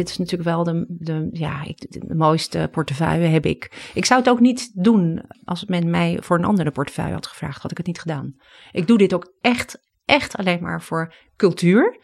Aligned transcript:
Dit 0.00 0.08
is 0.08 0.18
natuurlijk 0.18 0.48
wel 0.48 0.64
de, 0.64 0.84
de, 0.88 1.28
ja, 1.32 1.64
de 1.76 2.14
mooiste 2.14 2.68
portefeuille 2.72 3.26
heb 3.26 3.46
ik. 3.46 3.90
Ik 3.94 4.04
zou 4.04 4.20
het 4.20 4.28
ook 4.28 4.40
niet 4.40 4.70
doen 4.74 5.22
als 5.44 5.64
men 5.64 5.90
mij 5.90 6.18
voor 6.20 6.38
een 6.38 6.44
andere 6.44 6.70
portefeuille 6.70 7.14
had 7.14 7.26
gevraagd, 7.26 7.62
had 7.62 7.70
ik 7.70 7.76
het 7.76 7.86
niet 7.86 8.00
gedaan. 8.00 8.34
Ik 8.72 8.86
doe 8.86 8.98
dit 8.98 9.14
ook 9.14 9.32
echt, 9.40 9.78
echt 10.04 10.36
alleen 10.36 10.62
maar 10.62 10.82
voor 10.82 11.14
cultuur. 11.36 11.98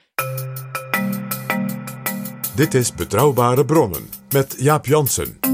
Dit 2.56 2.74
is 2.74 2.94
Betrouwbare 2.94 3.64
Bronnen 3.64 4.08
met 4.32 4.56
Jaap 4.58 4.86
Jansen. 4.86 5.45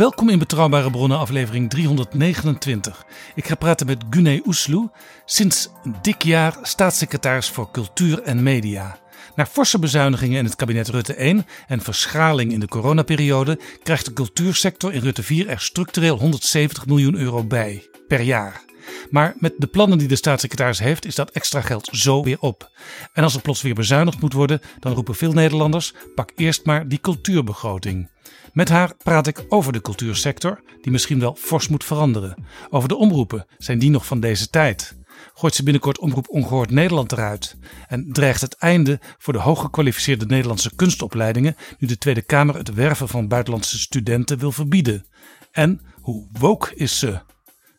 Welkom 0.00 0.28
in 0.28 0.38
Betrouwbare 0.38 0.90
Bronnen 0.90 1.18
aflevering 1.18 1.70
329. 1.70 3.06
Ik 3.34 3.46
ga 3.46 3.54
praten 3.54 3.86
met 3.86 4.04
Gunay 4.10 4.42
Oesloe, 4.46 4.90
sinds 5.24 5.68
een 5.84 5.94
dik 6.02 6.22
jaar 6.22 6.58
staatssecretaris 6.62 7.50
voor 7.50 7.70
Cultuur 7.70 8.22
en 8.22 8.42
Media. 8.42 8.98
Na 9.36 9.46
forse 9.46 9.78
bezuinigingen 9.78 10.38
in 10.38 10.44
het 10.44 10.56
kabinet 10.56 10.88
Rutte 10.88 11.14
1 11.14 11.46
en 11.66 11.80
verschraling 11.80 12.52
in 12.52 12.60
de 12.60 12.68
coronaperiode 12.68 13.58
krijgt 13.82 14.04
de 14.04 14.12
cultuursector 14.12 14.92
in 14.92 15.00
Rutte 15.00 15.22
4 15.22 15.48
er 15.48 15.60
structureel 15.60 16.18
170 16.18 16.86
miljoen 16.86 17.16
euro 17.16 17.44
bij 17.44 17.88
per 18.08 18.20
jaar. 18.20 18.69
Maar 19.10 19.34
met 19.38 19.54
de 19.58 19.66
plannen 19.66 19.98
die 19.98 20.08
de 20.08 20.16
staatssecretaris 20.16 20.78
heeft, 20.78 21.06
is 21.06 21.14
dat 21.14 21.30
extra 21.30 21.60
geld 21.60 21.88
zo 21.92 22.22
weer 22.22 22.40
op. 22.40 22.70
En 23.12 23.22
als 23.22 23.34
er 23.34 23.40
plots 23.40 23.62
weer 23.62 23.74
bezuinigd 23.74 24.20
moet 24.20 24.32
worden, 24.32 24.60
dan 24.78 24.92
roepen 24.92 25.14
veel 25.14 25.32
Nederlanders: 25.32 25.94
pak 26.14 26.30
eerst 26.36 26.64
maar 26.64 26.88
die 26.88 27.00
cultuurbegroting. 27.00 28.10
Met 28.52 28.68
haar 28.68 28.94
praat 28.96 29.26
ik 29.26 29.44
over 29.48 29.72
de 29.72 29.80
cultuursector, 29.80 30.62
die 30.80 30.92
misschien 30.92 31.20
wel 31.20 31.34
fors 31.34 31.68
moet 31.68 31.84
veranderen. 31.84 32.44
Over 32.70 32.88
de 32.88 32.96
omroepen, 32.96 33.46
zijn 33.58 33.78
die 33.78 33.90
nog 33.90 34.06
van 34.06 34.20
deze 34.20 34.50
tijd? 34.50 34.98
Gooit 35.34 35.54
ze 35.54 35.62
binnenkort 35.62 35.98
Omroep 35.98 36.28
Ongehoord 36.28 36.70
Nederland 36.70 37.12
eruit? 37.12 37.56
En 37.88 38.12
dreigt 38.12 38.40
het 38.40 38.56
einde 38.56 39.00
voor 39.18 39.32
de 39.32 39.38
hooggekwalificeerde 39.38 40.26
Nederlandse 40.26 40.74
kunstopleidingen 40.76 41.56
nu 41.78 41.88
de 41.88 41.98
Tweede 41.98 42.22
Kamer 42.22 42.56
het 42.56 42.74
werven 42.74 43.08
van 43.08 43.28
buitenlandse 43.28 43.78
studenten 43.78 44.38
wil 44.38 44.52
verbieden? 44.52 45.06
En 45.52 45.80
hoe 46.00 46.28
woke 46.32 46.74
is 46.74 46.98
ze? 46.98 47.20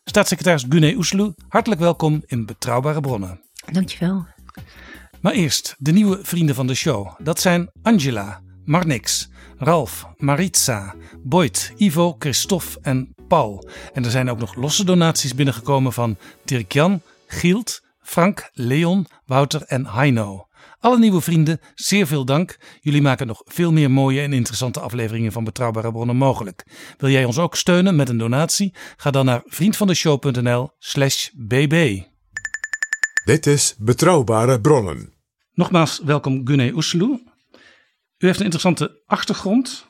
Staatssecretaris 0.04 0.64
Gunay 0.68 0.94
Oesloe, 0.94 1.34
hartelijk 1.48 1.80
welkom 1.80 2.22
in 2.26 2.46
Betrouwbare 2.46 3.00
Bronnen. 3.00 3.40
Dankjewel. 3.72 4.26
Maar 5.20 5.32
eerst 5.32 5.74
de 5.78 5.92
nieuwe 5.92 6.18
vrienden 6.22 6.54
van 6.54 6.66
de 6.66 6.74
show. 6.74 7.08
Dat 7.18 7.40
zijn 7.40 7.70
Angela, 7.82 8.40
Marnix, 8.64 9.28
Ralf, 9.58 10.06
Maritza, 10.16 10.94
Boyd, 11.22 11.72
Ivo, 11.76 12.16
Christophe 12.18 12.78
en 12.80 13.14
Paul. 13.28 13.68
En 13.92 14.04
er 14.04 14.10
zijn 14.10 14.30
ook 14.30 14.38
nog 14.38 14.54
losse 14.54 14.84
donaties 14.84 15.34
binnengekomen 15.34 15.92
van 15.92 16.16
Dirk-Jan, 16.44 17.00
Gielt, 17.26 17.82
Frank, 18.00 18.50
Leon, 18.52 19.06
Wouter 19.26 19.62
en 19.62 19.86
Heino. 19.86 20.46
Alle 20.82 20.98
nieuwe 20.98 21.20
vrienden, 21.20 21.60
zeer 21.74 22.06
veel 22.06 22.24
dank. 22.24 22.56
Jullie 22.80 23.02
maken 23.02 23.26
nog 23.26 23.42
veel 23.44 23.72
meer 23.72 23.90
mooie 23.90 24.20
en 24.20 24.32
interessante 24.32 24.80
afleveringen 24.80 25.32
van 25.32 25.44
Betrouwbare 25.44 25.92
Bronnen 25.92 26.16
mogelijk. 26.16 26.66
Wil 26.98 27.10
jij 27.10 27.24
ons 27.24 27.38
ook 27.38 27.56
steunen 27.56 27.96
met 27.96 28.08
een 28.08 28.18
donatie? 28.18 28.74
Ga 28.96 29.10
dan 29.10 29.24
naar 29.24 29.42
vriendvandeshow.nl 29.44 30.70
slash 30.78 31.28
bb. 31.32 32.02
Dit 33.24 33.46
is 33.46 33.74
Betrouwbare 33.78 34.60
Bronnen. 34.60 35.14
Nogmaals 35.52 36.00
welkom 36.04 36.46
Gunay 36.48 36.70
Oesloe. 36.70 37.20
U 38.18 38.26
heeft 38.26 38.38
een 38.38 38.44
interessante 38.44 39.02
achtergrond. 39.06 39.86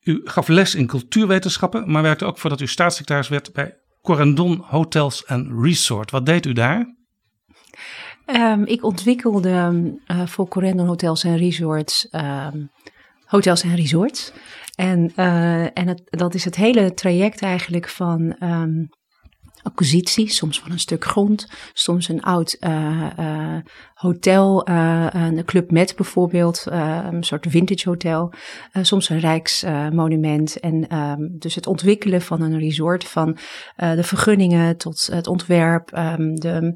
U 0.00 0.20
gaf 0.24 0.48
les 0.48 0.74
in 0.74 0.86
cultuurwetenschappen, 0.86 1.90
maar 1.90 2.02
werkte 2.02 2.24
ook 2.24 2.38
voordat 2.38 2.60
u 2.60 2.66
staatssecretaris 2.66 3.28
werd 3.28 3.52
bij 3.52 3.76
Corendon 4.02 4.64
Hotels 4.66 5.26
and 5.26 5.64
Resort. 5.64 6.10
Wat 6.10 6.26
deed 6.26 6.46
u 6.46 6.52
daar? 6.52 6.97
Ehm, 8.28 8.62
ik 8.64 8.84
ontwikkelde 8.84 9.94
eh, 10.06 10.26
voor 10.26 10.48
Corendon 10.48 10.86
Hotels 10.86 11.24
en 11.24 11.36
Resorts 11.36 12.08
ehm, 12.08 12.64
hotels 13.24 13.62
en 13.62 13.74
resorts. 13.74 14.32
En, 14.74 15.12
eh, 15.14 15.78
en 15.78 16.02
dat 16.04 16.34
is 16.34 16.44
het 16.44 16.56
hele 16.56 16.94
traject 16.94 17.42
eigenlijk 17.42 17.88
van 17.88 18.36
ehm, 18.38 18.84
acquisitie, 19.68 20.28
soms 20.28 20.60
van 20.60 20.70
een 20.70 20.78
stuk 20.78 21.04
grond, 21.04 21.48
soms 21.72 22.08
een 22.08 22.22
oud 22.22 22.52
eh, 22.52 23.10
eh, 23.16 23.62
hotel, 23.94 24.64
eh, 24.66 25.06
een 25.10 25.44
Club 25.44 25.70
Med 25.70 25.96
bijvoorbeeld, 25.96 26.64
een 26.68 27.24
soort 27.24 27.46
vintage 27.48 27.88
hotel, 27.88 28.32
soms 28.82 29.08
een 29.08 29.20
rijksmonument. 29.20 30.60
en 30.60 30.88
ehm, 30.88 31.20
dus 31.38 31.54
het 31.54 31.66
ontwikkelen 31.66 32.22
van 32.22 32.40
een 32.40 32.58
resort, 32.58 33.04
van 33.04 33.36
de 33.76 34.02
vergunningen 34.02 34.76
tot 34.76 35.08
het 35.12 35.26
ontwerp, 35.26 35.90
ehm, 35.90 36.34
de 36.34 36.74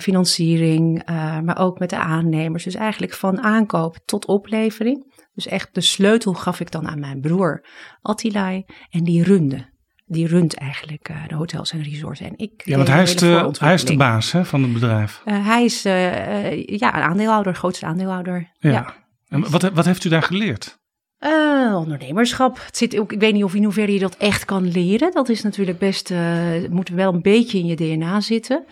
financiering, 0.00 1.02
maar 1.44 1.58
ook 1.58 1.78
met 1.78 1.90
de 1.90 1.98
aannemers. 1.98 2.64
Dus 2.64 2.74
eigenlijk 2.74 3.12
van 3.12 3.40
aankoop 3.40 3.98
tot 4.04 4.26
oplevering. 4.26 5.08
Dus 5.34 5.46
echt 5.46 5.74
de 5.74 5.80
sleutel 5.80 6.34
gaf 6.34 6.60
ik 6.60 6.70
dan 6.70 6.88
aan 6.88 7.00
mijn 7.00 7.20
broer 7.20 7.64
Attilai 8.02 8.64
en 8.90 9.04
die 9.04 9.22
runde. 9.22 9.76
Die 10.10 10.26
runt 10.26 10.54
eigenlijk 10.54 11.08
eh, 11.08 11.16
de 11.28 11.34
hotels 11.34 11.72
en 11.72 11.82
resorts. 11.82 12.20
En 12.20 12.32
ik 12.36 12.62
Ja, 12.64 12.74
want 12.76 12.86
deed 12.86 12.96
hij 12.96 13.04
is, 13.04 13.16
de, 13.16 13.54
hij 13.58 13.74
is 13.74 13.84
de 13.84 13.96
baas 13.96 14.32
hè, 14.32 14.44
van 14.44 14.62
het 14.62 14.72
bedrijf. 14.72 15.22
Eh, 15.24 15.46
hij 15.46 15.64
is 15.64 15.84
eh, 15.84 16.46
eh, 16.46 16.66
ja, 16.66 16.96
een 16.96 17.02
aandeelhouder, 17.02 17.54
grootste 17.54 17.86
aandeelhouder. 17.86 18.50
Ja. 18.58 18.70
ja. 18.70 18.94
En 19.28 19.50
wat, 19.50 19.62
wat 19.62 19.84
heeft 19.84 20.04
u 20.04 20.08
daar 20.08 20.22
geleerd? 20.22 20.78
Eh, 21.18 21.76
ondernemerschap. 21.78 22.60
Het 22.64 22.76
zit 22.76 22.98
ook, 22.98 23.12
ik 23.12 23.20
weet 23.20 23.32
niet 23.32 23.44
of 23.44 23.54
in 23.54 23.64
hoeverre 23.64 23.92
je 23.92 23.98
dat 23.98 24.16
echt 24.16 24.44
kan 24.44 24.70
leren. 24.70 25.12
Dat 25.12 25.28
is 25.28 25.42
natuurlijk 25.42 25.78
best, 25.78 26.08
het 26.08 26.70
moet 26.70 26.88
wel 26.88 27.12
een 27.14 27.22
beetje 27.22 27.58
in 27.58 27.66
je 27.66 27.76
DNA 27.76 28.20
zitten. 28.20 28.64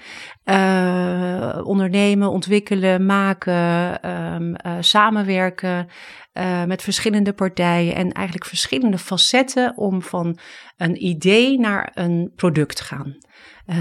Eh, 0.45 1.61
ondernemen, 1.65 2.31
ontwikkelen, 2.31 3.07
maken, 3.07 4.03
ehm, 4.03 4.55
eh, 4.55 4.73
samenwerken 4.81 5.89
met 6.67 6.83
verschillende 6.83 7.33
partijen 7.33 7.95
en 7.95 8.13
eigenlijk 8.13 8.47
verschillende 8.47 8.99
facetten 8.99 9.77
om 9.77 10.03
van 10.03 10.39
een 10.77 11.05
idee 11.05 11.59
naar 11.59 11.91
een 11.95 12.33
product 12.37 12.77
te 12.77 12.85
gaan. 12.85 13.17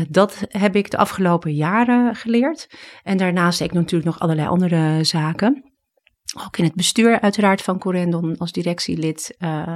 Dat 0.09 0.45
heb 0.47 0.75
ik 0.75 0.91
de 0.91 0.97
afgelopen 0.97 1.53
jaren 1.53 2.16
geleerd. 2.16 2.69
En 3.03 3.17
daarnaast 3.17 3.59
deed 3.59 3.67
ik 3.67 3.73
natuurlijk 3.73 4.05
nog 4.05 4.19
allerlei 4.19 4.47
andere 4.47 5.03
zaken. 5.03 5.74
Ook 6.43 6.58
in 6.58 6.64
het 6.64 6.76
bestuur 6.76 7.22
uiteraard 7.22 7.61
van 7.61 7.79
Corendon 7.79 8.37
als 8.37 8.52
directielid. 8.52 9.35
eh, 9.40 9.73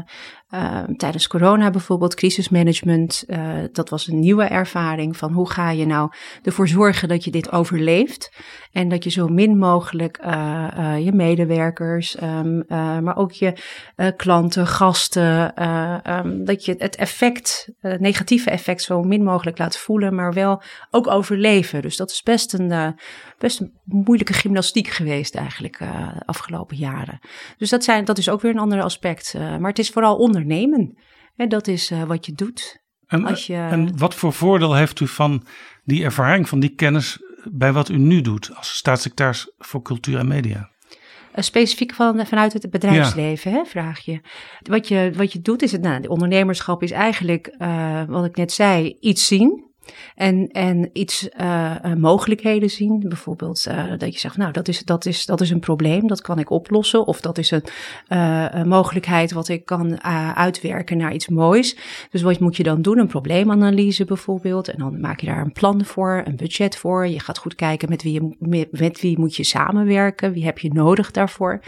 eh, 0.50 0.84
tijdens 0.98 1.28
corona 1.28 1.69
bijvoorbeeld, 1.69 2.16
crisismanagement. 2.16 3.24
eh, 3.28 3.40
dat 3.72 3.90
was 3.90 4.07
een 4.07 4.19
nieuwe 4.19 4.44
ervaring 4.44 5.18
van 5.18 5.31
hoe 5.31 5.50
ga 5.50 5.72
je 5.72 5.86
nou 5.86 6.12
ervoor 6.44 6.68
zorgen 6.68 7.07
dat 7.07 7.24
je 7.24 7.31
dit 7.31 7.51
overleeft. 7.51 8.31
En 8.72 8.90
dat 8.90 9.04
je 9.04 9.10
zo 9.10 9.28
min 9.28 9.57
mogelijk 9.57 10.18
eh, 10.18 10.68
eh, 10.78 11.06
je 11.06 11.12
medewerkers, 11.12 12.16
ehm, 12.16 12.60
eh, 12.68 13.00
maar 13.00 13.16
ook 13.18 13.31
je 13.31 13.54
klanten, 14.18 14.68
gasten, 14.68 15.56
eh, 15.56 16.06
ehm, 16.06 16.44
dat 16.44 16.66
je 16.66 16.75
het 16.78 16.95
effect, 16.95 17.69
het 17.80 18.00
negatieve 18.00 18.50
effect 18.50 18.81
zo 18.81 19.04
min 19.04 19.24
mogelijk 19.24 19.57
laat 19.57 19.78
voelen, 19.78 20.16
maar 20.16 20.34
wel 20.34 20.62
ook 20.92 21.07
overleven. 21.07 21.81
Dus 21.81 21.98
dat 21.98 22.12
is 22.12 22.24
best 22.24 22.54
een, 22.54 22.95
best 23.38 23.60
een 23.60 23.74
moeilijke 23.84 24.34
gymnastiek 24.34 24.88
geweest 24.88 25.36
eigenlijk 25.36 25.78
de 25.78 26.25
afgelopen 26.25 26.78
jaren. 26.78 27.19
Dus 27.57 27.69
dat, 27.69 27.84
zijn, 27.84 28.06
dat 28.06 28.18
is 28.18 28.30
ook 28.30 28.42
weer 28.42 28.52
een 28.52 28.60
ander 28.60 28.81
aspect. 28.81 29.34
maar 29.34 29.69
het 29.69 29.80
is 29.80 29.90
vooral 29.90 30.16
ondernemen. 30.42 30.98
En 31.36 31.50
dat 31.50 31.68
is 31.68 31.92
eh, 31.92 32.04
wat 32.04 32.26
je 32.26 32.34
doet. 32.34 32.82
En, 33.08 33.26
Als 33.26 33.48
je- 33.48 33.54
en 33.56 33.98
wat 33.98 34.16
voor 34.16 34.34
voordeel 34.34 34.76
heeft 34.76 35.00
u 35.00 35.08
van 35.08 35.46
die 35.84 36.04
ervaring, 36.04 36.50
van 36.50 36.60
die 36.60 36.76
kennis 36.76 37.18
bij 37.52 37.74
wat 37.74 37.90
u 37.90 37.98
nu 37.98 38.22
doet 38.22 38.56
als 38.56 38.78
staatssecretaris 38.78 39.52
voor 39.58 39.82
cultuur 39.82 40.18
en 40.18 40.28
media? 40.28 40.70
Eh, 41.32 41.44
Specifiek 41.44 41.94
van, 41.94 42.26
vanuit 42.26 42.54
het 42.54 42.70
bedrijfsleven, 42.70 43.52
hè, 43.52 43.66
vraag 43.66 44.00
je. 44.00 44.22
Wat, 44.62 44.88
je. 44.88 45.12
wat 45.16 45.34
je 45.34 45.42
doet 45.42 45.62
is 45.62 45.72
het, 45.72 45.82
nou, 45.82 46.02
de 46.02 46.10
ondernemerschap 46.10 46.84
is 46.84 46.92
eigenlijk, 46.92 47.48
eh, 47.48 48.04
wat 48.08 48.26
ik 48.26 48.36
net 48.36 48.52
zei, 48.52 48.98
iets 49.00 49.28
zien. 49.28 49.68
En, 50.16 50.48
en 50.48 50.90
iets 50.94 51.30
eh, 51.30 51.84
eh, 51.84 51.94
mogelijkheden 51.98 52.70
zien. 52.70 53.00
Bijvoorbeeld 53.08 53.66
eh, 53.66 53.84
dat 53.98 54.14
je 54.14 54.20
zegt, 54.20 54.38
nou, 54.38 54.52
dat 54.52 54.68
is, 54.68 54.84
dat, 54.84 55.06
is, 55.06 55.26
dat 55.26 55.42
is 55.42 55.50
een 55.50 55.60
probleem, 55.60 56.08
dat 56.08 56.22
kan 56.22 56.40
ik 56.40 56.50
oplossen. 56.50 57.08
Of 57.08 57.22
dat 57.22 57.38
is 57.38 57.52
een, 57.52 57.64
een 58.58 58.68
mogelijkheid 58.68 59.32
wat 59.32 59.48
ik 59.48 59.66
kan 59.66 60.04
uitwerken 60.36 60.98
naar 60.98 61.14
iets 61.14 61.28
moois. 61.28 61.76
Dus 62.12 62.22
wat 62.22 62.40
moet 62.40 62.56
je 62.56 62.64
dan 62.64 62.82
doen? 62.82 62.98
Een 62.98 63.08
probleemanalyse 63.08 64.06
bijvoorbeeld. 64.06 64.68
En 64.68 64.78
dan 64.78 65.00
maak 65.00 65.20
je 65.20 65.26
daar 65.26 65.42
een 65.42 65.52
plan 65.52 65.86
voor, 65.86 66.24
een 66.26 66.36
budget 66.36 66.78
voor. 66.78 67.08
Je 67.08 67.20
gaat 67.20 67.38
goed 67.38 67.56
kijken 67.56 67.90
met 67.90 68.04
wie, 68.04 68.14
je, 68.14 68.68
met 68.72 69.02
wie 69.02 69.20
moet 69.20 69.36
je 69.36 69.44
samenwerken. 69.44 70.34
Wie 70.34 70.46
heb 70.46 70.60
je 70.60 70.74
nodig 70.74 71.12
daarvoor? 71.12 71.62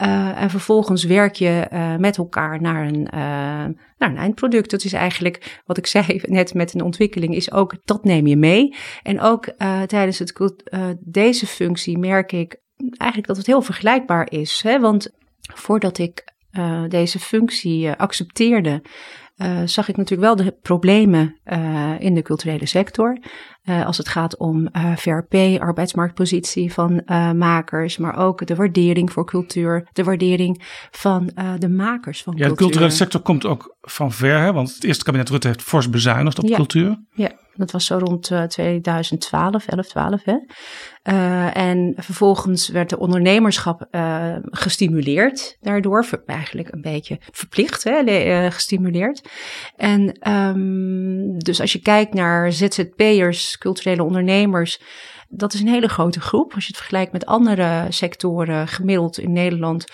Eh, 0.00 0.42
en 0.42 0.50
vervolgens 0.50 1.04
werk 1.04 1.34
je 1.34 1.66
eh, 1.70 1.96
met 1.96 2.16
elkaar 2.16 2.60
naar 2.60 2.86
een, 2.86 3.06
eh, 3.06 3.20
naar 3.98 4.10
een 4.10 4.16
eindproduct. 4.16 4.70
Dat 4.70 4.84
is 4.84 4.92
eigenlijk 4.92 5.60
wat 5.66 5.76
ik 5.76 5.86
zei 5.86 6.20
net 6.22 6.54
met 6.54 6.74
een 6.74 6.82
ontwikkeling, 6.82 7.34
is 7.34 7.52
ook 7.52 7.74
dat 7.84 8.04
neem 8.04 8.26
je 8.26 8.36
mee. 8.36 8.74
En 9.02 9.20
ook 9.20 9.44
tijdens 9.86 10.18
het, 10.18 10.62
deze 11.00 11.46
functie 11.46 11.98
merk 11.98 12.32
ik 12.32 12.60
eigenlijk 12.76 13.26
dat 13.26 13.36
het 13.36 13.46
heel 13.46 13.62
vergelijkbaar 13.62 14.30
is. 14.30 14.60
Hè? 14.62 14.80
Want 14.80 15.10
voordat 15.54 15.98
ik 15.98 16.24
deze 16.88 17.18
functie 17.18 17.92
accepteerde, 17.92 18.82
zag 19.64 19.88
ik 19.88 19.96
natuurlijk 19.96 20.36
wel 20.36 20.46
de 20.46 20.56
problemen 20.62 21.40
in 21.98 22.14
de 22.14 22.22
culturele 22.22 22.66
sector. 22.66 23.18
Eh, 23.70 23.86
als 23.86 23.96
het 23.98 24.08
gaat 24.08 24.36
om 24.36 24.66
eh, 24.66 24.96
VRP, 24.96 25.60
arbeidsmarktpositie 25.60 26.72
van 26.72 27.00
eh, 27.04 27.32
makers, 27.32 27.96
maar 27.98 28.16
ook 28.16 28.46
de 28.46 28.54
waardering 28.54 29.12
voor 29.12 29.26
cultuur, 29.26 29.88
de 29.92 30.04
waardering 30.04 30.62
van 30.90 31.30
de 31.58 31.68
makers 31.68 32.22
van 32.22 32.32
Ja, 32.32 32.38
de 32.38 32.44
cultuur. 32.46 32.66
culturele 32.66 32.90
sector 32.90 33.20
komt 33.20 33.46
ook 33.46 33.76
van 33.80 34.12
ver, 34.12 34.38
hè? 34.40 34.52
want 34.52 34.74
het 34.74 34.84
eerste 34.84 35.04
kabinet 35.04 35.28
Rutte 35.28 35.46
heeft 35.46 35.62
fors 35.62 35.90
bezuinigd 35.90 36.38
op 36.38 36.48
Ja. 36.48 36.56
cultuur. 36.56 36.98
Ja, 37.14 37.30
dat 37.54 37.70
was 37.70 37.86
zo 37.86 37.98
rond 37.98 38.30
eh, 38.30 38.42
2012, 38.42 39.66
11, 39.66 39.86
12. 39.86 40.22
Hè? 40.24 40.34
En 41.52 41.92
vervolgens 41.96 42.68
werd 42.68 42.90
de 42.90 42.98
ondernemerschap 42.98 43.86
gestimuleerd 44.44 45.56
daardoor. 45.60 46.06
Eigenlijk 46.26 46.72
een 46.72 46.80
beetje 46.80 47.18
verplicht 47.30 47.84
hè, 47.84 48.00
le- 48.02 48.50
gestimuleerd. 48.50 49.28
En 49.76 50.12
ehm, 50.12 51.38
dus 51.38 51.60
als 51.60 51.72
je 51.72 51.78
kijkt 51.80 52.14
naar 52.14 52.52
ZZP'ers, 52.52 53.56
culturele 53.60 54.02
ondernemers... 54.02 54.78
Dat 55.32 55.52
is 55.52 55.60
een 55.60 55.68
hele 55.68 55.88
grote 55.88 56.20
groep. 56.20 56.54
Als 56.54 56.62
je 56.64 56.68
het 56.68 56.76
vergelijkt 56.76 57.12
met 57.12 57.26
andere 57.26 57.86
sectoren 57.88 58.68
gemiddeld 58.68 59.18
in 59.18 59.32
Nederland. 59.32 59.84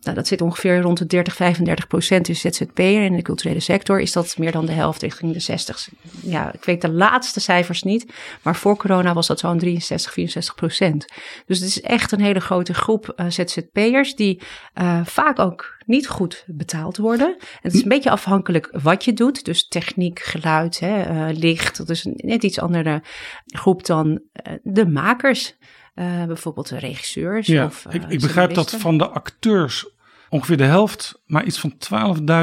Nou, 0.00 0.16
dat 0.16 0.26
zit 0.26 0.40
ongeveer 0.40 0.80
rond 0.80 0.98
de 0.98 1.06
30, 1.06 1.34
35 1.34 1.86
procent 1.86 2.28
is 2.28 2.40
ZZP'er. 2.40 3.04
In 3.04 3.16
de 3.16 3.22
culturele 3.22 3.60
sector 3.60 4.00
is 4.00 4.12
dat 4.12 4.38
meer 4.38 4.52
dan 4.52 4.66
de 4.66 4.72
helft 4.72 5.02
richting 5.02 5.32
de 5.32 5.40
60. 5.40 5.88
Ja, 6.22 6.52
ik 6.52 6.64
weet 6.64 6.80
de 6.80 6.90
laatste 6.90 7.40
cijfers 7.40 7.82
niet. 7.82 8.12
Maar 8.42 8.56
voor 8.56 8.76
corona 8.76 9.14
was 9.14 9.26
dat 9.26 9.38
zo'n 9.38 9.58
63, 9.58 10.12
64 10.12 10.54
procent. 10.54 11.06
Dus 11.46 11.58
het 11.58 11.68
is 11.68 11.80
echt 11.80 12.12
een 12.12 12.20
hele 12.20 12.40
grote 12.40 12.74
groep 12.74 13.08
eh, 13.08 13.26
ZZP'ers 13.28 14.14
die 14.14 14.42
eh, 14.74 15.00
vaak 15.04 15.38
ook 15.38 15.73
niet 15.86 16.08
goed 16.08 16.44
betaald 16.46 16.96
worden. 16.96 17.36
En 17.38 17.58
het 17.60 17.74
is 17.74 17.82
een 17.82 17.88
beetje 17.88 18.10
afhankelijk 18.10 18.68
wat 18.82 19.04
je 19.04 19.12
doet. 19.12 19.44
Dus 19.44 19.68
techniek, 19.68 20.18
geluid, 20.18 20.80
hè, 20.80 21.02
eh, 21.02 21.36
licht. 21.36 21.76
Dat 21.76 21.88
is 21.88 22.04
een 22.04 22.14
net 22.16 22.42
iets 22.42 22.60
andere 22.60 23.02
groep 23.46 23.86
dan 23.86 24.20
eh, 24.32 24.52
de 24.62 24.86
makers. 24.86 25.56
Eh, 25.94 26.24
bijvoorbeeld 26.24 26.68
de 26.68 26.78
regisseurs. 26.78 27.46
Ja, 27.46 27.64
of, 27.64 27.86
ik, 27.90 28.04
ik 28.08 28.20
begrijp 28.20 28.54
dat 28.54 28.70
van 28.70 28.98
de 28.98 29.08
acteurs 29.08 29.90
ongeveer 30.28 30.56
de 30.56 30.64
helft, 30.64 31.22
maar 31.26 31.44
iets 31.44 31.60
van 31.60 31.74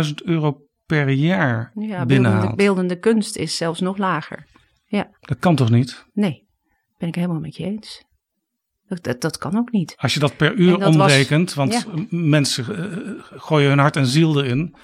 12.000 0.05 0.13
euro 0.23 0.65
per 0.85 1.09
jaar 1.09 1.71
Ja, 1.75 2.05
binnenhaalt. 2.05 2.55
beeldende 2.55 2.99
kunst 2.99 3.35
is 3.35 3.57
zelfs 3.57 3.79
nog 3.79 3.97
lager. 3.97 4.49
Dat 5.19 5.39
kan 5.39 5.55
toch 5.55 5.69
niet? 5.69 6.05
Nee, 6.13 6.47
ben 6.97 7.07
ik 7.07 7.15
helemaal 7.15 7.39
met 7.39 7.55
je 7.55 7.63
eens. 7.63 8.05
Dat, 8.99 9.21
dat, 9.21 9.37
kan 9.37 9.57
ook 9.57 9.71
niet. 9.71 9.95
Als 9.97 10.13
je 10.13 10.19
dat 10.19 10.37
per 10.37 10.53
uur 10.53 10.77
was- 10.77 10.95
omrekent, 10.95 11.53
want 11.53 11.73
ja. 11.73 11.83
mensen 12.09 12.65
eh, 12.75 13.39
gooien 13.41 13.69
hun 13.69 13.79
hart 13.79 13.95
en 13.95 14.05
ziel 14.05 14.43
erin, 14.43 14.75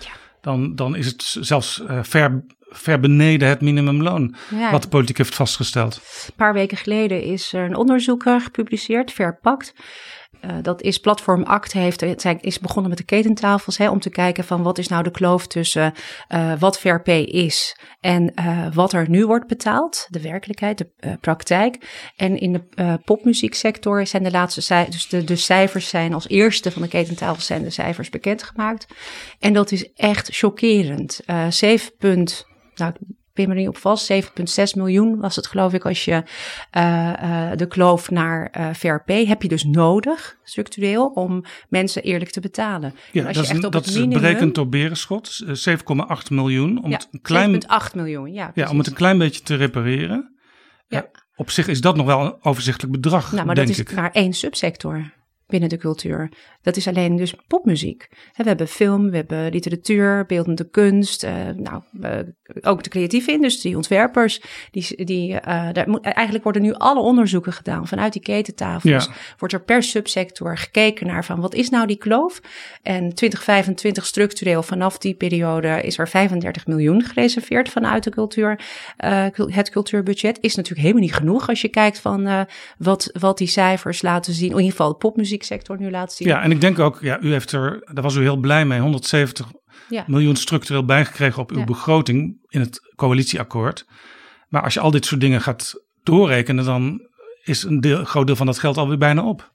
dan, 0.42 0.76
dan 0.76 0.96
is 0.96 1.06
het 1.06 1.38
zelfs 1.40 1.86
eh, 1.86 2.00
ver, 2.04 2.44
ver 2.60 3.00
beneden 3.00 3.48
het 3.48 3.62
minimumloon 3.62 4.36
Ja, 4.50 4.72
wat 4.72 4.82
de 4.82 4.88
politiek 4.88 5.18
heeft 5.18 5.36
vastgesteld. 5.36 5.96
Een 6.28 6.34
paar 6.36 6.54
weken 6.54 6.78
geleden 6.78 7.24
is 7.24 7.54
er 7.54 7.66
een 7.66 7.76
onderzoek 7.76 8.26
eh, 8.26 8.42
gepubliceerd, 8.42 9.12
Verpakt. 9.12 9.74
Eh, 10.48 10.56
dat 10.62 10.82
is 10.82 10.98
Platform 11.00 11.44
Act, 11.44 11.74
heeft, 11.74 12.04
zijn- 12.16 12.42
is 12.42 12.60
begonnen 12.60 12.90
met 12.90 12.98
de 12.98 13.06
ketentafels 13.06 13.78
hè, 13.78 13.90
om 13.90 14.00
te 14.00 14.10
kijken 14.10 14.44
van 14.44 14.64
wat 14.64 14.78
is 14.78 14.88
nou 14.88 15.04
de 15.04 15.12
kloof 15.12 15.48
tussen 15.48 15.94
eh, 16.28 16.54
wat 16.60 16.80
VRP 16.80 17.08
is 17.28 17.78
en 18.00 18.34
eh, 18.34 18.68
wat 18.74 18.94
er 18.94 19.10
nu 19.10 19.26
wordt 19.26 19.48
betaald, 19.48 20.08
de 20.10 20.22
werkelijkheid, 20.22 20.78
de 20.78 20.90
eh, 20.98 21.12
praktijk. 21.22 21.78
En 22.16 22.38
in 22.40 22.54
de 22.54 22.64
eh, 22.74 22.94
popmuzieksector 23.06 24.08
zijn 24.08 24.24
de 24.24 24.32
laatste 24.32 24.62
cijfers, 24.62 25.08
dus 25.08 25.26
de, 25.26 25.36
cijfers 25.36 25.90
zijn 25.90 26.14
als 26.14 26.28
eerste 26.28 26.72
van 26.72 26.82
de 26.82 26.88
ketentafels 26.88 27.46
zijn 27.46 27.64
de 27.64 27.70
cijfers 27.70 28.10
bekendgemaakt. 28.10 28.86
En 29.40 29.54
dat 29.54 29.72
is 29.72 29.94
echt 29.94 30.30
chockerend. 30.32 31.20
Eh 31.26 31.46
7. 31.50 31.92
punt- 31.98 32.46
Nou, 32.76 32.94
pin 33.38 33.48
me 33.50 33.54
er 33.54 33.60
niet 33.60 33.68
op 33.70 33.78
vast. 33.78 34.12
7,6 34.14 34.18
miljoen 34.76 35.20
was 35.20 35.36
het 35.36 35.48
geloof 35.48 35.74
ik 35.74 35.86
als 35.86 36.06
je 36.06 36.24
eh, 36.72 37.52
eh, 37.52 37.58
de 37.58 37.68
kloof 37.68 38.10
naar 38.12 38.50
eh 38.52 38.70
VRP 38.74 39.08
heb 39.28 39.42
je 39.42 39.48
dus 39.48 39.64
nodig, 39.64 40.38
structureel, 40.44 41.06
om 41.06 41.44
mensen 41.70 42.04
eerlijk 42.04 42.32
te 42.32 42.40
betalen. 42.40 42.94
Ja, 43.12 43.22
En 43.22 43.28
als 43.28 43.36
dat 43.38 43.46
je 43.46 43.52
is, 43.52 43.58
echt 43.58 43.66
op 43.66 43.72
dat 43.72 43.86
het 43.86 43.94
is 43.94 44.00
minimum- 44.00 44.22
berekend 44.22 44.56
door 44.56 44.70
Berenschot, 44.70 45.44
eh, 45.48 45.54
7,8 45.54 46.30
miljoen. 46.30 46.84
Om, 46.84 46.90
ja, 46.90 46.98
het 46.98 47.08
een 47.12 47.22
klein, 47.22 47.52
7,8 47.52 47.96
miljoen, 47.96 48.34
ja. 48.34 48.52
ja, 48.54 48.70
om 48.70 48.78
het 48.78 48.88
een 48.88 48.94
klein 48.94 49.18
beetje 49.18 49.42
te 49.42 49.56
repareren. 49.56 50.36
Ja. 50.88 51.06
Op 51.36 51.52
zich 51.52 51.68
is 51.68 51.82
dat 51.82 51.96
nog 51.96 52.06
wel 52.06 52.20
een 52.22 52.36
overzichtelijk 52.42 52.94
bedrag, 53.02 53.32
Nou, 53.32 53.46
maar 53.46 53.56
denk 53.56 53.68
dat 53.68 53.78
is 53.78 53.84
ik. 53.84 53.96
maar 53.96 54.12
één 54.12 54.34
subsector 54.34 55.12
binnen 55.48 55.70
de 55.70 55.78
cultuur. 55.78 56.32
Dat 56.62 56.76
is 56.76 56.88
alleen 56.88 57.16
dus 57.16 57.34
popmuziek. 57.48 58.08
We 58.36 58.44
hebben 58.44 58.68
film, 58.68 59.10
we 59.10 59.16
hebben 59.16 59.52
literatuur, 59.52 60.26
beeldende 60.26 60.70
kunst. 60.70 61.24
eh, 61.24 61.34
nou, 61.56 61.82
eh, 62.02 62.20
ook 62.62 62.84
de 62.84 62.90
creatieve 62.90 63.32
industrie, 63.32 63.76
ontwerpers. 63.76 64.42
Die, 64.72 65.06
die, 65.06 65.40
eh, 65.40 65.70
daar 65.74 65.90
moet, 65.90 66.02
eigenlijk 66.02 66.44
worden 66.44 66.62
nu 66.62 66.74
alle 66.74 67.00
onderzoeken 67.00 67.54
gedaan 67.54 67.88
vanuit 67.88 68.14
die 68.14 68.22
ketentafels. 68.22 69.06
Ja. 69.06 69.12
Wordt 69.38 69.54
er 69.54 69.64
per 69.64 69.84
subsector 69.84 70.58
gekeken 70.58 71.08
naar 71.08 71.26
van 71.26 71.40
wat 71.42 71.54
is 71.54 71.70
nou 71.70 71.88
die 71.88 71.98
kloof? 71.98 72.40
En 72.82 73.14
2025 73.14 74.06
structureel 74.06 74.64
vanaf 74.64 74.98
die 74.98 75.14
periode 75.14 75.82
is 75.82 75.98
er 75.98 76.08
35 76.10 76.68
miljoen 76.68 77.04
gereserveerd 77.04 77.70
vanuit 77.70 78.04
de 78.04 78.10
cultuur. 78.10 78.60
cul- 79.32 79.52
het 79.52 79.70
cultuurbudget 79.70 80.38
is 80.42 80.56
natuurlijk 80.56 80.82
helemaal 80.88 81.04
niet 81.04 81.14
genoeg 81.16 81.50
als 81.50 81.62
je 81.62 81.68
kijkt 81.70 82.00
van 82.00 82.48
wat, 82.78 83.10
wat 83.20 83.38
die 83.38 83.48
cijfers 83.48 84.02
laten 84.02 84.34
zien. 84.34 84.50
In 84.50 84.56
ieder 84.56 84.72
geval 84.72 84.88
de 84.90 84.98
popmuzieksector 85.38 85.78
nu 85.80 85.92
laat 85.92 86.14
zien. 86.14 86.28
Ja, 86.28 86.42
en 86.42 86.52
ik 86.52 86.62
denk 86.62 86.80
ook, 86.80 86.98
ja, 87.02 87.20
u 87.22 87.32
heeft 87.32 87.52
er, 87.52 87.82
daar 87.94 88.04
was 88.04 88.16
u 88.16 88.22
heel 88.22 88.38
blij 88.38 88.66
mee, 88.66 88.80
170 88.80 89.48
Ja. 89.90 90.04
miljoen 90.08 90.36
structureel 90.36 90.86
bijgekregen 90.86 91.42
op 91.42 91.52
uw 91.52 91.58
Ja. 91.60 91.64
begroting 91.66 92.38
in 92.48 92.60
het 92.60 92.80
coalitieakkoord. 92.96 93.86
Maar 94.50 94.62
als 94.64 94.74
je 94.74 94.80
al 94.80 94.92
dit 94.92 95.06
soort 95.06 95.22
dingen 95.22 95.42
gaat 95.42 95.74
doorrekenen, 96.04 96.66
dan 96.66 97.02
is 97.44 97.64
een 97.64 97.82
deel, 97.82 98.06
groot 98.06 98.28
deel 98.28 98.36
van 98.36 98.46
dat 98.46 98.60
geld 98.60 98.78
alweer 98.78 98.98
bijna 98.98 99.24
op. 99.24 99.54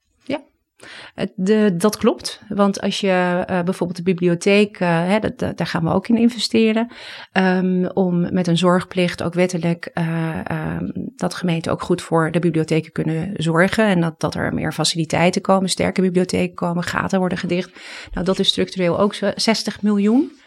De, 1.34 1.74
dat 1.76 1.96
klopt, 1.96 2.40
want 2.48 2.80
als 2.80 3.00
je 3.00 3.42
eh, 3.46 3.62
bijvoorbeeld 3.62 3.96
de 3.96 4.02
bibliotheek, 4.02 4.80
eh, 4.80 4.88
hè, 4.88 5.18
dat, 5.18 5.38
daar 5.38 5.66
gaan 5.66 5.84
we 5.84 5.90
ook 5.90 6.08
in 6.08 6.16
investeren, 6.16 6.92
ehm, 7.32 7.84
om 7.94 8.32
met 8.32 8.46
een 8.46 8.58
zorgplicht 8.58 9.22
ook 9.22 9.34
wettelijk 9.34 9.90
eh, 9.94 10.40
ehm, 10.44 10.90
dat 11.16 11.34
gemeenten 11.34 11.72
ook 11.72 11.82
goed 11.82 12.02
voor 12.02 12.30
de 12.30 12.38
bibliotheken 12.38 12.92
kunnen 12.92 13.30
zorgen 13.36 13.84
en 13.84 14.00
dat, 14.00 14.20
dat 14.20 14.34
er 14.34 14.54
meer 14.54 14.72
faciliteiten 14.72 15.42
komen, 15.42 15.68
sterke 15.68 16.00
bibliotheken 16.00 16.54
komen, 16.54 16.82
gaten 16.82 17.18
worden 17.18 17.38
gedicht. 17.38 17.70
Nou, 18.12 18.26
dat 18.26 18.38
is 18.38 18.48
structureel 18.48 18.98
ook 18.98 19.14
zo 19.14 19.30
60 19.34 19.82
miljoen. 19.82 20.40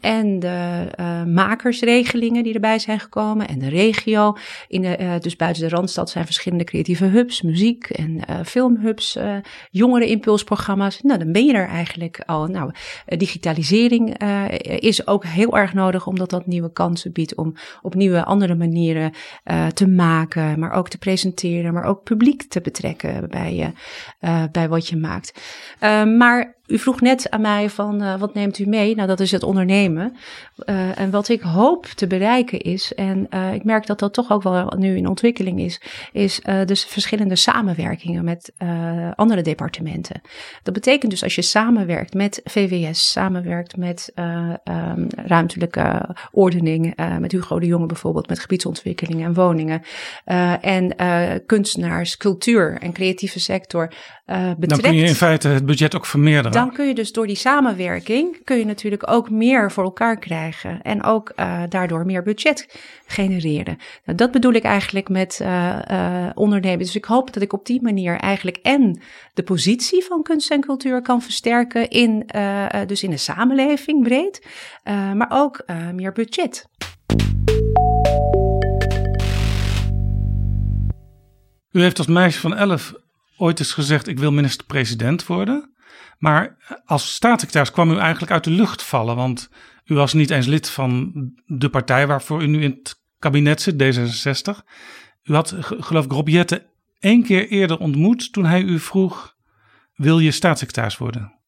En 0.00 0.38
de 0.38 0.88
eh, 0.94 1.24
makersregelingen 1.24 2.42
die 2.42 2.54
erbij 2.54 2.78
zijn 2.78 3.00
gekomen. 3.00 3.48
En 3.48 3.58
de 3.58 3.68
regio. 3.68 4.36
In 4.68 4.82
de, 4.82 4.96
eh, 4.96 5.18
dus 5.18 5.36
buiten 5.36 5.62
de 5.62 5.74
Randstad 5.74 6.10
zijn 6.10 6.24
verschillende 6.24 6.64
creatieve 6.64 7.04
hubs, 7.04 7.42
muziek 7.42 7.84
en 7.90 8.24
eh, 8.24 8.36
filmhubs, 8.44 9.16
eh 9.16 9.36
jongerenimpulsprogramma's. 9.70 11.00
Nou, 11.02 11.18
dan 11.18 11.32
ben 11.32 11.44
je 11.44 11.52
er 11.52 11.68
eigenlijk 11.68 12.22
al. 12.26 12.46
Nou, 12.46 12.70
digitalisering 13.06 14.18
is 14.64 15.06
ook 15.06 15.24
heel 15.24 15.56
erg 15.56 15.74
nodig, 15.74 16.06
omdat 16.06 16.30
dat 16.30 16.46
nieuwe 16.46 16.72
kansen 16.72 17.12
biedt 17.12 17.34
om 17.34 17.54
op 17.82 17.94
nieuwe, 17.94 18.24
andere 18.24 18.54
manieren 18.54 19.12
te 19.74 19.88
maken, 19.88 20.58
maar 20.58 20.72
ook 20.72 20.88
te 20.88 20.98
presenteren, 20.98 21.72
maar 21.72 21.84
ook 21.84 22.02
publiek 22.02 22.42
te 22.42 22.60
betrekken 22.60 23.28
bij, 23.28 23.72
bij 24.52 24.68
wat 24.68 24.88
je 24.88 24.96
maakt. 24.96 25.40
Maar 26.16 26.59
u 26.70 26.78
vroeg 26.78 27.00
net 27.00 27.30
aan 27.30 27.40
mij 27.40 27.70
van 27.70 28.02
uh, 28.02 28.18
wat 28.18 28.34
neemt 28.34 28.58
u 28.58 28.66
mee? 28.66 28.94
Nou, 28.94 29.08
dat 29.08 29.20
is 29.20 29.30
het 29.30 29.42
ondernemen. 29.42 30.16
Uh, 30.66 30.98
en 30.98 31.10
wat 31.10 31.28
ik 31.28 31.40
hoop 31.40 31.86
te 31.86 32.06
bereiken 32.06 32.60
is, 32.60 32.94
en 32.94 33.26
uh, 33.30 33.54
ik 33.54 33.64
merk 33.64 33.86
dat 33.86 33.98
dat 33.98 34.12
toch 34.12 34.30
ook 34.30 34.42
wel 34.42 34.72
nu 34.78 34.96
in 34.96 35.06
ontwikkeling 35.06 35.60
is, 35.60 35.80
is 36.12 36.40
dus 36.64 36.84
verschillende 36.84 37.36
samenwerkingen 37.36 38.24
met 38.24 38.52
andere 39.14 39.42
departementen. 39.42 40.20
Dat 40.62 40.74
betekent 40.74 41.10
dus 41.10 41.22
als 41.22 41.34
je 41.34 41.42
samenwerkt 41.42 42.14
met 42.14 42.40
VWS, 42.44 43.10
samenwerkt 43.10 43.76
met 43.76 44.12
um, 44.14 45.06
ruimtelijke 45.16 46.16
ordening, 46.30 46.96
met 47.18 47.32
Hugo 47.32 47.58
de 47.58 47.66
Jonge 47.66 47.86
bijvoorbeeld, 47.86 48.28
met 48.28 48.38
gebiedsontwikkeling 48.38 49.24
en 49.24 49.34
woningen, 49.34 49.82
en 50.60 50.96
kunstenaars, 51.46 52.16
cultuur 52.16 52.78
en 52.80 52.92
creatieve 52.92 53.40
sector 53.40 53.92
betrekt. 54.30 54.68
Dan 54.68 54.80
kun 54.80 54.94
je 54.94 55.04
in 55.04 55.14
feite 55.14 55.48
het 55.48 55.66
budget 55.66 55.96
ook 55.96 56.06
vermeerderen. 56.06 56.52
Dan 56.52 56.72
kun 56.72 56.86
je 56.86 56.94
dus 56.94 57.12
door 57.12 57.26
die 57.26 57.36
samenwerking, 57.36 58.44
kun 58.44 58.58
je 58.58 58.64
natuurlijk 58.64 59.10
ook 59.10 59.30
meer 59.30 59.72
voor 59.72 59.84
elkaar 59.84 60.18
krijgen. 60.18 60.82
En 60.82 61.02
ook 61.02 61.32
uh, 61.36 61.62
daardoor 61.68 62.06
meer 62.06 62.22
budget 62.22 62.80
genereren. 63.06 63.78
Nou, 64.04 64.18
dat 64.18 64.30
bedoel 64.30 64.52
ik 64.52 64.62
eigenlijk 64.62 65.08
met 65.08 65.40
uh, 65.42 65.78
ondernemen. 66.34 66.78
Dus 66.78 66.96
ik 66.96 67.04
hoop 67.04 67.32
dat 67.32 67.42
ik 67.42 67.52
op 67.52 67.66
die 67.66 67.82
manier 67.82 68.16
eigenlijk 68.16 68.56
en 68.56 69.00
de 69.34 69.42
positie 69.42 70.04
van 70.04 70.22
kunst 70.22 70.50
en 70.50 70.60
cultuur 70.60 71.02
kan 71.02 71.22
versterken 71.22 71.88
in, 71.88 72.26
dus 72.86 73.02
in 73.02 73.10
de 73.10 73.16
samenleving 73.16 74.02
breed, 74.02 74.46
maar 75.14 75.28
ook 75.30 75.64
meer 75.94 76.12
budget. 76.12 76.68
U 81.70 81.82
heeft 81.82 81.98
als 81.98 82.06
meisje 82.06 82.40
van 82.40 82.56
elf 82.56 82.94
ooit 83.40 83.58
eens 83.58 83.72
gezegd: 83.72 84.06
Ik 84.06 84.18
wil 84.18 84.32
minister-president 84.32 85.26
worden. 85.26 85.74
Maar 86.18 86.56
als 86.84 87.14
staatssecretaris 87.14 87.70
kwam 87.70 87.90
u 87.90 87.96
eigenlijk 87.96 88.32
uit 88.32 88.44
de 88.44 88.50
lucht 88.50 88.82
vallen. 88.82 89.16
Want 89.16 89.50
u 89.84 89.94
was 89.94 90.12
niet 90.12 90.30
eens 90.30 90.46
lid 90.46 90.70
van 90.70 91.12
de 91.46 91.68
partij 91.68 92.06
waarvoor 92.06 92.42
u 92.42 92.46
nu 92.46 92.62
in 92.62 92.70
het 92.70 93.00
kabinet 93.18 93.62
zit, 93.62 93.82
D66. 93.82 94.64
U 95.22 95.34
had, 95.34 95.54
geloof 95.58 96.04
ik, 96.04 96.12
Rob 96.12 96.28
Jette 96.28 96.66
één 96.98 97.22
keer 97.22 97.48
eerder 97.48 97.78
ontmoet 97.78 98.32
toen 98.32 98.44
hij 98.44 98.62
u 98.62 98.78
vroeg: 98.78 99.36
Wil 99.94 100.18
je 100.18 100.30
staatssecretaris 100.30 100.98
worden? 100.98 101.38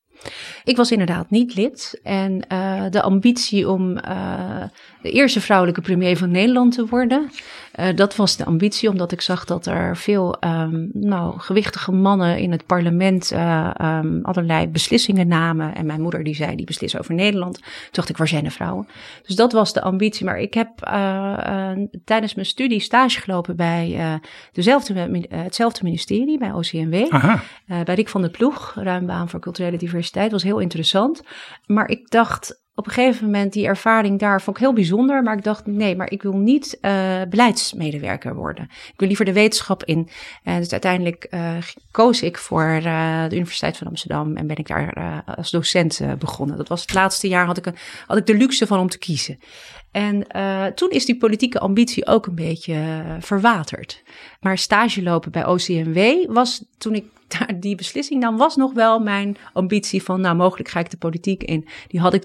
Ik 0.64 0.76
was 0.76 0.90
inderdaad 0.90 1.30
niet 1.30 1.54
lid. 1.54 2.00
En 2.02 2.44
uh, 2.52 2.84
de 2.90 3.02
ambitie 3.02 3.68
om 3.68 3.90
uh, 3.96 4.62
de 5.02 5.11
eerste 5.11 5.40
vrouwelijke 5.40 5.80
premier 5.80 6.16
van 6.16 6.30
Nederland 6.30 6.75
te 6.75 6.87
worden, 6.87 7.30
uh, 7.76 7.86
dat 7.94 8.16
was 8.16 8.36
de 8.36 8.44
ambitie, 8.44 8.88
omdat 8.88 9.12
ik 9.12 9.20
zag 9.20 9.44
dat 9.44 9.66
er 9.66 9.96
veel 9.96 10.36
um, 10.40 10.90
nou, 10.92 11.38
gewichtige 11.38 11.92
mannen 11.92 12.38
in 12.38 12.50
het 12.50 12.66
parlement 12.66 13.32
um, 13.32 14.20
allerlei 14.22 14.68
beslissingen 14.68 15.28
namen. 15.28 15.74
En 15.74 15.86
mijn 15.86 16.00
moeder 16.00 16.24
die 16.24 16.34
zei, 16.34 16.56
die 16.56 16.66
beslissen 16.66 17.00
over 17.00 17.14
Nederland. 17.14 17.54
Toen 17.54 17.64
dacht 17.90 18.08
ik, 18.08 18.16
waar 18.16 18.28
zijn 18.28 18.44
de 18.44 18.50
vrouwen? 18.50 18.88
Dus 19.26 19.36
dat 19.36 19.52
was 19.52 19.72
de 19.72 19.82
ambitie. 19.82 20.26
Maar 20.26 20.38
ik 20.38 20.54
heb 20.54 20.68
tijdens 22.04 22.34
mijn 22.34 22.46
studie 22.46 22.80
stage 22.80 23.20
gelopen 23.20 23.56
bij 23.56 24.20
dezelfde, 24.52 25.26
hetzelfde 25.28 25.84
ministerie, 25.84 26.38
bij 26.38 26.52
OCMW. 26.52 27.10
bij 27.84 27.94
Rick 27.94 28.08
van 28.08 28.20
der 28.20 28.30
Ploeg, 28.30 28.74
ruimbaan 28.74 29.28
voor 29.28 29.40
culturele 29.40 29.76
diversiteit. 29.76 30.32
was 30.32 30.42
heel 30.42 30.58
interessant. 30.58 31.22
Maar 31.66 31.88
ik 31.88 32.10
dacht, 32.10 32.62
op 32.74 32.86
een 32.86 32.92
gegeven 32.92 33.24
moment 33.24 33.52
die 33.52 33.66
ervaring 33.66 34.18
daar 34.18 34.42
vond 34.42 34.56
ik 34.56 34.62
heel 34.62 34.72
bijzonder. 34.72 35.22
Maar 35.22 35.36
ik 35.36 35.44
dacht, 35.44 35.66
nee, 35.66 35.96
maar 35.96 36.10
ik 36.10 36.22
wil 36.22 36.36
niet 36.36 36.78
uh, 36.80 37.22
beleidsmedewerker 37.28 38.34
worden. 38.34 38.64
Ik 38.64 38.94
wil 38.96 39.08
liever 39.08 39.24
de 39.24 39.32
wetenschap 39.32 39.84
in. 39.84 40.08
En 40.42 40.58
dus 40.58 40.72
uiteindelijk 40.72 41.26
uh, 41.30 41.56
koos 41.90 42.22
ik 42.22 42.38
voor 42.38 42.80
de 42.82 43.28
Universiteit 43.32 43.76
van 43.76 43.86
Amsterdam 43.86 44.36
en 44.36 44.46
ben 44.46 44.56
ik 44.56 44.66
daar 44.66 45.22
als 45.36 45.50
docent 45.50 46.00
begonnen. 46.18 46.56
Dat 46.56 46.68
was 46.68 46.80
het 46.80 46.94
laatste 46.94 47.28
jaar, 47.28 47.46
had 47.46 47.56
ik, 47.56 47.72
had 48.06 48.16
ik 48.16 48.26
de 48.26 48.36
luxe 48.36 48.66
van 48.66 48.78
om 48.78 48.88
te 48.88 48.98
kiezen. 48.98 49.38
En 49.90 50.26
toen 50.74 50.90
is 50.90 51.04
die 51.04 51.16
politieke 51.16 51.58
ambitie 51.58 52.06
ook 52.06 52.26
een 52.26 52.34
beetje 52.34 53.02
verwaterd. 53.20 54.02
Maar 54.40 54.58
stage 54.58 55.02
lopen 55.02 55.32
bij 55.32 55.46
OCMW 55.46 56.26
was 56.34 56.64
toen 56.78 56.94
ik 56.94 57.04
daar 57.38 57.60
die 57.60 57.76
beslissing 57.76 58.20
nam, 58.20 58.36
was 58.36 58.56
nog 58.56 58.72
wel 58.72 58.98
mijn 58.98 59.36
ambitie 59.52 60.02
van, 60.02 60.20
nou, 60.20 60.36
mogelijk 60.36 60.68
ga 60.68 60.80
ik 60.80 60.90
de 60.90 60.96
politiek 60.96 61.42
in. 61.42 61.68
Die 61.88 62.00
had 62.00 62.14
ik 62.14 62.24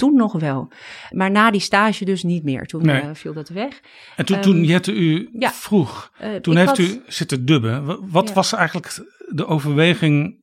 toen 0.00 0.14
nog 0.14 0.32
wel. 0.32 0.72
Maar 1.10 1.30
na 1.30 1.50
die 1.50 1.60
stage 1.60 2.04
dus 2.04 2.22
niet 2.22 2.44
meer. 2.44 2.66
Toen 2.66 2.86
nee. 2.86 3.02
uh, 3.02 3.10
viel 3.12 3.32
dat 3.32 3.48
weg. 3.48 3.80
En 4.16 4.24
toen, 4.24 4.36
um, 4.36 4.42
toen 4.42 4.64
Jette 4.64 4.92
u 4.92 5.28
ja, 5.32 5.52
vroeg, 5.52 6.12
uh, 6.22 6.34
toen 6.34 6.56
heeft 6.56 6.68
had, 6.68 6.78
u 6.78 7.02
zitten 7.06 7.44
dubben. 7.46 8.10
Wat 8.10 8.28
ja. 8.28 8.34
was 8.34 8.52
eigenlijk 8.52 9.04
de 9.28 9.46
overweging 9.46 10.42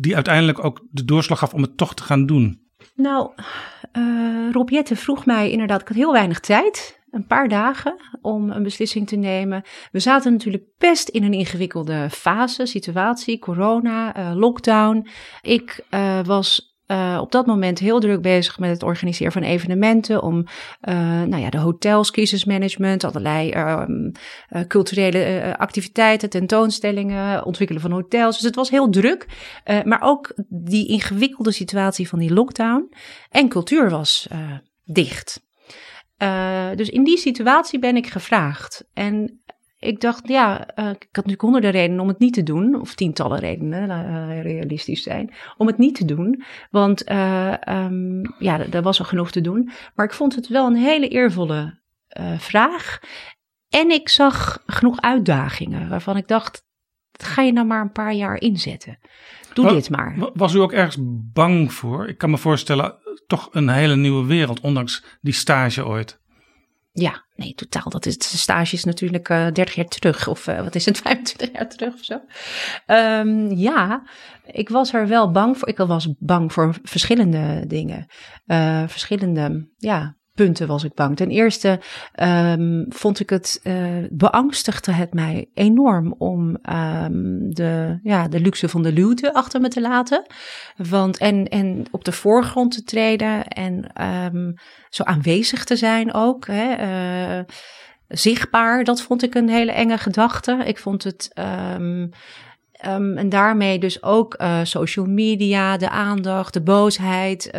die 0.00 0.14
uiteindelijk 0.14 0.64
ook 0.64 0.86
de 0.90 1.04
doorslag 1.04 1.38
gaf 1.38 1.54
om 1.54 1.62
het 1.62 1.76
toch 1.76 1.94
te 1.94 2.02
gaan 2.02 2.26
doen? 2.26 2.60
Nou, 2.94 3.30
uh, 3.92 4.50
Rob 4.52 4.68
Jette 4.68 4.96
vroeg 4.96 5.26
mij 5.26 5.50
inderdaad, 5.50 5.80
ik 5.80 5.88
had 5.88 5.96
heel 5.96 6.12
weinig 6.12 6.40
tijd 6.40 7.00
een 7.10 7.26
paar 7.26 7.48
dagen 7.48 7.96
om 8.20 8.50
een 8.50 8.62
beslissing 8.62 9.08
te 9.08 9.16
nemen. 9.16 9.62
We 9.92 9.98
zaten 9.98 10.32
natuurlijk 10.32 10.64
best 10.78 11.08
in 11.08 11.22
een 11.22 11.32
ingewikkelde 11.32 12.08
fase, 12.10 12.66
situatie, 12.66 13.38
corona, 13.38 14.16
uh, 14.16 14.30
lockdown. 14.34 15.08
Ik 15.42 15.84
uh, 15.90 16.20
was 16.24 16.75
uh, 16.86 17.18
op 17.20 17.32
dat 17.32 17.46
moment 17.46 17.78
heel 17.78 18.00
druk 18.00 18.22
bezig 18.22 18.58
met 18.58 18.70
het 18.70 18.82
organiseren 18.82 19.32
van 19.32 19.42
evenementen. 19.42 20.22
Om 20.22 20.36
uh, 20.38 20.94
nou 21.22 21.36
ja, 21.36 21.50
de 21.50 21.58
hotels, 21.58 22.10
crisismanagement, 22.10 23.04
allerlei 23.04 23.52
uh, 23.52 23.84
culturele 24.68 25.54
activiteiten, 25.58 26.30
tentoonstellingen, 26.30 27.44
ontwikkelen 27.44 27.82
van 27.82 27.90
hotels. 27.90 28.34
Dus 28.36 28.44
het 28.44 28.54
was 28.54 28.70
heel 28.70 28.90
druk. 28.90 29.26
maar 29.84 30.00
ook 30.02 30.34
die 30.48 30.88
ingewikkelde 30.88 31.52
situatie 31.52 32.08
van 32.08 32.18
die 32.18 32.32
lockdown. 32.32 32.92
En 33.30 33.48
cultuur 33.48 33.90
was 33.90 34.28
dicht. 34.84 35.44
dus 36.74 36.88
in 36.88 37.04
die 37.04 37.18
situatie 37.18 37.78
ben 37.78 37.96
ik 37.96 38.06
gevraagd. 38.06 38.88
En 38.92 39.40
ik 39.86 40.00
dacht, 40.00 40.28
ja, 40.28 40.60
uh, 40.60 40.84
ik 40.88 41.02
had 41.02 41.10
natuurlijk 41.12 41.40
honderden 41.40 41.70
redenen 41.70 42.00
om 42.00 42.08
het 42.08 42.18
niet 42.18 42.34
te 42.34 42.42
doen, 42.42 42.80
of 42.80 42.94
tientallen 42.94 43.38
redenen, 43.38 43.90
uh, 43.90 44.42
realistisch 44.42 45.02
zijn, 45.02 45.34
om 45.56 45.66
het 45.66 45.78
niet 45.78 45.94
te 45.94 46.04
doen. 46.04 46.42
Want 46.70 47.10
uh, 47.10 47.54
um, 47.68 48.34
ja, 48.38 48.66
er 48.70 48.82
was 48.82 48.98
al 48.98 49.04
genoeg 49.04 49.30
te 49.30 49.40
doen. 49.40 49.70
Maar 49.94 50.06
ik 50.06 50.12
vond 50.12 50.34
het 50.34 50.48
wel 50.48 50.66
een 50.66 50.76
hele 50.76 51.08
eervolle 51.08 51.78
vraag. 52.38 52.98
En 53.68 53.90
ik 53.90 54.08
zag 54.08 54.62
genoeg 54.66 55.00
uitdagingen 55.00 55.88
waarvan 55.88 56.16
ik 56.16 56.28
dacht, 56.28 56.64
ga 57.12 57.42
je 57.42 57.52
nou 57.52 57.66
maar 57.66 57.80
een 57.80 57.92
paar 57.92 58.12
jaar 58.12 58.40
inzetten. 58.40 58.98
Doe 59.54 59.68
dit 59.68 59.90
maar. 59.90 60.30
Was 60.34 60.54
u 60.54 60.58
ook 60.58 60.72
ergens 60.72 60.96
bang 61.32 61.72
voor? 61.72 62.08
Ik 62.08 62.18
kan 62.18 62.30
me 62.30 62.38
voorstellen, 62.38 62.94
toch 63.26 63.48
een 63.52 63.68
hele 63.68 63.96
nieuwe 63.96 64.26
wereld, 64.26 64.60
ondanks 64.60 65.04
die 65.20 65.32
stage 65.32 65.86
ooit. 65.86 66.20
Ja, 66.98 67.24
nee, 67.34 67.54
totaal. 67.54 67.90
Dat 67.90 68.06
is, 68.06 68.18
de 68.18 68.24
stage 68.24 68.74
is 68.74 68.84
natuurlijk 68.84 69.28
uh, 69.28 69.46
30 69.52 69.74
jaar 69.74 69.86
terug. 69.86 70.28
Of 70.28 70.46
uh, 70.46 70.60
wat 70.60 70.74
is 70.74 70.84
het, 70.84 70.98
25 71.06 71.52
jaar 71.52 71.68
terug 71.68 71.94
of 71.94 72.04
zo. 72.04 72.20
Um, 72.86 73.50
ja, 73.50 74.02
ik 74.46 74.68
was 74.68 74.92
er 74.92 75.08
wel 75.08 75.30
bang 75.30 75.58
voor. 75.58 75.68
Ik 75.68 75.76
was 75.76 76.14
bang 76.18 76.52
voor 76.52 76.74
verschillende 76.82 77.64
dingen. 77.66 78.06
Uh, 78.46 78.82
verschillende, 78.86 79.68
ja, 79.76 80.15
punten 80.36 80.66
was 80.66 80.84
ik 80.84 80.94
bang. 80.94 81.16
Ten 81.16 81.30
eerste 81.30 81.80
um, 82.22 82.86
vond 82.88 83.20
ik 83.20 83.30
het, 83.30 83.60
uh, 83.62 83.86
beangstigde 84.10 84.92
het 84.92 85.14
mij 85.14 85.48
enorm 85.54 86.14
om 86.18 86.58
um, 87.02 87.54
de, 87.54 87.98
ja, 88.02 88.28
de 88.28 88.40
luxe 88.40 88.68
van 88.68 88.82
de 88.82 88.92
luwte 88.92 89.34
achter 89.34 89.60
me 89.60 89.68
te 89.68 89.80
laten. 89.80 90.26
Want, 90.76 91.18
en, 91.18 91.48
en 91.48 91.84
op 91.90 92.04
de 92.04 92.12
voorgrond 92.12 92.72
te 92.72 92.82
treden 92.82 93.48
en 93.48 94.02
um, 94.34 94.54
zo 94.90 95.02
aanwezig 95.02 95.64
te 95.64 95.76
zijn 95.76 96.14
ook. 96.14 96.46
Hè, 96.46 96.76
uh, 97.38 97.44
zichtbaar, 98.08 98.84
dat 98.84 99.02
vond 99.02 99.22
ik 99.22 99.34
een 99.34 99.48
hele 99.48 99.72
enge 99.72 99.98
gedachte. 99.98 100.62
Ik 100.64 100.78
vond 100.78 101.04
het. 101.04 101.30
En 103.14 103.28
daarmee 103.28 103.78
dus 103.78 104.02
ook 104.02 104.40
uh, 104.40 104.60
social 104.62 105.06
media, 105.06 105.76
de 105.76 105.90
aandacht, 105.90 106.52
de 106.52 106.62
boosheid, 106.62 107.50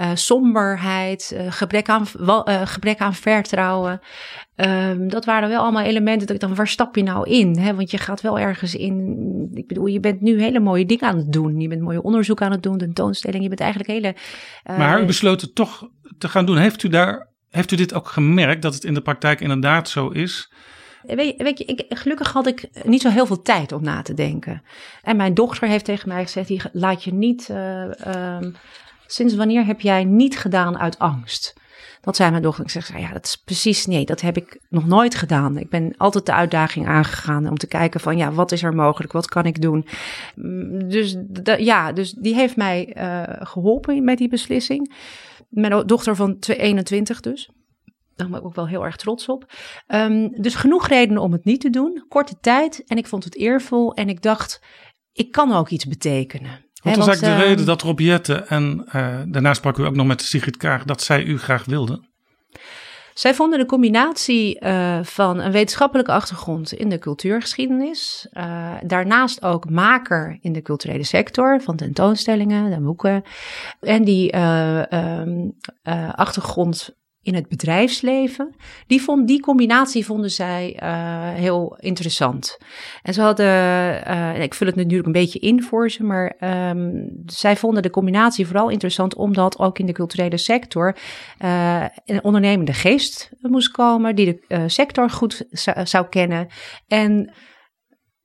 uh, 0.00 0.10
somberheid, 0.14 1.32
uh, 1.34 1.52
gebrek, 1.52 1.88
aan, 1.88 2.06
uh, 2.20 2.60
gebrek 2.64 2.98
aan 2.98 3.14
vertrouwen. 3.14 4.00
Um, 4.56 5.08
dat 5.08 5.24
waren 5.24 5.48
wel 5.48 5.62
allemaal 5.62 5.82
elementen 5.82 6.26
dat 6.26 6.36
ik 6.36 6.42
dan, 6.42 6.54
waar 6.54 6.68
stap 6.68 6.96
je 6.96 7.02
nou 7.02 7.30
in? 7.30 7.58
Hè? 7.58 7.74
Want 7.74 7.90
je 7.90 7.98
gaat 7.98 8.20
wel 8.20 8.38
ergens 8.38 8.74
in, 8.74 9.50
ik 9.54 9.66
bedoel, 9.66 9.86
je 9.86 10.00
bent 10.00 10.20
nu 10.20 10.40
hele 10.40 10.60
mooie 10.60 10.86
dingen 10.86 11.08
aan 11.08 11.16
het 11.16 11.32
doen. 11.32 11.60
Je 11.60 11.68
bent 11.68 11.80
mooie 11.80 12.02
onderzoek 12.02 12.42
aan 12.42 12.50
het 12.50 12.62
doen, 12.62 12.78
tentoonstelling. 12.78 13.42
Je 13.42 13.48
bent 13.48 13.60
eigenlijk 13.60 13.90
hele... 13.90 14.14
maar 14.76 15.02
u 15.02 15.04
besloot 15.04 15.40
het 15.40 15.54
toch 15.54 15.88
te 16.18 16.28
gaan 16.28 16.46
doen. 16.46 16.56
Heeft 16.56 16.82
u 16.82 16.88
daar, 16.88 17.28
heeft 17.50 17.72
u 17.72 17.76
dit 17.76 17.94
ook 17.94 18.08
gemerkt, 18.08 18.62
dat 18.62 18.74
het 18.74 18.84
in 18.84 18.94
de 18.94 19.00
praktijk 19.00 19.40
inderdaad 19.40 19.88
zo 19.88 20.08
is? 20.08 20.52
Weet, 21.02 21.42
weet 21.42 21.58
je, 21.58 21.64
ik, 21.64 21.84
gelukkig 21.88 22.32
had 22.32 22.46
ik 22.46 22.68
niet 22.84 23.02
zo 23.02 23.08
heel 23.08 23.26
veel 23.26 23.42
tijd 23.42 23.72
om 23.72 23.82
na 23.82 24.02
te 24.02 24.14
denken. 24.14 24.62
En 25.02 25.16
mijn 25.16 25.34
dochter 25.34 25.68
heeft 25.68 25.84
tegen 25.84 26.08
mij 26.08 26.22
gezegd, 26.22 26.68
laat 26.72 27.04
je 27.04 27.14
niet... 27.14 27.48
Um, 28.06 28.54
Sinds 29.10 29.34
wanneer 29.34 29.66
heb 29.66 29.80
jij 29.80 30.04
niet 30.04 30.38
gedaan 30.38 30.78
uit 30.78 30.98
angst? 30.98 31.54
Dat 32.00 32.16
zei 32.16 32.30
mijn 32.30 32.42
dochter. 32.42 32.64
Ik 32.64 32.70
zeg, 32.70 32.98
ja, 32.98 33.12
dat 33.12 33.24
is 33.24 33.36
precies, 33.36 33.86
nee, 33.86 34.04
dat 34.04 34.20
heb 34.20 34.36
ik 34.36 34.60
nog 34.68 34.86
nooit 34.86 35.14
gedaan. 35.14 35.58
Ik 35.58 35.70
ben 35.70 35.94
altijd 35.96 36.26
de 36.26 36.32
uitdaging 36.32 36.86
aangegaan 36.86 37.48
om 37.48 37.56
te 37.56 37.66
kijken 37.66 38.00
van, 38.00 38.16
ja, 38.16 38.32
wat 38.32 38.52
is 38.52 38.62
er 38.62 38.74
mogelijk? 38.74 39.12
Wat 39.12 39.28
kan 39.28 39.44
ik 39.44 39.60
doen? 39.60 39.86
Mm, 40.34 40.88
Dus 40.88 41.16
ja, 41.58 41.92
dus 41.92 42.12
die 42.12 42.34
heeft 42.34 42.56
mij 42.56 42.92
eh, 42.92 43.46
geholpen 43.46 44.04
met 44.04 44.18
die 44.18 44.28
beslissing. 44.28 44.94
Mijn 45.48 45.86
dochter 45.86 46.16
van 46.16 46.38
2 46.38 46.56
21 46.56 47.20
dus. 47.20 47.50
Daar 48.16 48.28
ben 48.28 48.38
ik 48.38 48.44
ook 48.44 48.54
wel 48.54 48.68
heel 48.68 48.84
erg 48.84 48.96
trots 48.96 49.28
op. 49.28 49.52
Ehm, 49.86 50.28
dus 50.32 50.54
genoeg 50.54 50.88
redenen 50.88 51.22
om 51.22 51.32
het 51.32 51.44
niet 51.44 51.60
te 51.60 51.70
doen. 51.70 52.04
Korte 52.08 52.34
tijd 52.40 52.84
en 52.86 52.96
ik 52.96 53.06
vond 53.06 53.24
het 53.24 53.36
eervol 53.36 53.94
en 53.94 54.08
ik 54.08 54.22
dacht, 54.22 54.60
ik 55.12 55.32
kan 55.32 55.52
ook 55.52 55.68
iets 55.68 55.86
betekenen. 55.86 56.66
Wat 56.82 56.96
was 56.96 57.06
eigenlijk 57.06 57.36
de 57.36 57.42
ehm, 57.42 57.50
reden 57.50 57.66
dat 57.66 57.82
Rob 57.82 58.00
Jette 58.00 58.34
en 58.34 58.84
eh, 58.88 59.18
daarna 59.26 59.54
sprak 59.54 59.78
u 59.78 59.84
ook 59.84 59.94
nog 59.94 60.06
met 60.06 60.22
Sigrid 60.22 60.56
Kaag 60.56 60.84
dat 60.84 61.02
zij 61.02 61.22
u 61.22 61.38
graag 61.38 61.64
wilde? 61.64 62.00
Zij 63.18 63.34
vonden 63.34 63.58
de 63.58 63.66
combinatie 63.66 64.58
eh, 64.58 64.98
van 65.02 65.38
een 65.38 65.52
wetenschappelijke 65.52 66.12
achtergrond 66.12 66.72
in 66.72 66.88
de 66.88 66.98
cultuurgeschiedenis, 66.98 68.28
eh, 68.30 68.74
daarnaast 68.82 69.42
ook 69.42 69.70
maker 69.70 70.38
in 70.40 70.52
de 70.52 70.62
culturele 70.62 71.04
sector 71.04 71.60
van 71.60 71.76
tentoonstellingen 71.76 72.72
en 72.72 72.84
boeken, 72.84 73.22
en 73.80 74.04
die 74.04 74.30
eh, 74.30 74.92
ehm, 74.92 75.48
eh, 75.82 76.14
achtergrond 76.14 76.96
in 77.28 77.34
het 77.34 77.48
bedrijfsleven, 77.48 78.54
die, 78.86 79.02
vond, 79.02 79.26
die 79.26 79.40
combinatie 79.40 80.04
vonden 80.04 80.30
zij 80.30 80.76
eh, 80.78 81.32
heel 81.32 81.76
interessant. 81.80 82.58
En 83.02 83.14
ze 83.14 83.20
hadden, 83.20 83.46
eh, 84.04 84.42
ik 84.42 84.54
vul 84.54 84.66
het 84.66 84.76
natuurlijk 84.76 85.06
een 85.06 85.12
beetje 85.12 85.38
in 85.38 85.62
voor 85.62 85.90
ze, 85.90 86.04
maar 86.04 86.34
ehm, 86.38 86.90
zij 87.26 87.56
vonden 87.56 87.82
de 87.82 87.90
combinatie 87.90 88.46
vooral 88.46 88.68
interessant 88.68 89.14
omdat 89.14 89.58
ook 89.58 89.78
in 89.78 89.86
de 89.86 89.92
culturele 89.92 90.36
sector 90.36 90.96
eh, 91.38 91.84
een 92.04 92.24
ondernemende 92.24 92.72
geest 92.72 93.30
moest 93.40 93.70
komen, 93.70 94.16
die 94.16 94.40
de 94.48 94.68
sector 94.68 95.10
goed 95.10 95.46
zou, 95.84 96.06
kennen. 96.08 96.48
En 96.86 97.32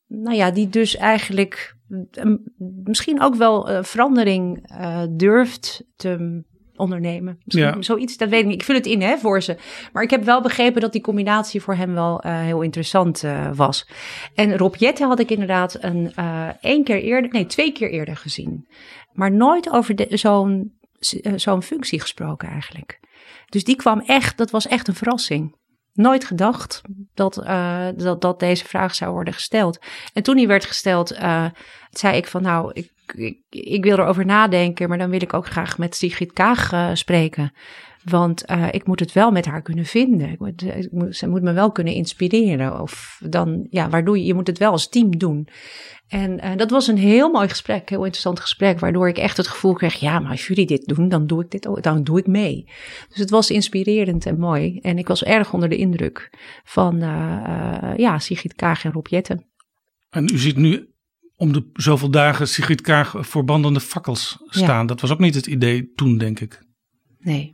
nou 0.07 0.35
ja, 0.35 0.51
die 0.51 0.69
dus 0.69 0.95
eigenlijk 0.95 1.75
mm, 1.87 2.39
misschien 2.83 3.21
ook 3.21 3.35
wel 3.35 3.83
verandering 3.83 4.67
durft 5.09 5.83
te 5.95 6.43
ondernemen. 6.75 7.39
Ja. 7.45 7.81
zoiets, 7.81 8.17
dat 8.17 8.29
weet 8.29 8.39
ik 8.39 8.45
niet. 8.45 8.55
Ik 8.55 8.63
vul 8.63 8.75
het 8.75 8.85
in 8.85 9.01
hè, 9.01 9.17
voor 9.17 9.41
ze. 9.41 9.57
Maar 9.93 10.03
ik 10.03 10.09
heb 10.09 10.23
wel 10.23 10.41
begrepen 10.41 10.81
dat 10.81 10.91
die 10.91 11.01
combinatie 11.01 11.61
voor 11.61 11.75
hem 11.75 11.93
wel 11.93 12.21
eh, 12.21 12.39
heel 12.39 12.61
interessant 12.61 13.23
eh, 13.23 13.49
was. 13.55 13.87
En 14.35 14.57
Rob 14.57 14.75
Jette 14.75 15.05
had 15.05 15.19
ik 15.19 15.31
inderdaad 15.31 15.77
een, 15.83 16.11
eh 16.15 16.49
één 16.61 16.83
keer 16.83 17.01
eerder, 17.01 17.31
nee, 17.31 17.45
twee 17.45 17.71
keer 17.71 17.89
eerder 17.89 18.17
gezien. 18.17 18.67
Maar 19.11 19.31
nooit 19.31 19.71
over 19.71 20.07
zo'n 20.09 20.73
zo'n 21.35 21.63
functie 21.63 21.99
gesproken 21.99 22.49
eigenlijk. 22.49 22.99
Dus 23.49 23.63
die 23.63 23.75
kwam 23.75 23.99
echt, 23.99 24.37
dat 24.37 24.51
was 24.51 24.67
echt 24.67 24.87
een 24.87 24.95
verrassing. 24.95 25.55
Nooit 25.93 26.25
gedacht 26.25 26.81
dat, 27.13 27.33
dat, 27.95 28.21
dat 28.21 28.39
deze 28.39 28.65
vraag 28.65 28.95
zou 28.95 29.11
worden 29.13 29.33
gesteld. 29.33 29.79
En 30.13 30.23
toen 30.23 30.35
die 30.35 30.47
werd 30.47 30.65
gesteld, 30.65 31.07
zei 31.89 32.17
ik 32.17 32.27
van 32.27 32.41
nou, 32.41 32.71
ik, 32.73 32.92
ik, 33.15 33.37
ik 33.49 33.83
wil 33.83 33.97
erover 33.97 34.25
nadenken, 34.25 34.89
maar 34.89 34.97
dan 34.97 35.09
wil 35.09 35.21
ik 35.21 35.33
ook 35.33 35.47
graag 35.47 35.77
met 35.77 35.95
Sigrid 35.95 36.33
Kaag 36.33 36.71
eh, 36.71 36.89
spreken. 36.93 37.53
Want 38.03 38.45
eh, 38.45 38.67
ik 38.71 38.87
moet 38.87 38.99
het 38.99 39.13
wel 39.13 39.31
met 39.31 39.45
haar 39.45 39.61
kunnen 39.61 39.85
vinden. 39.85 40.35
Moet, 40.39 40.61
ik 40.61 40.91
moet- 40.91 41.15
ze 41.15 41.27
moet 41.27 41.41
me 41.41 41.53
wel 41.53 41.71
kunnen 41.71 41.93
inspireren. 41.93 42.81
Of 42.81 43.21
dan, 43.29 43.67
ja, 43.69 43.89
waardoor 43.89 44.17
je, 44.17 44.25
je 44.25 44.33
moet 44.33 44.47
het 44.47 44.57
wel 44.57 44.71
als 44.71 44.89
team 44.89 45.17
doen. 45.17 45.47
En 46.07 46.39
eh, 46.39 46.55
dat 46.55 46.69
was 46.69 46.87
een 46.87 46.97
heel 46.97 47.31
mooi 47.31 47.49
gesprek, 47.49 47.89
heel 47.89 48.03
interessant 48.03 48.39
gesprek, 48.39 48.79
waardoor 48.79 49.07
ik 49.07 49.17
echt 49.17 49.37
het 49.37 49.47
gevoel 49.47 49.73
kreeg, 49.73 49.93
ja, 49.93 50.19
maar 50.19 50.31
als 50.31 50.47
jullie 50.47 50.65
dit 50.65 50.85
doen, 50.85 51.09
dan 51.09 51.27
doe 51.27 51.43
ik 51.43 51.51
dit 51.51 51.67
dan 51.81 52.03
doe 52.03 52.19
ik 52.19 52.27
mee. 52.27 52.63
Dus 53.09 53.17
het 53.17 53.29
was 53.29 53.51
inspirerend 53.51 54.25
en 54.25 54.39
mooi. 54.39 54.79
En 54.81 54.97
ik 54.97 55.07
was 55.07 55.23
erg 55.23 55.53
onder 55.53 55.69
de 55.69 55.77
indruk 55.77 56.29
van, 56.63 57.01
eh, 57.01 57.43
eh, 57.45 57.97
ja, 57.97 58.19
Sigrid 58.19 58.53
Kaag 58.53 58.83
en 58.85 58.91
Rob 58.91 59.07
Jetten. 59.07 59.45
En 60.09 60.29
u 60.33 60.37
ziet 60.37 60.57
nu 60.57 60.92
om 61.35 61.53
de 61.53 61.69
zoveel 61.73 62.09
dagen 62.09 62.47
Sigrid 62.47 62.81
Kaag 62.81 63.15
voor 63.19 63.43
bandende 63.43 63.79
fakkels 63.79 64.37
staan. 64.45 64.85
Dat 64.85 65.01
was 65.01 65.11
ook 65.11 65.19
niet 65.19 65.35
het 65.35 65.47
idee 65.47 65.91
toen, 65.95 66.17
denk 66.17 66.39
ik. 66.39 66.61
Nee. 67.19 67.51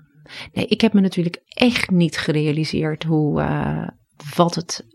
nee, 0.53 0.65
ik 0.65 0.81
heb 0.81 0.93
me 0.93 1.01
natuurlijk 1.01 1.41
echt 1.47 1.89
niet 1.89 2.17
gerealiseerd 2.17 3.03
hoe, 3.03 3.41
eh, 3.41 3.87
wat 4.35 4.55
het 4.55 4.85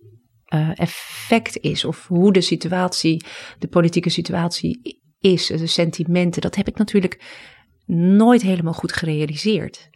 eh, 0.44 0.70
effect 0.74 1.58
is. 1.58 1.84
Of 1.84 2.06
hoe 2.06 2.32
de 2.32 2.40
situatie, 2.40 3.24
de 3.58 3.68
politieke 3.68 4.10
situatie 4.10 5.00
is. 5.18 5.46
De 5.46 5.66
sentimenten, 5.66 6.42
dat 6.42 6.54
heb 6.54 6.68
ik 6.68 6.78
natuurlijk 6.78 7.42
nooit 7.86 8.42
helemaal 8.42 8.72
goed 8.72 8.92
gerealiseerd. 8.92 9.90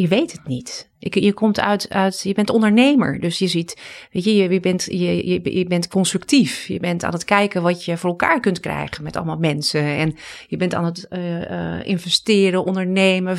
Je 0.00 0.08
weet 0.08 0.32
het 0.32 0.46
niet. 0.46 0.90
Ik, 0.98 1.14
je 1.14 1.32
komt 1.32 1.60
uit, 1.60 1.88
uit, 1.90 2.20
je 2.22 2.34
bent 2.34 2.50
ondernemer, 2.50 3.20
dus 3.20 3.38
je 3.38 3.46
ziet, 3.46 3.80
weet 4.12 4.24
je, 4.24 4.36
je, 4.36 4.48
je, 4.48 4.60
bent, 4.60 4.84
je, 4.84 5.28
je, 5.28 5.58
je 5.58 5.66
bent 5.66 5.88
constructief. 5.88 6.66
Je 6.66 6.80
bent 6.80 7.04
aan 7.04 7.12
het 7.12 7.24
kijken 7.24 7.62
wat 7.62 7.84
je 7.84 7.96
voor 7.96 8.10
elkaar 8.10 8.40
kunt 8.40 8.60
krijgen 8.60 9.02
met 9.02 9.16
allemaal 9.16 9.36
mensen. 9.36 9.82
En 9.82 10.14
je 10.46 10.56
bent 10.56 10.74
aan 10.74 10.84
het 10.84 11.08
eh, 11.08 11.78
eh, 11.78 11.86
investeren, 11.86 12.64
ondernemen, 12.64 13.36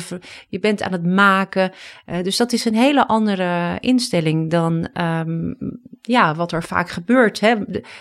je 0.48 0.58
bent 0.58 0.82
aan 0.82 0.92
het 0.92 1.06
maken. 1.06 1.72
Eh, 2.04 2.22
dus 2.22 2.36
dat 2.36 2.52
is 2.52 2.64
een 2.64 2.74
hele 2.74 3.06
andere 3.06 3.76
instelling 3.80 4.50
dan 4.50 4.88
ehm, 4.92 5.54
ja, 6.02 6.34
wat 6.34 6.52
er 6.52 6.62
vaak 6.62 6.88
gebeurt 6.88 7.40
hè, 7.40 7.54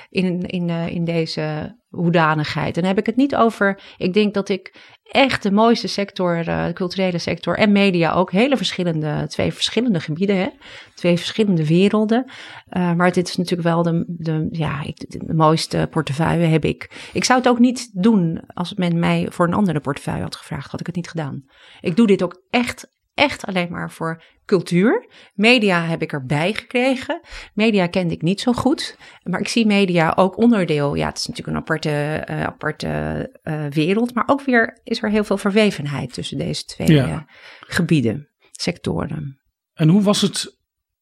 in, 0.09 0.41
in, 0.41 0.69
in 0.69 1.05
deze 1.05 1.75
hoedanigheid. 1.95 2.75
En 2.75 2.81
dan 2.81 2.89
heb 2.89 2.99
ik 2.99 3.05
het 3.05 3.15
niet 3.15 3.36
over, 3.36 3.81
ik 3.97 4.13
denk 4.13 4.34
dat 4.34 4.49
ik 4.49 4.93
echt 5.12 5.43
de 5.43 5.51
mooiste 5.51 5.88
sector, 5.88 6.47
eh, 6.47 6.65
de 6.65 6.73
culturele 6.73 7.17
sector 7.17 7.58
en 7.58 7.71
media 7.71 8.13
ook, 8.13 8.31
hele 8.31 8.58
verschillende, 8.58 9.25
twee 9.27 9.53
verschillende 9.53 9.99
gebieden, 9.99 10.38
hè? 10.38 10.47
twee 10.95 11.17
verschillende 11.17 11.67
werelden. 11.67 12.31
Uh, 12.69 12.93
maar 12.93 13.12
dit 13.12 13.27
is 13.27 13.36
natuurlijk 13.36 13.67
wel 13.67 13.84
de, 13.84 14.03
de, 14.08 14.47
ja, 14.51 14.81
de 14.93 15.34
mooiste 15.34 15.88
portefeuille 15.91 16.45
heb 16.45 16.65
ik. 16.65 17.10
Ik 17.13 17.23
zou 17.23 17.39
het 17.39 17.47
ook 17.47 17.60
niet 17.60 17.89
doen 17.93 18.41
als 18.47 18.73
men 18.73 18.99
mij 18.99 19.27
voor 19.29 19.47
een 19.47 19.53
andere 19.53 19.79
portefeuille 19.79 20.23
had 20.23 20.36
gevraagd, 20.36 20.71
had 20.71 20.79
ik 20.79 20.86
het 20.86 20.95
niet 20.95 21.10
gedaan. 21.10 21.43
Ik 21.81 21.95
doe 21.95 22.08
dit 22.08 22.23
ook 22.23 22.41
echt, 22.49 22.94
echt 23.15 23.45
alleen 23.45 23.71
maar 23.71 23.91
voor 23.91 24.23
cultuur. 24.45 25.08
Media 25.34 25.86
heb 25.86 26.01
ik 26.01 26.13
erbij 26.13 26.54
gekregen. 26.54 27.21
Media 27.54 27.88
kende 27.88 28.13
ik 28.13 28.21
niet 28.21 28.41
zo 28.41 28.54
goed. 28.54 28.97
Maar 29.23 29.39
ik 29.39 29.47
zie 29.47 29.65
media 29.65 30.13
ook 30.15 30.38
onderdeel. 30.38 30.95
Ja, 30.95 31.08
het 31.08 31.17
is 31.17 31.25
natuurlijk 31.25 31.58
een 31.58 31.63
aparte, 31.63 32.25
uh, 32.30 32.43
aparte 32.43 33.30
uh, 33.43 33.65
wereld. 33.65 34.13
Maar 34.13 34.23
ook 34.28 34.41
weer 34.41 34.80
is 34.84 35.04
er 35.04 35.10
heel 35.10 35.23
veel 35.23 35.38
verwevenheid 35.38 36.13
tussen 36.13 36.38
deze 36.38 36.65
twee 36.65 36.91
ja. 36.91 37.08
uh, 37.08 37.21
gebieden, 37.60 38.30
sectoren. 38.51 39.39
En 39.73 39.89
hoe 39.89 40.01
was 40.01 40.21
het 40.21 40.58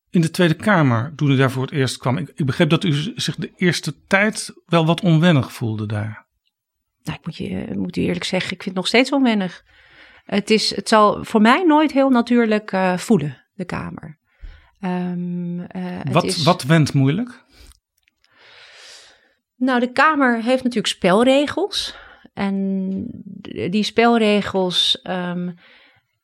in 0.10 0.21
de 0.21 0.30
Tweede 0.30 0.54
Kamer 0.54 1.13
toen 1.15 1.32
u 1.32 1.36
daar 1.36 1.52
voor 1.52 1.63
het 1.63 1.71
eerst 1.71 1.97
kwam? 1.97 2.17
Ik, 2.17 2.32
ik 2.36 2.45
begreep 2.45 2.69
dat 2.69 2.84
u 2.84 3.12
zich 3.15 3.36
de 3.36 3.52
eerste 3.56 4.06
tijd 4.08 4.54
wel 4.65 4.86
wat 4.86 5.02
onwennig 5.02 5.54
voelde 5.54 5.86
daar. 5.86 6.28
Nou, 7.04 7.17
ik 7.17 7.26
moet 7.26 7.36
je 7.36 7.67
moet 7.76 7.97
u 7.97 8.02
eerlijk 8.02 8.23
zeggen, 8.23 8.52
ik 8.52 8.63
vind 8.63 8.76
het 8.76 8.76
nog 8.76 8.88
steeds 8.88 9.12
onwennig. 9.12 9.63
Het, 10.23 10.49
is, 10.49 10.75
het 10.75 10.88
zal 10.88 11.23
voor 11.23 11.41
mij 11.41 11.63
nooit 11.63 11.91
heel 11.91 12.09
natuurlijk 12.09 12.71
uh, 12.71 12.97
voelen, 12.97 13.43
de 13.53 13.65
Kamer. 13.65 14.17
Um, 14.81 15.59
uh, 15.59 15.65
wat, 16.12 16.23
is... 16.23 16.43
wat 16.43 16.63
wendt 16.63 16.93
moeilijk? 16.93 17.43
Nou, 19.55 19.79
de 19.79 19.91
Kamer 19.91 20.43
heeft 20.43 20.63
natuurlijk 20.63 20.93
spelregels. 20.93 21.95
En 22.33 23.05
die 23.69 23.83
spelregels, 23.83 24.99
um, 25.03 25.55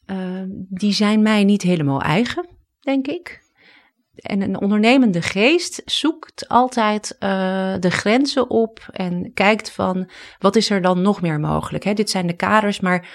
uh, 0.05 0.43
die 0.69 0.93
zijn 0.93 1.21
mij 1.21 1.43
niet 1.43 1.61
helemaal 1.61 2.01
eigen, 2.01 2.47
denk 2.79 3.07
ik. 3.07 3.47
En 4.15 4.41
een 4.41 4.61
ondernemende 4.61 5.21
geest 5.21 5.81
zoekt 5.85 6.47
altijd 6.47 7.15
uh, 7.19 7.75
de 7.79 7.91
grenzen 7.91 8.49
op 8.49 8.87
en 8.91 9.33
kijkt 9.33 9.71
van 9.71 10.09
wat 10.39 10.55
is 10.55 10.69
er 10.69 10.81
dan 10.81 11.01
nog 11.01 11.21
meer 11.21 11.39
mogelijk. 11.39 11.83
Hè? 11.83 11.93
Dit 11.93 12.09
zijn 12.09 12.27
de 12.27 12.35
kaders, 12.35 12.79
maar, 12.79 13.07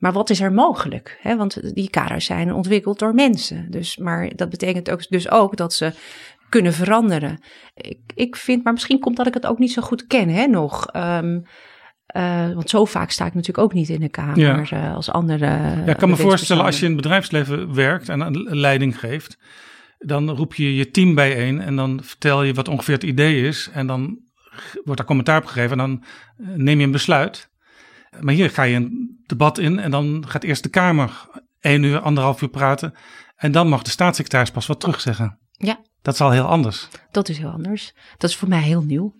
maar 0.00 0.12
wat 0.12 0.30
is 0.30 0.40
er 0.40 0.52
mogelijk? 0.52 1.20
Want 1.22 1.74
die 1.74 1.90
kaders 1.90 2.24
zijn 2.24 2.54
ontwikkeld 2.54 2.98
door 2.98 3.14
mensen. 3.14 3.70
Dus, 3.70 3.96
maar 3.96 4.32
dat 4.36 4.50
betekent 4.50 4.90
ook, 4.90 5.08
dus 5.08 5.30
ook 5.30 5.56
dat 5.56 5.72
ze 5.72 5.92
kunnen 6.48 6.72
veranderen. 6.72 7.42
Ik, 7.74 7.98
ik 8.14 8.36
vind, 8.36 8.64
maar 8.64 8.72
misschien 8.72 8.98
komt 8.98 9.16
dat 9.16 9.26
ik 9.26 9.34
het 9.34 9.46
ook 9.46 9.58
niet 9.58 9.72
zo 9.72 9.82
goed 9.82 10.06
ken 10.06 10.28
hè, 10.28 10.46
nog. 10.46 10.94
Um, 10.96 11.42
uh, 12.16 12.52
want 12.52 12.70
zo 12.70 12.84
vaak 12.84 13.10
sta 13.10 13.26
ik 13.26 13.34
natuurlijk 13.34 13.64
ook 13.64 13.72
niet 13.72 13.88
in 13.88 14.00
de 14.00 14.08
Kamer 14.08 14.38
ja. 14.38 14.88
uh, 14.88 14.94
als 14.94 15.10
andere. 15.10 15.46
Ja, 15.46 15.84
ik 15.86 15.96
kan 15.96 16.08
me 16.08 16.16
voorstellen 16.16 16.64
als 16.64 16.78
je 16.78 16.86
in 16.86 16.92
het 16.92 17.02
bedrijfsleven 17.02 17.74
werkt 17.74 18.08
en 18.08 18.20
een 18.20 18.56
leiding 18.56 18.98
geeft 18.98 19.38
dan 20.00 20.30
roep 20.30 20.54
je 20.54 20.74
je 20.74 20.90
team 20.90 21.14
bijeen 21.14 21.60
en 21.60 21.76
dan 21.76 22.00
vertel 22.02 22.42
je 22.42 22.54
wat 22.54 22.68
ongeveer 22.68 22.94
het 22.94 23.02
idee 23.02 23.46
is. 23.46 23.70
En 23.72 23.86
dan 23.86 24.18
wordt 24.84 24.96
daar 24.96 25.06
commentaar 25.06 25.40
op 25.40 25.46
gegeven 25.46 25.70
en 25.70 25.78
dan 25.78 26.04
eh, 26.36 26.46
neem 26.56 26.78
je 26.78 26.84
een 26.84 26.90
besluit. 26.90 27.49
Maar 28.20 28.34
hier 28.34 28.50
ga 28.50 28.62
je 28.62 28.76
een 28.76 29.20
debat 29.26 29.58
in 29.58 29.78
en 29.78 29.90
dan 29.90 30.24
gaat 30.28 30.44
eerst 30.44 30.62
de 30.62 30.68
Kamer 30.68 31.28
één 31.60 31.82
uur, 31.82 31.98
anderhalf 31.98 32.42
uur 32.42 32.48
praten. 32.48 32.94
En 33.36 33.52
dan 33.52 33.68
mag 33.68 33.82
de 33.82 33.90
staatssecretaris 33.90 34.50
pas 34.50 34.66
wat 34.66 34.80
terugzeggen. 34.80 35.38
Ja. 35.52 35.80
Dat 36.02 36.14
is 36.14 36.20
al 36.20 36.30
heel 36.30 36.44
anders. 36.44 36.88
Dat 37.10 37.28
is 37.28 37.38
heel 37.38 37.50
anders. 37.50 37.94
Dat 38.16 38.30
is 38.30 38.36
voor 38.36 38.48
mij 38.48 38.62
heel 38.62 38.82
nieuw. 38.82 39.14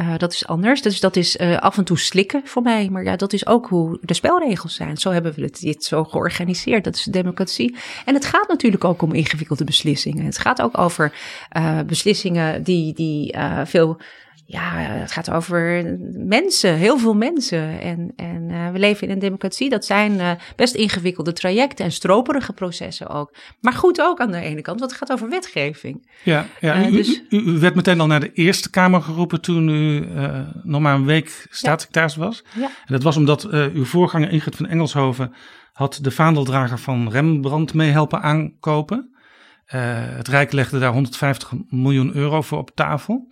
Uh, 0.00 0.16
dat 0.16 0.32
is 0.32 0.46
anders. 0.46 0.82
Dus 0.82 1.00
dat 1.00 1.16
is 1.16 1.36
uh, 1.36 1.56
af 1.56 1.78
en 1.78 1.84
toe 1.84 1.98
slikken 1.98 2.42
voor 2.44 2.62
mij. 2.62 2.88
Maar 2.88 3.04
ja, 3.04 3.16
dat 3.16 3.32
is 3.32 3.46
ook 3.46 3.66
hoe 3.68 3.98
de 4.02 4.14
spelregels 4.14 4.74
zijn. 4.74 4.96
Zo 4.96 5.10
hebben 5.10 5.34
we 5.34 5.42
het, 5.42 5.60
dit 5.60 5.84
zo 5.84 6.04
georganiseerd. 6.04 6.84
Dat 6.84 6.94
is 6.94 7.02
de 7.02 7.10
democratie. 7.10 7.76
En 8.04 8.14
het 8.14 8.24
gaat 8.24 8.48
natuurlijk 8.48 8.84
ook 8.84 9.02
om 9.02 9.12
ingewikkelde 9.12 9.64
beslissingen. 9.64 10.24
Het 10.24 10.38
gaat 10.38 10.62
ook 10.62 10.78
over 10.78 11.12
uh, 11.56 11.80
beslissingen 11.80 12.62
die, 12.62 12.94
die 12.94 13.36
veel 13.64 14.00
ja, 14.48 14.72
het 14.74 15.12
gaat 15.12 15.30
over 15.30 15.84
mensen, 16.12 16.74
heel 16.74 16.98
veel 16.98 17.14
mensen. 17.14 17.80
En, 17.80 18.12
en 18.16 18.48
uh, 18.50 18.70
we 18.70 18.78
leven 18.78 19.06
in 19.06 19.12
een 19.12 19.18
democratie. 19.18 19.70
Dat 19.70 19.84
zijn 19.84 20.12
uh, 20.12 20.30
best 20.56 20.74
ingewikkelde 20.74 21.32
trajecten 21.32 21.84
en 21.84 21.92
stroperige 21.92 22.52
processen 22.52 23.08
ook. 23.08 23.34
Maar 23.60 23.72
goed 23.72 24.00
ook 24.00 24.20
aan 24.20 24.30
de 24.30 24.40
ene 24.40 24.60
kant, 24.60 24.78
want 24.78 24.90
het 24.90 25.00
gaat 25.00 25.12
over 25.12 25.28
wetgeving. 25.28 26.08
Ja, 26.22 26.46
ja 26.60 26.78
uh, 26.78 26.88
u, 26.88 26.96
dus... 26.96 27.22
u, 27.28 27.38
u, 27.38 27.58
werd 27.58 27.74
meteen 27.74 28.00
al 28.00 28.06
naar 28.06 28.20
de 28.20 28.32
Eerste 28.32 28.70
Kamer 28.70 29.02
geroepen 29.02 29.40
toen 29.40 29.68
u 29.68 30.08
nog 30.62 30.80
maar 30.80 30.94
een 30.94 31.04
week 31.04 31.46
staatssecretaris 31.50 32.14
ja. 32.14 32.20
was. 32.20 32.44
Ja. 32.54 32.66
En 32.66 32.92
dat 32.92 33.02
was 33.02 33.16
omdat 33.16 33.48
uw 33.50 33.84
voorganger 33.84 34.30
Ingrid 34.30 34.56
van 34.56 34.66
Engelshoven 34.66 35.34
had 35.72 35.98
de 36.02 36.10
vaandeldrager 36.10 36.78
van 36.78 37.10
Rembrandt 37.10 37.74
mee 37.74 37.90
helpen 37.90 38.22
aankopen. 38.22 39.14
het 39.66 40.28
Rijk 40.28 40.52
legde 40.52 40.78
daar 40.78 40.92
150 40.92 41.52
miljoen 41.68 42.14
euro 42.14 42.42
voor 42.42 42.58
op 42.58 42.70
tafel 42.74 43.28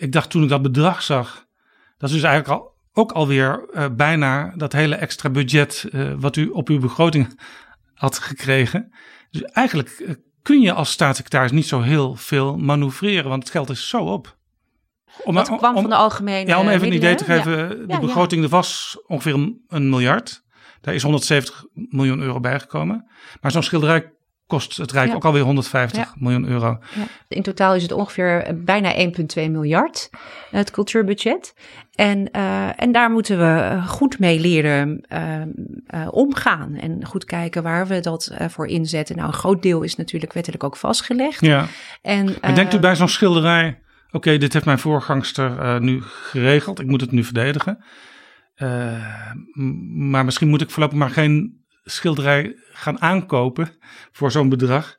ik 0.00 0.12
dacht 0.12 0.30
toen 0.30 0.42
ik 0.42 0.48
dat 0.48 0.62
bedrag 0.62 1.02
zag, 1.02 1.46
dat 1.98 2.08
is 2.08 2.14
dus 2.14 2.24
eigenlijk 2.24 2.60
al, 2.60 2.72
ook 2.92 3.12
alweer 3.12 3.68
uh, 3.72 3.86
bijna 3.92 4.52
dat 4.56 4.72
hele 4.72 4.94
extra 4.94 5.30
budget 5.30 5.86
uh, 5.92 6.12
wat 6.18 6.36
u 6.36 6.48
op 6.48 6.68
uw 6.68 6.78
begroting 6.78 7.40
had 7.94 8.18
gekregen. 8.18 8.92
Dus 9.30 9.42
eigenlijk 9.42 9.98
uh, 9.98 10.10
kun 10.42 10.60
je 10.60 10.72
als 10.72 10.90
staatssecretaris 10.90 11.50
niet 11.50 11.66
zo 11.66 11.80
heel 11.80 12.14
veel 12.14 12.56
manoeuvreren, 12.56 13.28
want 13.28 13.42
het 13.42 13.52
geld 13.52 13.70
is 13.70 13.88
zo 13.88 13.98
op. 13.98 14.38
Om, 15.24 15.34
dat 15.34 15.56
kwam 15.56 15.74
om, 15.76 15.80
van 15.80 15.90
de 15.90 15.96
algemene 15.96 16.48
Ja, 16.48 16.60
om 16.60 16.68
even 16.68 16.86
een 16.86 16.92
idee 16.94 17.14
te 17.14 17.24
geven, 17.24 17.58
ja. 17.58 17.68
de 17.68 17.84
ja, 17.86 18.00
begroting 18.00 18.42
ja. 18.42 18.48
was 18.48 18.98
ongeveer 19.06 19.34
een, 19.34 19.64
een 19.68 19.88
miljard. 19.88 20.44
Daar 20.80 20.94
is 20.94 21.02
170 21.02 21.64
miljoen 21.72 22.20
euro 22.20 22.40
bijgekomen. 22.40 23.10
Maar 23.40 23.50
zo'n 23.50 23.62
schilderij 23.62 24.12
kost 24.50 24.76
het 24.76 24.92
Rijk 24.92 25.08
ja. 25.08 25.14
ook 25.14 25.24
alweer 25.24 25.42
150 25.42 26.00
ja. 26.00 26.14
miljoen 26.14 26.48
euro. 26.48 26.78
Ja. 26.94 27.04
In 27.28 27.42
totaal 27.42 27.74
is 27.74 27.82
het 27.82 27.92
ongeveer 27.92 28.42
eh, 28.42 28.54
bijna 28.56 28.94
1,2 28.94 29.50
miljard, 29.50 30.10
het 30.50 30.70
cultuurbudget. 30.70 31.54
En, 31.94 32.28
uh, 32.36 32.82
en 32.82 32.92
daar 32.92 33.10
moeten 33.10 33.38
we 33.38 33.60
eh, 33.60 33.88
goed 33.88 34.18
mee 34.18 34.40
leren 34.40 35.04
uh, 35.12 35.40
uh, 35.94 36.08
omgaan. 36.10 36.74
En 36.74 37.04
goed 37.06 37.24
kijken 37.24 37.62
waar 37.62 37.86
we 37.86 38.00
dat 38.00 38.34
voor 38.48 38.66
inzetten. 38.66 39.16
Nou, 39.16 39.28
een 39.28 39.34
groot 39.34 39.62
deel 39.62 39.82
is 39.82 39.96
natuurlijk 39.96 40.32
wettelijk 40.32 40.64
ook 40.64 40.76
vastgelegd. 40.76 41.40
Ja. 41.40 41.66
En, 42.02 42.42
en 42.42 42.54
denkt 42.54 42.74
u 42.74 42.78
bij 42.78 42.96
zo'n 42.96 43.08
schilderij, 43.08 43.80
oké, 44.06 44.16
okay, 44.16 44.38
dit 44.38 44.52
heeft 44.52 44.64
mijn 44.64 44.78
voorgangster 44.78 45.80
nu 45.80 46.02
geregeld. 46.02 46.80
Ik 46.80 46.86
moet 46.86 47.00
het 47.00 47.10
nu 47.10 47.24
verdedigen. 47.24 47.84
maar 49.94 50.24
misschien 50.24 50.48
moet 50.48 50.60
ik 50.60 50.70
voorlopig 50.70 50.98
maar 50.98 51.10
geen 51.10 51.60
schilderij 51.84 52.56
gaan 52.80 53.00
aankopen 53.00 53.68
voor 54.12 54.30
zo'n 54.30 54.48
bedrag. 54.48 54.96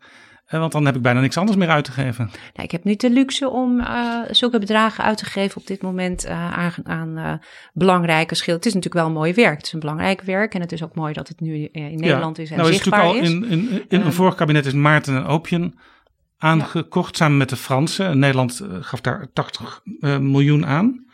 Uh, 0.54 0.60
want 0.60 0.72
dan 0.72 0.86
heb 0.86 0.96
ik 0.96 1.02
bijna 1.02 1.20
niks 1.20 1.38
anders 1.38 1.58
meer 1.58 1.70
uit 1.70 1.86
te 1.86 1.92
geven. 1.92 2.26
Nou, 2.26 2.64
ik 2.64 2.72
heb 2.72 2.84
niet 2.84 3.02
de 3.02 3.10
luxe 3.10 3.50
om 3.50 3.80
uh, 3.80 4.20
zulke 4.30 4.60
bedragen 4.60 5.04
uit 5.04 5.18
te 5.18 5.26
geven 5.26 5.62
op 5.62 5.68
dit 5.68 5.82
moment 5.82 6.26
uh, 6.26 6.58
aan, 6.58 6.74
aan 6.84 7.40
belangrijke 7.74 8.36
schilderijen. 8.36 8.56
Het 8.56 8.66
is 8.66 8.74
natuurlijk 8.74 8.94
wel 8.94 9.06
een 9.06 9.20
mooi 9.20 9.34
werk. 9.34 9.58
Het 9.58 9.66
is 9.66 9.74
een 9.74 9.80
belangrijk 9.80 10.22
werk. 10.22 10.54
En 10.54 10.62
het 10.62 10.72
is 10.72 10.84
ook 10.84 10.96
mooi 10.96 11.14
dat 11.14 11.28
het 11.28 11.40
nu 11.40 11.70
in 11.72 12.00
Nederland 12.00 12.40
is 12.40 12.52
en 12.52 12.58
nou, 12.58 12.74
zichtbaar 12.74 13.16
is. 13.16 13.30
Natuurlijk 13.34 13.52
al 13.52 13.58
in, 13.58 13.70
in, 13.70 13.86
in 13.88 14.02
een 14.02 14.14
vorig 14.14 14.36
kabinet 14.36 14.66
is 14.66 14.74
Maarten 14.74 15.16
en 15.16 15.26
Opium 15.26 15.74
aangekocht 16.38 17.18
ja. 17.18 17.24
samen 17.24 17.38
met 17.38 17.50
de 17.50 17.56
Fransen. 17.56 18.20
Nederland 18.20 18.62
gaf 18.80 19.02
daar 19.02 19.28
80 19.34 19.82
miljoen 20.20 20.66
aan. 20.66 21.06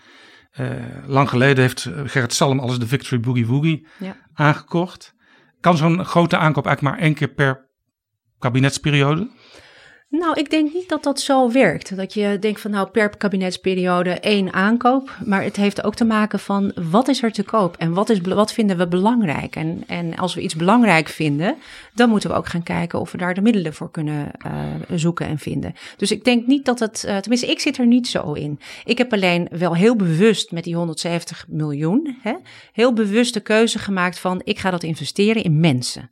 lang 1.06 1.30
geleden 1.30 1.64
heeft 1.64 1.90
Gerrit 2.06 2.34
Salm 2.34 2.60
alles 2.60 2.80
de 2.80 2.88
Victory 2.88 3.20
Boogie 3.20 3.48
Woogie 3.48 3.88
ja. 4.00 4.16
aangekocht. 4.34 5.16
Kan 5.60 5.78
zo'n 5.78 6.06
grote 6.06 6.38
aankoop 6.38 6.66
eigenlijk 6.66 6.96
maar 6.96 7.06
één 7.06 7.16
keer 7.16 7.28
per 7.34 7.70
kabinetsperiode? 8.40 9.30
Nou, 10.10 10.40
ik 10.40 10.50
denk 10.50 10.74
niet 10.74 10.90
dat 10.90 11.04
dat 11.04 11.20
zo 11.20 11.52
werkt. 11.52 11.96
Dat 11.96 12.14
je 12.14 12.38
denkt 12.40 12.62
van 12.62 12.72
nou 12.72 12.90
per 12.90 13.18
kabinetsperiode 13.18 14.10
één 14.10 14.54
aankoop. 14.54 15.18
Maar 15.26 15.44
het 15.44 15.56
heeft 15.56 15.84
ook 15.84 15.96
te 15.96 16.06
maken 16.06 16.40
van 16.40 16.72
wat 16.76 17.08
is 17.08 17.24
er 17.24 17.32
te 17.32 17.44
koop 17.44 17.78
en 17.78 17.94
wat, 17.94 18.10
is, 18.10 18.22
wat 18.22 18.54
vinden 18.54 18.78
we 18.78 18.88
belangrijk. 18.88 19.56
En, 19.56 19.84
en 19.88 20.16
als 20.16 20.36
we 20.36 20.42
iets 20.42 20.56
belangrijk 20.56 21.08
vinden, 21.08 21.56
dan 21.94 22.10
moeten 22.10 22.30
we 22.30 22.36
ook 22.36 22.48
gaan 22.48 22.64
kijken 22.64 23.00
of 23.00 23.12
we 23.12 23.18
daar 23.18 23.34
de 23.34 23.42
middelen 23.42 23.74
voor 23.74 23.92
kunnen 23.92 24.32
uh, 24.46 24.54
zoeken 24.98 25.28
en 25.28 25.40
vinden. 25.40 25.74
Dus 25.98 26.12
ik 26.12 26.24
denk 26.24 26.48
niet 26.48 26.66
dat 26.66 26.80
het, 26.80 27.04
uh, 27.08 27.18
tenminste 27.18 27.52
ik 27.52 27.60
zit 27.60 27.78
er 27.78 27.88
niet 27.88 28.08
zo 28.08 28.34
in. 28.34 28.60
Ik 28.86 28.98
heb 28.98 29.14
alleen 29.14 29.48
wel 29.52 29.76
heel 29.76 29.96
bewust 29.96 30.52
met 30.52 30.64
die 30.64 30.76
170 30.76 31.46
miljoen, 31.48 32.18
hè, 32.22 32.34
heel 32.72 32.94
bewust 32.94 33.34
de 33.34 33.40
keuze 33.40 33.80
gemaakt 33.80 34.20
van 34.20 34.42
ik 34.44 34.60
ga 34.60 34.72
dat 34.72 34.84
investeren 34.84 35.44
in 35.44 35.60
mensen. 35.60 36.12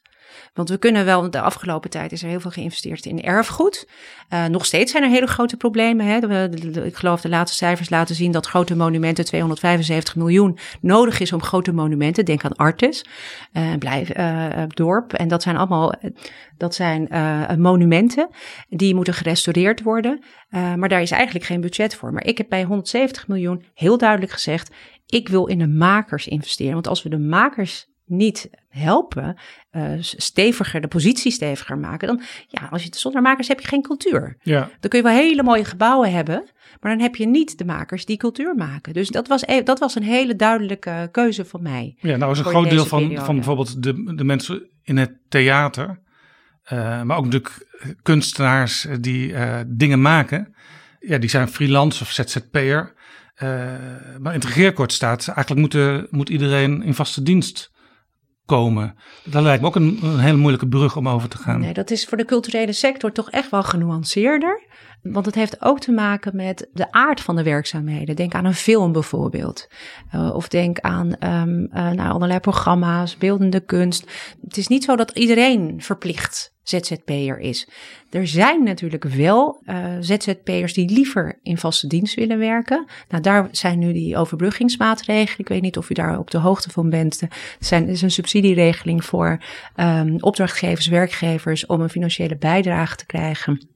Want 0.56 0.70
we 0.70 0.78
kunnen 0.78 1.06
wel, 1.06 1.30
de 1.30 1.42
afgelopen 1.42 1.90
tijd 1.90 2.12
is 2.12 2.24
er 2.24 2.30
heel 2.30 2.40
veel 2.40 2.52
geïnvesteerd 2.52 3.06
in 3.06 3.22
erfgoed. 3.22 3.88
Uh, 4.34 4.46
nog 4.46 4.66
steeds 4.66 4.92
zijn 4.92 5.04
er 5.04 5.10
hele 5.10 5.28
grote 5.28 5.58
problemen. 5.58 6.06
Hè. 6.06 6.48
Ik 6.86 6.96
geloof 6.96 7.22
de 7.22 7.30
laatste 7.30 7.58
cijfers 7.58 7.90
laten 7.90 8.16
zien 8.16 8.32
dat 8.32 8.46
grote 8.46 8.76
monumenten 8.76 9.26
275 9.26 10.16
miljoen 10.16 10.58
nodig 10.82 11.20
is 11.20 11.34
om 11.34 11.42
grote 11.42 11.74
monumenten. 11.74 12.26
Denk 12.26 12.44
aan 12.44 12.56
Artes, 12.56 13.06
uh, 13.54 13.74
blijf, 13.80 14.18
uh, 14.18 14.64
dorp. 14.68 15.14
En 15.14 15.28
dat 15.28 15.44
zijn 15.44 15.58
allemaal 15.58 15.94
dat 16.58 16.76
zijn, 16.76 17.08
monumenten 17.62 18.30
die 18.70 18.96
moeten 18.96 19.14
gerestaureerd 19.14 19.82
worden. 19.82 20.24
maar 20.50 20.90
daar 20.90 21.02
is 21.02 21.12
eigenlijk 21.12 21.46
geen 21.46 21.62
budget 21.62 21.96
voor. 21.96 22.14
Maar 22.14 22.26
ik 22.26 22.38
heb 22.38 22.50
bij 22.50 22.64
170 22.64 23.28
miljoen 23.28 23.64
heel 23.74 23.98
duidelijk 23.98 24.32
gezegd: 24.32 24.72
ik 25.06 25.30
wil 25.30 25.46
in 25.46 25.60
de 25.60 25.68
makers 25.68 26.28
investeren. 26.28 26.74
Want 26.74 26.88
als 26.88 27.04
we 27.04 27.10
de 27.10 27.20
makers 27.20 27.88
niet 28.06 28.50
helpen, 28.70 29.38
uh, 29.72 29.92
steviger, 30.00 30.82
de 30.82 30.88
positie 30.88 31.32
steviger 31.32 31.78
maken, 31.78 32.08
dan 32.08 32.22
ja, 32.48 32.68
als 32.72 32.84
je 32.84 32.90
zonder 32.92 33.22
makers 33.22 33.48
heb 33.48 33.60
je 33.60 33.68
geen 33.68 33.82
cultuur. 33.82 34.38
Ja. 34.42 34.60
Dan 34.80 34.90
kun 34.90 35.00
je 35.00 35.06
wel 35.06 35.16
hele 35.16 35.44
mooie 35.44 35.66
gebouwen 35.66 36.12
hebben, 36.12 36.44
maar 36.80 36.92
dan 36.92 37.02
heb 37.02 37.16
je 37.16 37.28
niet 37.28 37.58
de 37.58 37.66
makers 37.66 38.06
die 38.06 38.18
cultuur 38.18 38.56
maken. 38.56 38.94
Dus 38.94 39.10
dat 39.10 39.28
was, 39.28 39.44
e-, 39.46 39.64
dat 39.64 39.80
was 39.80 39.96
een 39.96 40.04
hele 40.04 40.36
duidelijke 40.36 41.10
keuze 41.12 41.46
van 41.46 41.62
mij. 41.62 41.96
Ja, 42.00 42.16
nou 42.16 42.32
is 42.32 42.40
een 42.40 42.46
groot 42.46 42.70
deel 42.70 42.86
van, 42.86 43.16
van 43.16 43.36
bijvoorbeeld 43.36 43.84
de, 43.84 44.14
de 44.16 44.24
mensen 44.24 44.70
in 44.84 44.98
het 44.98 45.18
theater, 45.30 46.00
uh, 46.74 47.02
maar 47.02 47.18
ook 47.18 47.26
natuurlijk 47.26 47.68
kunstenaars 48.02 48.88
die 49.00 49.30
uh, 49.30 49.60
dingen 49.68 50.02
maken. 50.02 50.56
Ja, 51.00 51.18
die 51.18 51.30
zijn 51.30 51.48
freelance 51.48 52.04
of 52.04 52.12
ZZP'er. 52.12 52.94
Uh, 53.44 53.50
maar 54.20 54.34
in 54.34 54.40
het 54.40 54.46
regeerakkoord 54.46 54.94
staat, 54.94 55.28
eigenlijk 55.28 55.74
moet, 55.74 56.12
moet 56.12 56.30
iedereen 56.30 56.84
in 56.84 56.94
vaste 56.94 57.24
dienst 57.24 57.74
komen. 58.46 58.96
Dat 59.24 59.44
lijkt 59.44 59.62
me 59.62 59.68
ook 59.68 59.76
een, 59.76 60.00
een 60.04 60.20
hele 60.20 60.38
moeilijke 60.38 60.68
brug 60.68 60.96
om 60.96 61.10
over 61.10 61.30
te 61.30 61.38
gaan. 61.38 61.60
Nee, 61.60 61.74
dat 61.74 61.92
is 61.92 62.06
voor 62.06 62.18
de 62.18 62.26
culturele 62.26 62.74
sector 62.74 63.12
toch 63.12 63.30
echt 63.30 63.50
wel 63.50 63.64
genuanceerder. 63.64 64.64
Want 65.12 65.26
het 65.26 65.36
heeft 65.36 65.62
ook 65.62 65.80
te 65.80 65.92
maken 65.92 66.36
met 66.36 66.70
de 66.74 66.92
aard 66.92 67.22
van 67.22 67.36
de 67.36 67.44
werkzaamheden. 67.44 68.16
Denk 68.16 68.34
aan 68.34 68.46
een 68.46 68.54
film 68.54 68.92
bijvoorbeeld. 68.92 69.68
Uh, 70.16 70.36
of 70.36 70.48
denk 70.48 70.80
aan 70.80 71.16
um, 71.24 71.70
allerlei 72.00 72.40
programma's, 72.40 73.18
beeldende 73.18 73.60
kunst. 73.60 74.12
Het 74.44 74.58
is 74.58 74.68
niet 74.68 74.84
zo 74.84 74.96
dat 74.96 75.12
iedereen 75.12 75.82
verplicht 75.82 76.54
ZZP'er 76.64 77.40
is. 77.40 77.68
Er 78.10 78.28
zijn 78.28 78.64
natuurlijk 78.64 79.04
wel 79.04 79.62
uh, 79.66 79.86
ZZP'ers 80.00 80.74
die 80.74 80.90
liever 80.90 81.40
in 81.44 81.58
vaste 81.58 81.88
dienst 81.88 82.16
willen 82.16 82.38
werken. 82.38 82.86
Nou, 83.10 83.24
daar 83.24 83.48
zijn 83.52 83.80
nu 83.80 83.94
die 83.94 84.18
overbruggingsmaatregelen. 84.18 85.40
Ik 85.40 85.48
weet 85.48 85.62
niet 85.62 85.78
of 85.78 85.90
u 85.90 85.94
daar 85.94 86.20
op 86.20 86.32
de 86.32 86.38
hoogte 86.38 86.70
van 86.70 86.90
bent. 86.90 87.22
Er 87.70 87.88
is 87.88 88.02
een 88.02 88.12
subsidieregeling 88.12 89.06
voor 89.06 89.44
um, 89.76 90.18
opdrachtgevers, 90.20 90.88
werkgevers 90.88 91.66
om 91.66 91.82
een 91.82 91.90
financiële 91.90 92.38
bijdrage 92.38 92.96
te 92.96 93.06
krijgen 93.06 93.74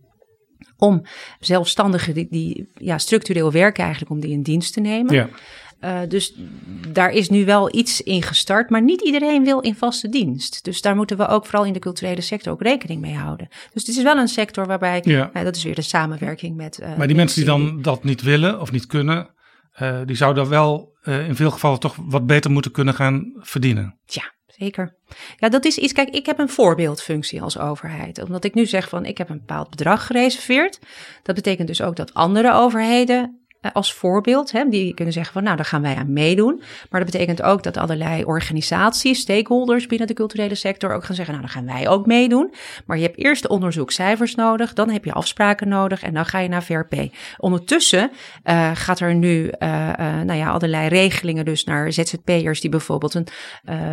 om 0.80 1.02
zelfstandigen 1.39 2.13
die, 2.13 2.28
die 2.30 2.70
ja, 2.74 2.98
structureel 2.98 3.52
werken 3.52 3.84
eigenlijk, 3.84 4.12
om 4.12 4.20
die 4.20 4.32
in 4.32 4.42
dienst 4.42 4.74
te 4.74 4.80
nemen. 4.80 5.13
Ja. 5.13 5.30
Uh, 5.84 6.00
dus 6.08 6.34
daar 6.88 7.12
is 7.12 7.30
nu 7.30 7.46
wel 7.46 7.76
iets 7.76 8.02
in 8.02 8.24
gestart, 8.24 8.70
maar 8.70 8.82
niet 8.82 9.02
iedereen 9.02 9.44
wil 9.44 9.60
in 9.60 9.76
vaste 9.76 10.10
dienst. 10.10 10.63
Dus 10.63 10.82
daar 10.82 10.96
moeten 10.96 11.18
we 11.18 11.28
ook 11.28 11.46
vooral 11.46 11.65
in 11.65 11.74
de 11.74 11.80
culturele 11.80 12.22
sector 12.22 12.54
ook 12.54 12.62
rekening 12.62 13.02
mee 13.02 13.15
houden. 13.15 13.48
Dus 13.74 13.88
het 13.88 13.98
is 13.98 14.04
wel 14.04 14.18
een 14.18 14.28
sector 14.28 14.65
waarbij, 14.65 15.02
ja. 15.04 15.32
uh, 15.34 15.44
dat 15.44 15.56
is 15.56 15.63
weer 15.63 15.76
de 15.76 15.82
samenwerking 15.82 16.56
met. 16.56 16.80
Uh, 16.82 16.98
maar 16.98 17.08
die 17.08 17.15
mensen 17.15 17.38
die 17.38 17.50
dan 17.50 17.82
dat 17.82 18.04
niet 18.04 18.22
willen 18.22 18.62
of 18.62 18.72
niet 18.72 18.86
kunnen, 18.86 19.34
die 20.06 20.15
zouden 20.15 20.50
wel 20.50 20.98
in 21.04 21.36
veel 21.36 21.52
gevallen 21.52 21.80
toch 21.80 21.96
wat 22.00 22.26
beter 22.26 22.52
moeten 22.52 22.72
kunnen 22.72 22.94
gaan 22.94 23.32
verdienen. 23.36 24.00
Ja, 24.06 24.34
Zeker. 24.60 24.95
Ja, 25.38 25.50
dat 25.50 25.65
is 25.65 25.78
iets. 25.78 25.93
Kijk, 25.93 26.10
ik 26.10 26.26
heb 26.26 26.39
een 26.39 26.50
voorbeeldfunctie 26.50 27.41
als 27.41 27.58
overheid. 27.58 28.22
Omdat 28.22 28.43
ik 28.43 28.54
nu 28.54 28.65
zeg 28.65 28.89
van 28.89 29.06
ik 29.06 29.17
heb 29.17 29.30
een 29.30 29.38
bepaald 29.38 29.69
bedrag 29.69 30.06
gereserveerd. 30.06 30.80
Dat 31.24 31.36
betekent 31.36 31.67
dus 31.67 31.82
ook 31.82 31.95
dat 31.95 32.13
andere 32.13 32.54
overheden 32.54 33.38
als 33.74 33.93
voorbeeld. 33.93 34.52
Hè, 34.52 34.69
die 34.69 34.93
kunnen 34.93 35.13
zeggen 35.13 35.34
van 35.34 35.43
nou, 35.43 35.56
daar 35.56 35.65
gaan 35.65 35.82
wij 35.82 35.95
aan 35.95 36.13
meedoen. 36.13 36.62
Maar 36.89 37.04
dat 37.04 37.12
betekent 37.12 37.41
ook 37.41 37.63
dat 37.63 37.78
allerlei 37.78 38.24
organisaties, 38.24 39.19
stakeholders 39.19 39.88
binnen 39.88 40.08
de 40.08 40.13
culturele 40.13 40.56
sector 40.56 40.93
ook 40.93 41.04
gaan 41.04 41.15
zeggen 41.15 41.34
nou, 41.34 41.45
dan 41.45 41.56
gaan 41.56 41.76
wij 41.76 41.89
ook 41.89 42.06
meedoen. 42.06 42.54
Maar 42.86 42.98
je 42.98 43.04
hebt 43.04 43.17
eerst 43.17 43.41
de 43.41 43.48
onderzoekcijfers 43.50 44.36
nodig, 44.36 44.74
dan 44.74 44.89
heb 44.89 45.06
je 45.06 45.13
afspraken 45.13 45.67
nodig 45.67 46.04
en 46.04 46.13
dan 46.13 46.26
ga 46.26 46.39
je 46.39 46.50
naar 46.50 46.63
VRP. 46.63 46.95
Ondertussen 47.38 48.12
uh, 48.45 48.72
gaat 48.74 49.00
er 49.00 49.15
nu 49.15 49.52
uh, 49.60 49.69
nou 49.98 50.34
ja, 50.34 50.50
allerlei 50.50 50.88
regelingen 50.88 51.45
dus 51.45 51.63
naar 51.63 51.91
ZZP'ers 51.91 52.62
die 52.62 52.69
bijvoorbeeld 52.69 53.13
een 53.13 53.28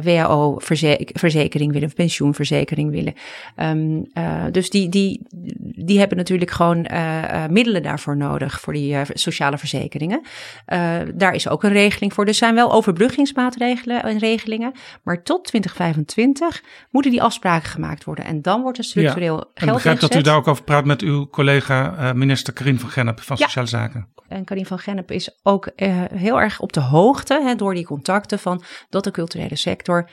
WHO-verzekering 0.02 1.72
willen 1.72 1.88
of 1.88 1.94
pensioenverzekering 1.94 2.90
willen. 2.90 3.14
Um, 3.56 4.04
dus 4.52 4.70
die, 4.70 4.88
die, 4.88 5.20
die 5.76 5.98
hebben 5.98 6.16
natuurlijk 6.16 6.50
gewoon 6.50 6.86
middelen 7.50 7.82
daarvoor 7.82 8.16
nodig 8.16 8.60
voor 8.60 8.72
die 8.72 8.96
sociale 9.12 9.55
verzekeringen. 9.58 10.20
Uh, 10.66 10.98
daar 11.14 11.34
is 11.34 11.48
ook 11.48 11.62
een 11.62 11.72
regeling 11.72 12.12
voor. 12.12 12.26
Er 12.26 12.34
zijn 12.34 12.54
wel 12.54 12.72
overbruggingsmaatregelen 12.72 14.02
en 14.02 14.18
regelingen. 14.18 14.72
Maar 15.02 15.22
tot 15.22 15.44
2025 15.44 16.62
moeten 16.90 17.10
die 17.10 17.22
afspraken 17.22 17.68
gemaakt 17.68 18.04
worden. 18.04 18.24
En 18.24 18.42
dan 18.42 18.62
wordt 18.62 18.78
er 18.78 18.84
structureel 18.84 19.36
ja, 19.36 19.40
geld 19.40 19.54
En 19.54 19.66
ik 19.66 19.72
begrijp 19.72 20.00
dat 20.00 20.14
u 20.14 20.20
daar 20.20 20.36
ook 20.36 20.48
over 20.48 20.64
praat 20.64 20.84
met 20.84 21.02
uw 21.02 21.28
collega 21.28 21.94
uh, 21.98 22.12
minister 22.12 22.52
Karin 22.52 22.78
van 22.78 22.90
Gennep 22.90 23.20
van 23.20 23.36
Sociale 23.36 23.68
Zaken. 23.68 24.08
En 24.28 24.44
Karin 24.44 24.66
van 24.66 24.78
Gennep 24.78 25.10
is 25.10 25.38
ook 25.42 25.70
uh, 25.76 26.04
heel 26.14 26.40
erg 26.40 26.60
op 26.60 26.72
de 26.72 26.80
hoogte 26.80 27.40
hè, 27.42 27.54
door 27.54 27.74
die 27.74 27.84
contacten 27.84 28.38
van 28.38 28.62
dat 28.90 29.04
de 29.04 29.10
culturele 29.10 29.56
sector 29.56 30.08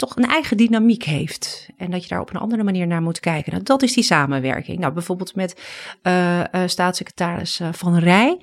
toch 0.00 0.16
een 0.16 0.24
eigen 0.24 0.56
dynamiek 0.56 1.02
heeft. 1.02 1.68
En 1.76 1.90
dat 1.90 2.02
je 2.02 2.08
daar 2.08 2.20
op 2.20 2.30
een 2.30 2.40
andere 2.40 2.62
manier 2.62 2.86
naar 2.86 3.02
moet 3.02 3.20
kijken. 3.20 3.52
Nou, 3.52 3.64
dat 3.64 3.82
is 3.82 3.94
die 3.94 4.04
samenwerking. 4.04 4.78
Nou, 4.78 4.92
bijvoorbeeld 4.92 5.34
met 5.34 5.60
uh, 6.02 6.38
uh, 6.38 6.44
staatssecretaris 6.66 7.60
Van 7.72 7.98
Rij. 7.98 8.38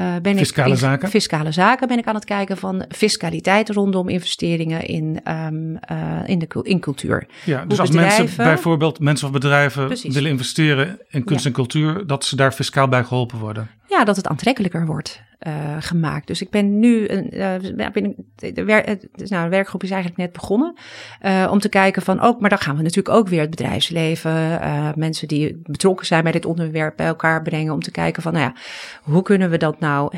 Uh, 0.00 0.16
ben 0.22 0.36
fiscale 0.36 0.72
ik, 0.72 0.78
zaken? 0.78 1.08
Fiscale 1.08 1.52
zaken 1.52 1.88
ben 1.88 1.98
ik 1.98 2.06
aan 2.06 2.14
het 2.14 2.24
kijken 2.24 2.56
van 2.56 2.84
fiscaliteit 2.88 3.70
rondom 3.70 4.08
investeringen 4.08 4.84
in, 4.84 5.20
um, 5.28 5.78
uh, 5.92 6.20
in, 6.26 6.38
de, 6.38 6.46
in 6.62 6.80
cultuur. 6.80 7.26
Ja, 7.44 7.64
dus 7.64 7.80
als 7.80 7.90
mensen 7.90 8.28
bijvoorbeeld 8.36 9.00
mensen 9.00 9.26
of 9.26 9.32
bedrijven 9.32 9.86
Precies. 9.86 10.14
willen 10.14 10.30
investeren 10.30 10.98
in 11.10 11.24
kunst 11.24 11.42
ja. 11.42 11.48
en 11.48 11.54
cultuur, 11.54 12.06
dat 12.06 12.24
ze 12.24 12.36
daar 12.36 12.52
fiscaal 12.52 12.88
bij 12.88 13.04
geholpen 13.04 13.38
worden. 13.38 13.70
Ja, 13.92 14.04
dat 14.04 14.16
het 14.16 14.26
aantrekkelijker 14.26 14.86
wordt 14.86 15.22
uh, 15.46 15.76
gemaakt. 15.78 16.26
Dus 16.26 16.42
ik 16.42 16.50
ben 16.50 16.78
nu, 16.78 17.08
uh, 17.08 17.90
ben, 17.92 18.14
de, 18.34 18.64
wer, 18.64 18.98
nou, 19.14 19.44
de 19.44 19.48
werkgroep 19.48 19.82
is 19.82 19.90
eigenlijk 19.90 20.20
net 20.20 20.32
begonnen 20.32 20.74
uh, 21.22 21.48
om 21.50 21.58
te 21.58 21.68
kijken 21.68 22.02
van 22.02 22.20
ook, 22.20 22.40
maar 22.40 22.50
dan 22.50 22.58
gaan 22.58 22.76
we 22.76 22.82
natuurlijk 22.82 23.16
ook 23.16 23.28
weer 23.28 23.40
het 23.40 23.50
bedrijfsleven, 23.50 24.60
mensen 24.94 25.28
die 25.28 25.60
betrokken 25.62 26.06
zijn 26.06 26.22
bij 26.22 26.32
dit 26.32 26.44
onderwerp 26.44 26.96
bij 26.96 27.06
elkaar 27.06 27.42
brengen 27.42 27.72
om 27.72 27.82
te 27.82 27.90
kijken 27.90 28.22
van, 28.22 28.32
nou 28.32 28.44
ja, 28.44 28.54
hoe 29.02 29.22
kunnen 29.22 29.50
we 29.50 29.56
dat 29.56 29.80
nou 29.80 30.12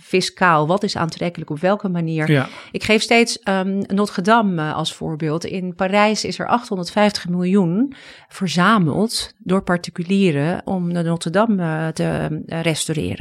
fiscaal, 0.00 0.66
wat 0.66 0.82
is 0.82 0.96
aantrekkelijk, 0.96 1.50
op 1.50 1.60
welke 1.60 1.88
manier? 1.88 2.30
Ja. 2.30 2.48
Ik 2.72 2.84
geef 2.84 3.02
steeds 3.02 3.38
um, 3.44 3.82
Notre 3.86 4.22
Dame 4.22 4.72
als 4.72 4.94
voorbeeld. 4.94 5.44
In 5.44 5.74
Parijs 5.74 6.24
is 6.24 6.38
er 6.38 6.46
850 6.46 7.28
miljoen 7.28 7.94
verzameld 8.28 9.34
door 9.38 9.62
particulieren 9.62 10.62
om 10.64 10.92
de 10.92 11.02
Notre 11.02 11.30
Dame 11.30 11.90
te 11.92 12.42
restaureren. 12.46 13.19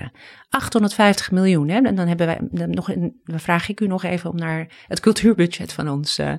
850 0.50 1.32
miljoen. 1.32 1.70
Hè? 1.70 1.82
En 1.82 1.96
dan 1.96 2.08
hebben 2.08 2.26
wij 2.26 2.68
nog 2.68 2.90
een, 2.90 3.20
dan 3.24 3.40
vraag 3.40 3.70
ik 3.70 3.80
u 3.80 3.88
nog 3.88 4.04
even 4.04 4.30
om 4.30 4.36
naar 4.36 4.68
het 4.88 5.00
cultuurbudget 5.00 5.74
van 5.74 5.90
ons 5.90 6.20
uh, 6.20 6.34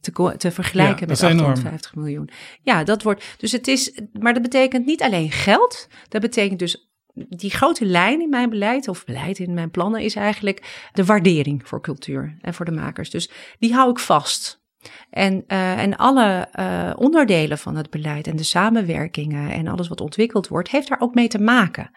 te, 0.00 0.34
te 0.36 0.50
vergelijken 0.50 1.00
ja, 1.00 1.06
met 1.06 1.22
850 1.22 1.92
enorm. 1.92 2.06
miljoen. 2.06 2.30
Ja, 2.62 2.84
dat 2.84 3.02
wordt. 3.02 3.24
Dus 3.36 3.52
het 3.52 3.68
is. 3.68 4.00
Maar 4.12 4.32
dat 4.32 4.42
betekent 4.42 4.86
niet 4.86 5.02
alleen 5.02 5.30
geld. 5.30 5.88
Dat 6.08 6.20
betekent 6.20 6.58
dus 6.58 6.90
die 7.28 7.50
grote 7.50 7.84
lijn 7.84 8.20
in 8.20 8.28
mijn 8.28 8.50
beleid, 8.50 8.88
of 8.88 9.04
beleid 9.04 9.38
in 9.38 9.54
mijn 9.54 9.70
plannen, 9.70 10.00
is 10.00 10.14
eigenlijk 10.14 10.88
de 10.92 11.04
waardering 11.04 11.68
voor 11.68 11.80
cultuur 11.80 12.36
en 12.40 12.54
voor 12.54 12.64
de 12.64 12.70
makers. 12.70 13.10
Dus 13.10 13.30
die 13.58 13.74
hou 13.74 13.90
ik 13.90 13.98
vast. 13.98 14.64
En, 15.10 15.44
uh, 15.48 15.82
en 15.82 15.96
alle 15.96 16.48
uh, 16.58 16.92
onderdelen 16.96 17.58
van 17.58 17.76
het 17.76 17.90
beleid 17.90 18.26
en 18.26 18.36
de 18.36 18.42
samenwerkingen 18.42 19.50
en 19.50 19.68
alles 19.68 19.88
wat 19.88 20.00
ontwikkeld 20.00 20.48
wordt, 20.48 20.70
heeft 20.70 20.88
daar 20.88 21.00
ook 21.00 21.14
mee 21.14 21.28
te 21.28 21.40
maken. 21.40 21.90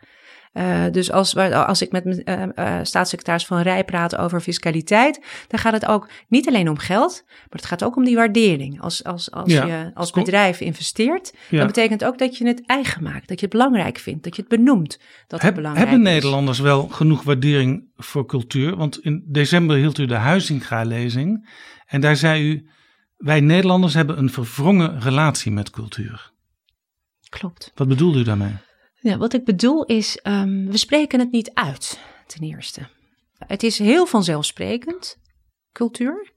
Uh, 0.54 0.84
dus 0.92 1.12
als, 1.12 1.36
als 1.36 1.82
ik 1.82 1.92
met 1.92 2.06
uh, 2.06 2.44
uh, 2.56 2.80
staatssecretaris 2.84 3.46
Van 3.46 3.62
Rij 3.62 3.84
praat 3.84 4.18
over 4.18 4.42
fiscaliteit, 4.42 5.26
dan 5.48 5.60
gaat 5.60 5.74
het 5.74 5.86
ook 5.86 6.10
niet 6.28 6.48
alleen 6.48 6.70
om 6.70 6.78
geld, 6.78 7.24
maar 7.28 7.48
het 7.50 7.66
gaat 7.66 7.84
ook 7.84 7.96
om 7.96 8.04
die 8.04 8.16
waardering. 8.16 8.82
Als, 8.82 9.04
als, 9.04 9.32
als 9.32 9.52
ja. 9.52 9.66
je 9.66 9.92
als 9.94 10.12
bedrijf 10.12 10.60
investeert, 10.60 11.34
ja. 11.50 11.58
dan 11.58 11.68
betekent 11.68 12.06
ook 12.06 12.18
dat 12.18 12.38
je 12.38 12.48
het 12.48 12.66
eigen 12.66 13.04
maakt, 13.04 13.28
dat 13.28 13.40
je 13.40 13.46
het 13.46 13.56
belangrijk 13.56 13.98
vindt, 13.98 14.24
dat 14.24 14.36
je 14.36 14.42
het 14.42 14.50
benoemt. 14.50 15.00
Dat 15.28 15.42
Heb, 15.42 15.56
belangrijk 15.56 15.90
hebben 15.90 16.06
Nederlanders 16.06 16.60
wel 16.60 16.88
genoeg 16.88 17.24
waardering 17.24 17.92
voor 17.96 18.26
cultuur? 18.26 18.76
Want 18.76 19.00
in 19.00 19.24
december 19.28 19.78
hield 19.78 19.98
u 19.98 20.06
de 20.06 20.16
Huizinga-lezing 20.16 21.50
en 21.86 22.02
daar 22.02 22.16
zei 22.16 22.50
u, 22.50 22.70
wij 23.18 23.40
Nederlanders 23.40 23.94
hebben 23.94 24.18
een 24.18 24.30
verwrongen 24.30 25.00
relatie 25.00 25.52
met 25.52 25.70
cultuur. 25.70 26.32
Klopt. 27.30 27.72
Wat 27.76 27.88
bedoelt 27.88 28.16
u 28.16 28.24
daarmee? 28.24 28.54
Ja, 29.02 29.18
wat 29.18 29.34
ik 29.34 29.46
bedoel 29.46 29.86
is, 29.86 30.20
um, 30.24 30.72
we 30.72 30.78
spreken 30.78 31.20
het 31.20 31.32
niet 31.32 31.52
uit, 31.54 32.00
ten 32.28 32.44
eerste. 32.44 32.88
Het 33.48 33.64
is 33.64 33.80
heel 33.80 34.06
vanzelfsprekend, 34.06 35.18
cultuur. 35.72 36.32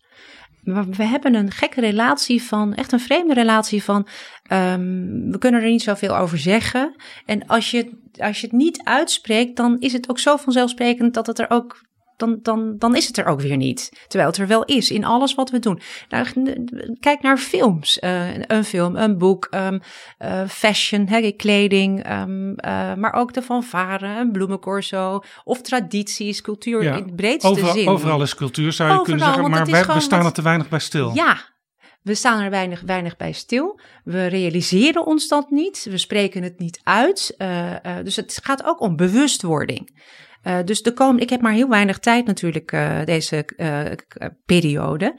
Maar 0.62 0.86
we 0.86 1.04
hebben 1.04 1.34
een 1.34 1.50
gekke 1.50 1.80
relatie 1.80 2.42
van, 2.42 2.74
echt 2.74 2.92
een 2.92 3.00
vreemde 3.00 3.34
relatie 3.34 3.82
van, 3.82 4.08
um, 4.52 5.30
we 5.30 5.38
kunnen 5.38 5.62
er 5.62 5.70
niet 5.70 5.82
zoveel 5.82 6.16
over 6.16 6.38
zeggen. 6.38 7.02
En 7.26 7.46
als 7.46 7.70
je, 7.70 7.98
als 8.16 8.40
je 8.40 8.46
het 8.46 8.56
niet 8.56 8.84
uitspreekt, 8.84 9.56
dan 9.56 9.80
is 9.80 9.92
het 9.92 10.10
ook 10.10 10.18
zo 10.18 10.36
vanzelfsprekend 10.36 11.14
dat 11.14 11.26
het 11.26 11.38
er 11.38 11.50
ook 11.50 11.80
dan, 12.22 12.38
dan, 12.42 12.74
dan 12.78 12.96
is 12.96 13.06
het 13.06 13.18
er 13.18 13.24
ook 13.24 13.40
weer 13.40 13.56
niet. 13.56 13.88
Terwijl 14.06 14.30
het 14.30 14.40
er 14.40 14.46
wel 14.46 14.64
is 14.64 14.90
in 14.90 15.04
alles 15.04 15.34
wat 15.34 15.50
we 15.50 15.58
doen. 15.58 15.80
Nou, 16.08 16.26
kijk 17.00 17.22
naar 17.22 17.38
films. 17.38 17.98
Uh, 18.00 18.38
een 18.38 18.64
film, 18.64 18.96
een 18.96 19.18
boek, 19.18 19.48
um, 19.50 19.80
uh, 20.18 20.48
fashion, 20.48 21.06
hè, 21.08 21.30
kleding, 21.30 22.10
um, 22.10 22.48
uh, 22.48 22.94
maar 22.94 23.12
ook 23.12 23.32
de 23.32 23.42
fanfare, 23.42 24.06
een 24.06 24.32
bloemencorso 24.32 25.20
of 25.44 25.60
tradities, 25.60 26.40
cultuur 26.40 26.82
ja, 26.82 26.96
in 26.96 27.04
het 27.04 27.16
breedste 27.16 27.48
overal, 27.48 27.72
zin. 27.72 27.88
Overal 27.88 28.22
is 28.22 28.34
cultuur, 28.34 28.72
zou 28.72 28.88
je 28.88 28.94
overal, 28.94 29.16
kunnen 29.16 29.34
zeggen, 29.34 29.50
maar 29.50 29.86
wij, 29.86 29.94
we 29.94 30.00
staan 30.00 30.24
er 30.24 30.32
te 30.32 30.42
weinig 30.42 30.68
bij 30.68 30.78
stil. 30.78 31.14
Ja, 31.14 31.50
we 32.02 32.14
staan 32.14 32.40
er 32.40 32.50
weinig, 32.50 32.80
weinig 32.80 33.16
bij 33.16 33.32
stil. 33.32 33.80
We 34.04 34.26
realiseren 34.26 35.06
ons 35.06 35.28
dat 35.28 35.50
niet. 35.50 35.86
We 35.90 35.98
spreken 35.98 36.42
het 36.42 36.58
niet 36.58 36.80
uit. 36.82 37.34
Uh, 37.38 37.70
uh, 37.70 37.76
dus 38.04 38.16
het 38.16 38.40
gaat 38.42 38.64
ook 38.64 38.80
om 38.80 38.96
bewustwording. 38.96 40.10
Uh, 40.46 40.58
dus 40.64 40.82
de 40.82 40.92
komende, 40.92 41.22
ik 41.22 41.30
heb 41.30 41.40
maar 41.40 41.52
heel 41.52 41.68
weinig 41.68 41.98
tijd 41.98 42.26
natuurlijk 42.26 42.72
uh, 42.72 43.04
deze 43.04 43.48
uh, 43.56 43.80
periode. 44.46 45.14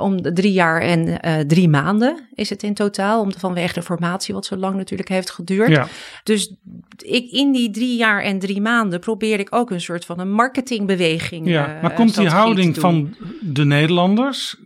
om 0.00 0.22
drie 0.22 0.52
jaar 0.52 0.80
en 0.80 1.20
drie 1.46 1.68
maanden 1.68 2.28
is 2.34 2.50
het 2.50 2.62
in 2.62 2.74
totaal. 2.74 3.20
Om 3.20 3.32
vanwege 3.32 3.74
de 3.74 3.82
formatie 3.82 4.34
wat 4.34 4.46
zo 4.46 4.56
lang 4.56 4.76
natuurlijk 4.76 5.08
heeft 5.08 5.30
geduurd. 5.30 5.68
Ja. 5.68 5.86
Dus 6.22 6.56
ik, 6.96 7.30
in 7.30 7.52
die 7.52 7.70
drie 7.70 7.96
jaar 7.96 8.22
en 8.22 8.38
drie 8.38 8.60
maanden 8.60 9.00
probeer 9.00 9.38
ik 9.38 9.54
ook 9.54 9.70
een 9.70 9.80
soort 9.80 10.04
van 10.04 10.20
een 10.20 10.32
marketingbeweging. 10.32 11.48
Ja, 11.48 11.78
maar 11.82 11.94
komt 11.94 12.16
die 12.16 12.28
houding 12.28 12.78
van 12.78 13.16
de 13.40 13.64
Nederlanders, 13.64 14.56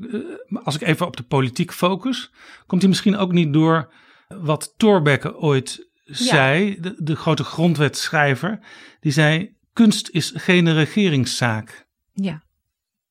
als 0.63 0.75
ik 0.75 0.83
even 0.83 1.07
op 1.07 1.17
de 1.17 1.23
politiek 1.23 1.73
focus, 1.73 2.33
komt 2.67 2.81
die 2.81 2.91
misschien 2.91 3.17
ook 3.17 3.33
niet 3.33 3.53
door 3.53 3.93
wat 4.29 4.75
Thorbecke 4.77 5.37
ooit 5.37 5.89
zei, 6.05 6.67
ja. 6.67 6.75
de, 6.81 6.95
de 6.99 7.17
grote 7.17 7.45
grondwetschrijver, 7.45 8.59
die 9.01 9.13
zei 9.13 9.56
kunst 9.77 10.09
is 10.11 10.33
geen 10.35 10.73
regeringszaak. 10.73 11.87
Ja, 12.13 12.43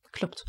klopt. 0.09 0.43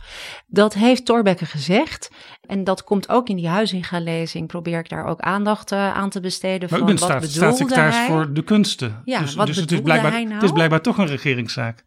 Dat 0.46 0.74
heeft 0.74 1.04
Thorbecke 1.04 1.46
gezegd. 1.46 2.10
En 2.40 2.64
dat 2.64 2.84
komt 2.84 3.08
ook 3.08 3.28
in 3.28 3.36
die 3.36 3.48
Huizinga-lezing. 3.48 4.46
Probeer 4.46 4.78
ik 4.78 4.88
daar 4.88 5.04
ook 5.04 5.20
aandacht 5.20 5.72
uh, 5.72 5.94
aan 5.94 6.10
te 6.10 6.20
besteden. 6.20 6.68
Maar 6.70 6.78
van, 6.78 6.88
u 6.88 6.90
bent 6.90 7.00
staat, 7.00 7.30
staatssecretaris 7.30 7.96
hij? 7.96 8.06
voor 8.06 8.32
de 8.32 8.42
kunsten. 8.42 9.02
Ja, 9.04 9.20
dus, 9.20 9.34
wat 9.34 9.46
dus 9.46 9.56
het, 9.56 9.72
is 9.72 9.80
blijkbaar, 9.80 10.12
hij 10.12 10.22
nou? 10.22 10.34
het 10.34 10.42
is 10.42 10.52
blijkbaar 10.52 10.80
toch 10.80 10.98
een 10.98 11.06
regeringszaak. 11.06 11.84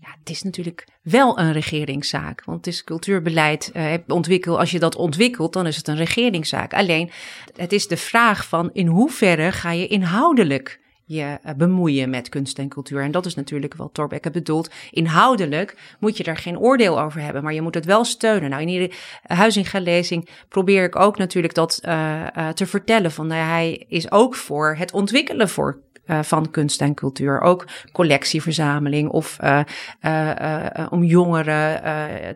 Ja, 0.00 0.08
het 0.18 0.30
is 0.30 0.42
natuurlijk 0.42 0.88
wel 1.02 1.38
een 1.38 1.52
regeringszaak. 1.52 2.44
Want 2.44 2.64
het 2.64 2.74
is 2.74 2.84
cultuurbeleid 2.84 3.70
uh, 3.74 3.94
ontwikkel. 4.06 4.58
Als 4.58 4.70
je 4.70 4.78
dat 4.78 4.96
ontwikkelt, 4.96 5.52
dan 5.52 5.66
is 5.66 5.76
het 5.76 5.88
een 5.88 5.96
regeringszaak. 5.96 6.74
Alleen, 6.74 7.10
het 7.56 7.72
is 7.72 7.88
de 7.88 7.96
vraag 7.96 8.46
van 8.46 8.70
in 8.72 8.86
hoeverre 8.86 9.52
ga 9.52 9.70
je 9.70 9.86
inhoudelijk 9.86 10.86
je 11.08 11.38
bemoeien 11.56 12.10
met 12.10 12.28
kunst 12.28 12.58
en 12.58 12.68
cultuur. 12.68 13.02
En 13.02 13.10
dat 13.10 13.26
is 13.26 13.34
natuurlijk 13.34 13.74
wat 13.74 13.94
Thorbecke 13.94 14.30
bedoelt. 14.30 14.70
Inhoudelijk 14.90 15.96
moet 15.98 16.16
je 16.16 16.22
daar 16.22 16.36
geen 16.36 16.58
oordeel 16.58 17.00
over 17.00 17.20
hebben, 17.20 17.42
maar 17.42 17.54
je 17.54 17.62
moet 17.62 17.74
het 17.74 17.84
wel 17.84 18.04
steunen. 18.04 18.50
Nou, 18.50 18.62
in 18.62 18.68
die 18.68 18.92
Huizinga-lezing 19.22 20.28
probeer 20.48 20.84
ik 20.84 20.96
ook 20.96 21.18
natuurlijk 21.18 21.54
dat 21.54 21.80
uh, 21.84 22.26
uh, 22.36 22.48
te 22.48 22.66
vertellen. 22.66 23.12
Van, 23.12 23.32
uh, 23.32 23.48
hij 23.48 23.84
is 23.88 24.10
ook 24.10 24.34
voor 24.34 24.74
het 24.78 24.92
ontwikkelen 24.92 25.48
voor 25.48 25.78
uh, 26.10 26.18
van 26.22 26.50
kunst 26.50 26.80
en 26.80 26.94
cultuur. 26.94 27.40
Ook 27.40 27.66
collectieverzameling 27.92 29.08
of 29.08 29.36
uh, 29.44 29.60
uh, 30.02 30.86
om 30.90 31.04
jongeren 31.04 31.82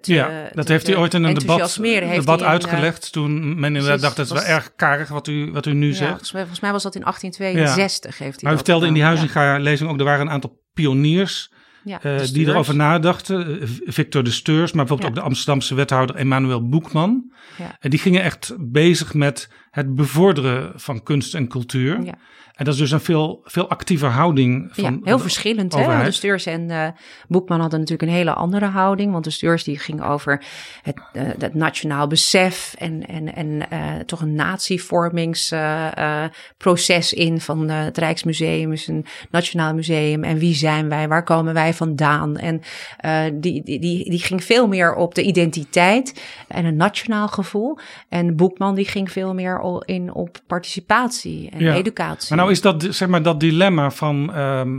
te 0.00 0.14
Ja, 0.14 0.48
dat 0.52 0.68
heeft 0.68 0.86
hij 0.86 0.96
ooit 0.96 1.14
in 1.14 1.24
een 1.24 1.34
debat, 1.34 1.78
debat 2.14 2.42
uitgelegd 2.42 3.12
toen 3.12 3.60
men 3.60 3.76
inderdaad 3.76 4.00
dacht 4.00 4.16
dat 4.16 4.26
is 4.26 4.32
wel 4.32 4.42
erg 4.42 4.72
karig 4.76 5.08
wat 5.08 5.26
u, 5.26 5.52
wat 5.52 5.66
u 5.66 5.72
nu 5.72 5.88
ja, 5.88 5.94
zegt. 5.94 6.08
Volgens 6.08 6.32
mij, 6.32 6.40
volgens 6.40 6.60
mij 6.60 6.72
was 6.72 6.82
dat 6.82 6.94
in 6.94 7.00
1862 7.00 8.18
ja. 8.18 8.24
heeft 8.24 8.40
hij 8.40 8.44
Maar 8.44 8.52
u 8.52 8.56
vertelde 8.56 8.86
in 8.86 8.94
die 8.94 9.02
Huizinga-lezing 9.02 9.90
ook, 9.90 9.98
er 9.98 10.04
waren 10.04 10.26
een 10.26 10.32
aantal 10.32 10.60
pioniers 10.74 11.51
Ja, 11.84 12.02
eh, 12.02 12.20
die 12.32 12.46
erover 12.46 12.76
nadachten. 12.76 13.60
Eh, 13.60 13.68
Victor 13.84 14.24
de 14.24 14.30
Steurs, 14.30 14.72
maar 14.72 14.84
bijvoorbeeld 14.84 15.02
Ja. 15.02 15.08
ook 15.08 15.14
de 15.14 15.20
Amsterdamse 15.30 15.74
wethouder 15.74 16.16
Emmanuel 16.16 16.68
Boekman. 16.68 17.32
Ja. 17.58 17.76
En 17.80 17.90
die 17.90 17.98
gingen 17.98 18.22
echt 18.22 18.54
bezig 18.58 19.14
met 19.14 19.48
het 19.70 19.94
bevorderen 19.94 20.72
van 20.74 21.02
kunst 21.02 21.34
en 21.34 21.48
cultuur. 21.48 22.04
Ja. 22.04 22.14
En 22.52 22.64
dat 22.64 22.74
is 22.74 22.80
dus 22.80 22.90
een 22.90 23.00
veel, 23.00 23.40
veel 23.44 23.68
actiever 23.68 24.08
houding 24.08 24.68
van 24.72 24.84
ja, 24.84 24.90
heel 25.02 25.16
de 25.16 25.22
verschillend. 25.22 25.74
Hè? 25.74 26.04
De 26.04 26.10
Steurs 26.10 26.46
en 26.46 26.70
eh, 26.70 26.88
Boekman 27.28 27.60
hadden 27.60 27.80
natuurlijk 27.80 28.10
een 28.10 28.16
hele 28.16 28.32
andere 28.32 28.66
houding. 28.66 29.12
Want 29.12 29.24
de 29.24 29.30
Steurs 29.30 29.64
die 29.64 29.78
ging 29.78 30.02
over 30.02 30.42
het, 30.82 31.00
het 31.38 31.54
nationaal 31.54 32.06
besef 32.06 32.74
en, 32.78 33.06
en, 33.06 33.34
en 33.34 33.62
toch 34.06 34.20
een 34.20 34.34
natievormingsproces 34.34 37.12
in 37.12 37.40
van 37.40 37.68
het 37.68 37.98
Rijksmuseum 37.98 38.72
is 38.72 38.86
een 38.86 39.06
nationaal 39.30 39.74
museum. 39.74 40.24
En 40.24 40.38
wie 40.38 40.54
zijn 40.54 40.88
wij? 40.88 41.08
Waar 41.08 41.24
komen 41.24 41.54
wij 41.54 41.71
vandaan? 41.74 42.36
En 42.36 42.60
eh, 42.98 43.24
die, 43.34 43.62
die, 43.62 43.80
die, 43.80 44.10
die 44.10 44.18
ging 44.18 44.44
veel 44.44 44.68
meer 44.68 44.94
op 44.94 45.14
de 45.14 45.22
identiteit 45.22 46.22
en 46.48 46.64
een 46.64 46.76
nationaal 46.76 47.28
gevoel. 47.28 47.78
En 48.08 48.36
Boekman 48.36 48.74
die 48.74 48.86
ging 48.86 49.10
veel 49.12 49.34
meer 49.34 49.82
in 49.84 50.14
op 50.14 50.40
participatie 50.46 51.50
en 51.50 51.58
Ja. 51.60 51.74
educatie. 51.74 52.28
Maar 52.28 52.38
nou 52.38 52.50
is 52.50 52.60
dat, 52.60 52.86
zeg 52.90 53.08
maar, 53.08 53.22
dat 53.22 53.40
dilemma 53.40 53.90
van 53.90 54.34
ehm, 54.34 54.70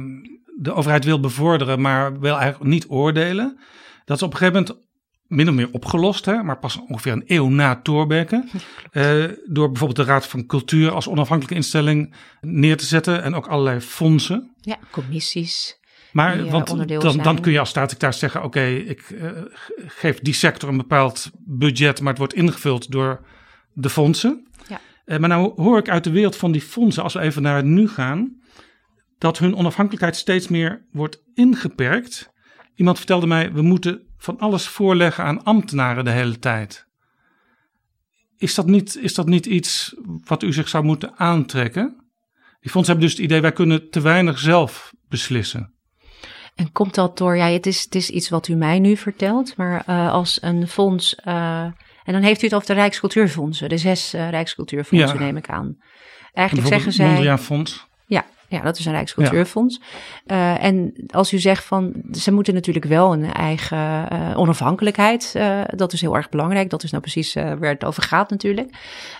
de 0.57 0.73
overheid 0.73 1.05
wil 1.05 1.19
bevorderen, 1.19 1.81
maar 1.81 2.19
wil 2.19 2.37
eigenlijk 2.37 2.71
niet 2.71 2.85
oordelen. 2.89 3.57
Dat 4.05 4.17
is 4.17 4.23
op 4.23 4.31
een 4.31 4.37
gegeven 4.37 4.61
moment 4.61 4.81
min 5.27 5.49
of 5.49 5.53
meer 5.55 5.69
opgelost, 5.71 6.25
hè, 6.25 6.43
maar 6.43 6.57
pas 6.59 6.79
ongeveer 6.87 7.11
een 7.11 7.23
eeuw 7.27 7.47
na 7.49 7.79
Thorbecke. 7.83 8.43
eh, 8.91 9.23
door 9.45 9.67
bijvoorbeeld 9.67 10.07
de 10.07 10.11
Raad 10.13 10.27
van 10.27 10.45
Cultuur 10.45 10.91
als 10.91 11.07
onafhankelijke 11.07 11.55
instelling 11.55 12.13
neer 12.41 12.77
te 12.77 12.85
zetten 12.85 13.23
en 13.23 13.35
ook 13.35 13.47
allerlei 13.47 13.79
fondsen. 13.79 14.51
Ja, 14.61 14.77
commissies. 14.91 15.79
Maar 16.13 16.37
Die, 16.37 16.45
eh, 16.45 16.51
want 16.51 16.69
onderdeel 16.69 16.99
dan, 17.01 17.17
dan 17.17 17.39
kun 17.41 17.51
je 17.51 17.59
als 17.59 17.69
staatssecretaris 17.69 18.19
zeggen: 18.19 18.43
Oké, 18.43 18.65
ik 18.65 18.99
eh, 19.01 19.29
ge- 19.51 19.83
geef 19.87 20.19
die 20.19 20.33
sector 20.33 20.69
een 20.69 20.77
bepaald 20.77 21.31
budget, 21.45 21.99
maar 21.99 22.09
het 22.09 22.17
wordt 22.17 22.33
ingevuld 22.33 22.91
door 22.91 23.25
de 23.73 23.89
fondsen. 23.89 24.47
Ja. 24.67 24.79
Eh, 25.05 25.17
maar 25.17 25.29
nou 25.29 25.61
hoor 25.61 25.77
ik 25.77 25.89
uit 25.89 26.03
de 26.03 26.11
wereld 26.11 26.35
van 26.35 26.51
die 26.51 26.61
fondsen, 26.61 27.03
als 27.03 27.13
we 27.13 27.19
even 27.19 27.41
naar 27.41 27.55
het 27.55 27.65
nu 27.65 27.87
gaan, 27.89 28.41
dat 29.17 29.37
hun 29.37 29.55
onafhankelijkheid 29.55 30.15
steeds 30.15 30.47
meer 30.47 30.85
wordt 30.91 31.23
ingeperkt. 31.33 32.29
Iemand 32.75 32.97
vertelde 32.97 33.27
mij: 33.27 33.51
we 33.53 33.61
moeten 33.61 34.01
van 34.17 34.39
alles 34.39 34.67
voorleggen 34.67 35.23
aan 35.23 35.43
ambtenaren 35.43 36.03
de 36.05 36.11
hele 36.11 36.39
tijd. 36.39 36.87
Is 38.37 38.55
dat 38.55 38.65
niet, 38.67 38.97
is 38.97 39.13
dat 39.13 39.27
niet 39.27 39.45
iets 39.45 39.95
wat 40.23 40.43
u 40.43 40.53
zich 40.53 40.69
zou 40.69 40.83
moeten 40.83 41.17
aantrekken? 41.17 41.95
Die 42.59 42.71
fondsen 42.71 42.93
hebben 42.93 43.09
dus 43.09 43.17
het 43.17 43.25
idee: 43.25 43.41
wij 43.41 43.51
kunnen 43.51 43.89
te 43.89 44.01
weinig 44.01 44.39
zelf 44.39 44.93
beslissen. 45.09 45.73
En 46.55 46.71
komt 46.71 46.95
dat 46.95 47.17
door, 47.17 47.37
ja, 47.37 47.47
het 47.49 47.65
is, 47.65 47.83
het 47.83 47.95
is 47.95 48.09
iets 48.09 48.29
wat 48.29 48.47
u 48.47 48.55
mij 48.55 48.79
nu 48.79 48.97
vertelt, 48.97 49.57
maar 49.57 49.83
eh, 49.85 50.11
als 50.11 50.37
een 50.41 50.67
fonds, 50.67 51.15
eh, 51.15 51.61
en 52.03 52.13
dan 52.13 52.21
heeft 52.21 52.41
u 52.41 52.45
het 52.45 52.55
over 52.55 52.67
de 52.67 52.73
Rijkscultuurfondsen, 52.73 53.69
de 53.69 53.77
zes 53.77 54.13
eh, 54.13 54.29
Rijkscultuurfondsen 54.29 55.19
Ja. 55.19 55.25
neem 55.25 55.37
ik 55.37 55.49
aan. 55.49 55.77
Eigenlijk 56.33 56.67
zeggen 56.67 56.91
zij, 56.91 57.07
Mondriaan 57.07 57.39
Fonds. 57.39 57.87
Ja, 58.53 58.59
ja, 58.59 58.65
dat 58.65 58.79
is 58.79 58.85
een 58.85 58.91
Rijkscultuurfonds. 58.91 59.81
Eh, 60.25 60.63
en 60.63 60.93
als 61.07 61.33
u 61.33 61.39
zegt 61.39 61.63
van, 61.63 61.93
ze 62.11 62.31
moeten 62.31 62.53
natuurlijk 62.53 62.85
wel 62.85 63.13
een 63.13 63.33
eigen 63.33 64.09
eh, 64.09 64.37
onafhankelijkheid, 64.37 65.31
eh, 65.35 65.61
dat 65.65 65.93
is 65.93 66.01
heel 66.01 66.15
erg 66.15 66.29
belangrijk. 66.29 66.69
Dat 66.69 66.83
is 66.83 66.91
nou 66.91 67.03
precies 67.03 67.33
waar 67.33 67.69
het 67.69 67.85
over 67.85 68.03
gaat 68.03 68.29
natuurlijk. 68.29 68.75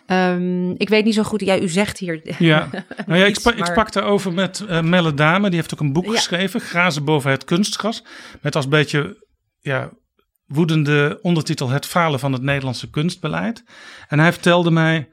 Ehm, 0.06 0.69
ik 0.72 0.89
weet 0.89 1.06
niet 1.06 1.13
zo 1.13 1.24
goed, 1.24 1.41
ja, 1.41 1.60
u 1.60 1.69
zegt 1.69 1.98
hier... 1.98 2.22
Ja, 2.39 2.67
nou 3.06 3.19
ja, 3.19 3.26
ik, 3.26 3.30
Iets, 3.30 3.39
sprak, 3.39 3.54
ik 3.54 3.60
maar- 3.60 3.69
sprak 3.69 3.91
daarover 3.91 4.34
met 4.34 4.65
Melle 4.82 5.13
Dame. 5.13 5.48
Die 5.48 5.60
heeft 5.60 5.74
ook 5.74 5.80
een 5.80 5.93
boek 5.93 6.06
Ja. 6.06 6.12
geschreven, 6.12 6.62
Grazen 6.62 7.04
boven 7.04 7.32
het 7.32 7.43
kunstgras. 7.43 8.04
Met 8.41 8.56
als 8.56 8.67
beetje 8.67 9.26
ja, 9.60 9.89
woedende 10.46 11.19
ondertitel 11.22 11.69
Het 11.69 11.86
falen 11.86 12.19
van 12.19 12.34
het 12.34 12.41
Nederlandse 12.41 12.89
kunstbeleid. 12.89 13.63
En 14.08 14.19
hij 14.19 14.32
vertelde 14.32 14.72
mij, 14.72 15.10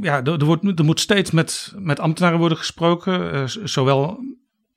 ja, 0.00 0.24
er, 0.24 0.44
wordt, 0.44 0.78
er 0.78 0.84
moet 0.84 1.00
steeds 1.00 1.30
met, 1.30 1.74
met 1.78 2.00
ambtenaren 2.00 2.38
worden 2.38 2.58
gesproken. 2.58 3.32
eh, 3.32 3.42
zowel 3.46 4.20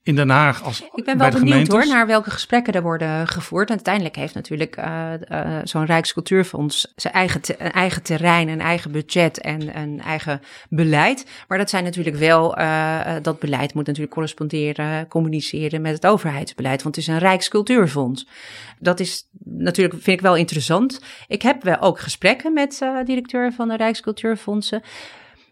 in 0.04 0.16
Den 0.16 0.30
Haag 0.30 0.64
als 0.64 0.84
Ik 0.94 1.06
ben 1.06 1.18
wel 1.18 1.30
benieuwd 1.30 1.68
hoor 1.68 1.88
naar 1.88 2.08
welke 2.08 2.32
gesprekken 2.32 2.74
er 2.74 2.82
worden 2.82 3.28
gevoerd. 3.28 3.70
En 3.70 3.76
uiteindelijk 3.76 4.16
heeft 4.16 4.34
natuurlijk 4.34 4.76
eh, 4.76 5.14
eh, 5.14 5.62
zo'n 5.64 5.86
Rijkscultuurfonds 5.86 6.94
zijn 6.96 7.14
eigen, 7.14 7.42
te- 7.42 7.56
een 7.58 7.72
eigen 7.72 8.04
terrein, 8.04 8.48
een 8.48 8.62
eigen 8.62 8.92
budget 8.92 9.38
en 9.38 9.78
een 9.78 10.02
eigen 10.02 10.42
beleid. 10.70 11.26
Maar 11.48 11.58
dat 11.58 11.70
zijn 11.70 11.84
natuurlijk 11.84 12.16
wel, 12.16 12.56
eh, 12.56 13.16
dat 13.22 13.40
beleid 13.40 13.74
moet 13.74 13.86
natuurlijk 13.86 14.14
corresponderen, 14.14 15.08
communiceren 15.08 15.82
met 15.82 15.94
het 15.94 16.06
overheidsbeleid. 16.06 16.84
Want 16.84 16.96
het 16.96 17.06
is 17.08 17.12
een 17.12 17.20
Rijkscultuurfonds. 17.20 18.28
Dat 18.80 19.00
is 19.00 19.28
natuurlijk, 19.44 19.94
vind 19.94 20.18
ik 20.18 20.22
wel 20.22 20.36
interessant. 20.36 21.02
Ik 21.28 21.42
heb 21.42 21.64
wel 21.64 21.80
ook 21.80 22.00
gesprekken 22.00 22.54
met 22.54 22.86
directeur 23.06 23.54
van 23.54 23.68
de 23.68 23.76
Rijkscultuurfondsen. 23.76 24.82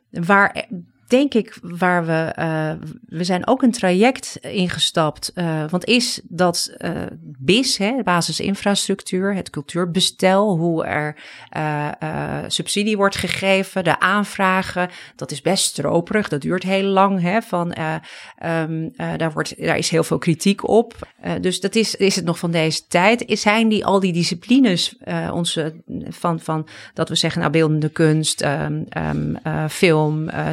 Waar 0.10 0.66
denk 1.12 1.34
ik, 1.34 1.58
waar 1.62 2.06
we, 2.06 2.32
eh, 2.36 2.72
we 3.06 3.24
zijn 3.24 3.48
ook 3.48 3.62
een 3.62 3.72
traject 3.72 4.38
ingestapt. 4.42 5.32
eh, 5.34 5.64
want 5.70 5.86
is 5.86 6.22
dat 6.24 6.74
eh 6.78 6.92
BIS, 7.38 7.78
hè, 7.78 8.04
basisinfrastructuur, 8.04 9.36
het 9.36 9.50
cultuurbestel, 9.50 10.58
hoe 10.58 10.86
er 10.86 11.16
subsidie 12.48 12.98
wordt 12.98 13.16
gegeven, 13.16 13.84
de 13.84 14.00
aanvragen, 14.00 14.90
dat 15.16 15.32
is 15.32 15.42
best 15.42 15.64
stroperig, 15.64 16.28
dat 16.28 16.42
duurt 16.42 16.64
heel 16.64 16.84
lang. 16.84 17.22
Hè, 17.22 17.42
van, 17.42 17.74
eh, 17.74 17.96
ehm, 18.38 18.90
eh, 18.96 19.18
daar, 19.18 19.32
wordt, 19.32 19.66
daar 19.66 19.78
is 19.78 19.90
heel 19.90 20.04
veel 20.04 20.18
kritiek 20.18 20.68
op. 20.68 20.94
Dus 21.42 21.60
dat 21.60 21.76
is, 21.76 21.96
is 21.96 22.16
het 22.16 22.26
nog 22.26 22.40
van 22.40 22.52
deze 22.52 22.88
tijd? 22.88 23.26
Is, 23.26 23.42
zijn 23.42 23.68
die 23.68 23.86
al 23.86 24.00
die 24.00 24.14
disciplines 24.14 24.96
onze, 25.32 25.74
van, 26.10 26.40
van 26.40 26.68
dat 26.94 27.10
we 27.10 27.16
zeggen, 27.16 27.40
nou, 27.40 27.52
beeldende 27.52 27.90
kunst, 27.90 28.42
ehm, 28.42 28.82
ehm, 28.90 29.36
eh, 29.44 29.68
film, 29.70 30.30
eh, 30.30 30.50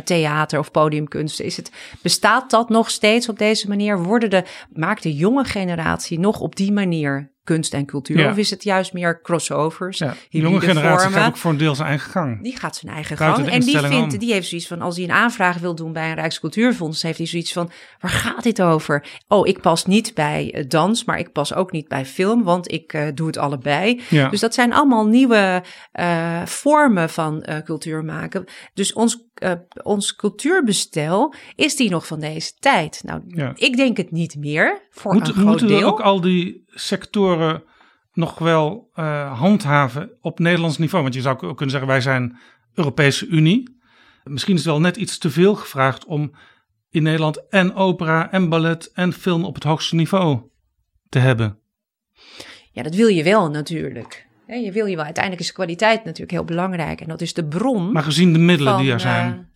theater 0.48 0.58
of 0.58 0.70
podiumkunsten, 0.70 1.44
is 1.44 1.56
het, 1.56 1.70
bestaat 2.02 2.50
dat 2.50 2.68
nog 2.68 2.90
steeds 2.90 3.28
op 3.28 3.38
deze 3.38 3.68
manier? 3.68 4.02
Worden 4.02 4.30
de, 4.30 4.44
maakt 4.72 5.02
de 5.02 5.14
jonge 5.14 5.44
generatie 5.44 6.18
nog 6.18 6.40
op 6.40 6.56
die 6.56 6.72
manier 6.72 7.36
kunst 7.44 7.74
en 7.74 7.86
cultuur? 7.86 8.18
Ja. 8.18 8.30
Of 8.30 8.36
is 8.36 8.50
het 8.50 8.62
juist 8.62 8.92
meer 8.92 9.22
crossovers, 9.22 9.98
Ja, 9.98 10.14
de 10.30 10.38
jonge 10.38 10.60
generatie 10.60 11.00
vormen? 11.00 11.20
gaat 11.20 11.28
ook 11.28 11.36
voor 11.36 11.50
een 11.50 11.56
deel 11.56 11.74
zijn 11.74 11.88
eigen 11.88 12.10
gang. 12.10 12.42
Die 12.42 12.56
gaat 12.56 12.76
zijn 12.76 12.94
eigen 12.94 13.16
Buiten 13.16 13.44
gang. 13.44 13.54
En 13.54 13.60
die, 13.60 13.78
vindt, 13.78 14.20
die 14.20 14.32
heeft 14.32 14.48
zoiets 14.48 14.66
van, 14.66 14.80
als 14.80 14.96
hij 14.96 15.04
een 15.04 15.10
aanvraag 15.10 15.58
wil 15.58 15.74
doen 15.74 15.92
bij 15.92 16.08
een 16.08 16.14
Rijkscultuurfonds, 16.14 17.02
heeft 17.02 17.18
hij 17.18 17.26
zoiets 17.26 17.52
van, 17.52 17.70
waar 18.00 18.10
gaat 18.10 18.42
dit 18.42 18.62
over? 18.62 19.04
Oh, 19.28 19.46
ik 19.46 19.60
pas 19.60 19.86
niet 19.86 20.14
bij 20.14 20.52
eh, 20.54 20.64
dans, 20.68 21.04
maar 21.04 21.18
ik 21.18 21.32
pas 21.32 21.54
ook 21.54 21.72
niet 21.72 21.88
bij 21.88 22.06
film, 22.06 22.42
want 22.42 22.72
ik 22.72 22.92
eh, 22.92 23.06
doe 23.14 23.26
het 23.26 23.36
allebei. 23.36 24.02
Ja. 24.08 24.28
Dus 24.28 24.40
dat 24.40 24.54
zijn 24.54 24.72
allemaal 24.72 25.06
nieuwe 25.06 25.62
eh, 25.92 26.42
vormen 26.44 27.10
van 27.10 27.44
cultuur 27.64 28.04
maken. 28.04 28.44
Dus 28.74 28.92
ons, 28.92 29.27
eh, 29.38 29.52
ons 29.82 30.16
cultuurbestel, 30.16 31.34
is 31.54 31.76
die 31.76 31.90
nog 31.90 32.06
van 32.06 32.20
deze 32.20 32.52
tijd? 32.58 33.00
Nou, 33.04 33.22
Ja. 33.26 33.52
ik 33.54 33.76
denk 33.76 33.96
het 33.96 34.10
niet 34.10 34.36
meer, 34.36 34.86
voor 34.90 35.12
Moet- 35.14 35.28
een 35.28 35.34
groot 35.34 35.46
moeten 35.46 35.66
we 35.66 35.72
deel. 35.72 35.88
ook 35.88 36.00
al 36.00 36.20
die 36.20 36.62
sectoren 36.66 37.62
nog 38.12 38.38
wel 38.38 38.90
eh, 38.94 39.38
handhaven 39.40 40.10
op 40.20 40.38
Nederlands 40.38 40.78
niveau? 40.78 41.02
Want 41.02 41.14
je 41.14 41.20
zou 41.20 41.34
ook 41.40 41.56
kunnen 41.56 41.70
zeggen, 41.70 41.88
wij 41.90 42.00
zijn 42.00 42.38
Europese 42.74 43.26
Unie. 43.26 43.76
Misschien 44.24 44.54
is 44.54 44.60
het 44.60 44.70
wel 44.70 44.80
net 44.80 44.96
iets 44.96 45.18
te 45.18 45.30
veel 45.30 45.54
gevraagd 45.54 46.04
om 46.04 46.34
in 46.90 47.02
Nederland 47.02 47.48
en 47.48 47.74
opera 47.74 48.30
en 48.32 48.48
ballet 48.48 48.90
en 48.92 49.12
film 49.12 49.44
op 49.44 49.54
het 49.54 49.64
hoogste 49.64 49.94
niveau 49.94 50.40
te 51.08 51.18
hebben. 51.18 51.58
Ja, 52.72 52.82
dat 52.82 52.94
wil 52.94 53.06
je 53.08 53.22
wel 53.22 53.50
natuurlijk. 53.50 54.26
Je 54.56 54.72
wil 54.72 54.86
je 54.86 54.96
wel. 54.96 55.04
Uiteindelijk 55.04 55.42
is 55.42 55.48
de 55.48 55.54
kwaliteit 55.54 56.04
natuurlijk 56.04 56.30
heel 56.30 56.44
belangrijk. 56.44 57.00
En 57.00 57.08
dat 57.08 57.20
is 57.20 57.34
de 57.34 57.44
bron. 57.44 57.92
Maar 57.92 58.02
gezien 58.02 58.32
de 58.32 58.38
middelen 58.38 58.72
van, 58.72 58.82
die 58.82 58.90
er 58.90 58.96
eh, 58.96 59.02
zijn. 59.02 59.50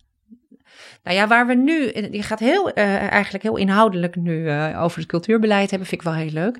nou 1.03 1.17
ja, 1.17 1.27
waar 1.27 1.47
we 1.47 1.53
nu, 1.53 1.91
je 2.11 2.23
gaat 2.23 2.39
heel, 2.39 2.71
eh, 2.71 3.11
eigenlijk 3.11 3.43
heel 3.43 3.57
inhoudelijk 3.57 4.15
nu 4.15 4.47
eh, 4.47 4.81
over 4.83 4.99
het 4.99 5.07
cultuurbeleid 5.07 5.69
hebben, 5.69 5.87
vind 5.87 6.01
ik 6.01 6.07
wel 6.07 6.17
heel 6.17 6.31
leuk. 6.31 6.57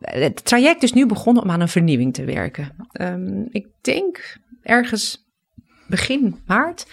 Het 0.00 0.44
traject 0.44 0.82
is 0.82 0.92
nu 0.92 1.06
begonnen 1.06 1.42
om 1.42 1.50
aan 1.50 1.60
een 1.60 1.68
vernieuwing 1.68 2.14
te 2.14 2.24
werken. 2.24 2.88
Ehm, 2.92 3.44
ik 3.50 3.66
denk 3.80 4.38
ergens 4.62 5.24
begin 5.88 6.40
maart 6.46 6.86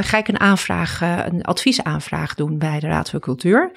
ga 0.00 0.18
ik 0.18 0.28
een 0.28 0.40
aanvraag, 0.40 1.00
een 1.00 1.42
adviesaanvraag 1.42 2.34
doen 2.34 2.58
bij 2.58 2.80
de 2.80 2.86
Raad 2.86 3.10
voor 3.10 3.20
Cultuur. 3.20 3.72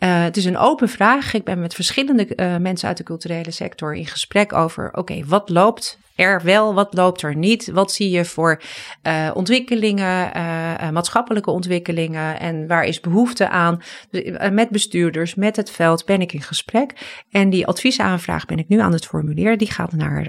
Eh, 0.00 0.22
het 0.22 0.36
is 0.36 0.44
een 0.44 0.58
open 0.58 0.88
vraag. 0.88 1.34
Ik 1.34 1.44
ben 1.44 1.60
met 1.60 1.74
verschillende 1.74 2.26
eh, 2.26 2.56
mensen 2.56 2.88
uit 2.88 2.96
de 2.96 3.02
culturele 3.02 3.50
sector 3.50 3.94
in 3.94 4.06
gesprek 4.06 4.52
over, 4.52 4.96
oké, 4.96 5.24
wat 5.26 5.48
loopt 5.48 5.98
er 6.20 6.42
wel, 6.42 6.74
wat 6.74 6.94
loopt 6.94 7.22
er 7.22 7.36
niet? 7.36 7.70
Wat 7.70 7.92
zie 7.92 8.10
je 8.10 8.24
voor 8.24 8.62
uh, 9.02 9.30
ontwikkelingen, 9.34 10.36
uh, 10.36 10.90
maatschappelijke 10.90 11.50
ontwikkelingen 11.50 12.40
en 12.40 12.66
waar 12.66 12.84
is 12.84 13.00
behoefte 13.00 13.48
aan? 13.48 13.82
Dus, 14.10 14.50
met 14.52 14.68
bestuurders, 14.68 15.34
met 15.34 15.56
het 15.56 15.70
veld 15.70 16.04
ben 16.04 16.20
ik 16.20 16.32
in 16.32 16.42
gesprek. 16.42 17.22
En 17.30 17.50
die 17.50 17.66
adviesaanvraag 17.66 18.46
ben 18.46 18.58
ik 18.58 18.68
nu 18.68 18.80
aan 18.80 18.92
het 18.92 19.06
formuleren. 19.06 19.58
Die 19.58 19.70
gaat 19.70 19.92
naar 19.92 20.24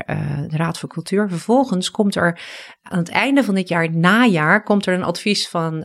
de 0.48 0.58
Raad 0.58 0.80
voor 0.80 0.90
Cultuur. 0.90 1.30
Vervolgens 1.30 1.92
komt 1.92 2.16
er 2.16 2.40
aan 2.82 2.98
het 2.98 3.10
einde 3.10 3.44
van 3.44 3.56
dit 3.56 3.68
jaar, 3.68 3.92
najaar, 3.96 4.64
komt 4.64 4.86
er 4.86 4.94
een 4.94 5.04
advies 5.04 5.50
van 5.50 5.80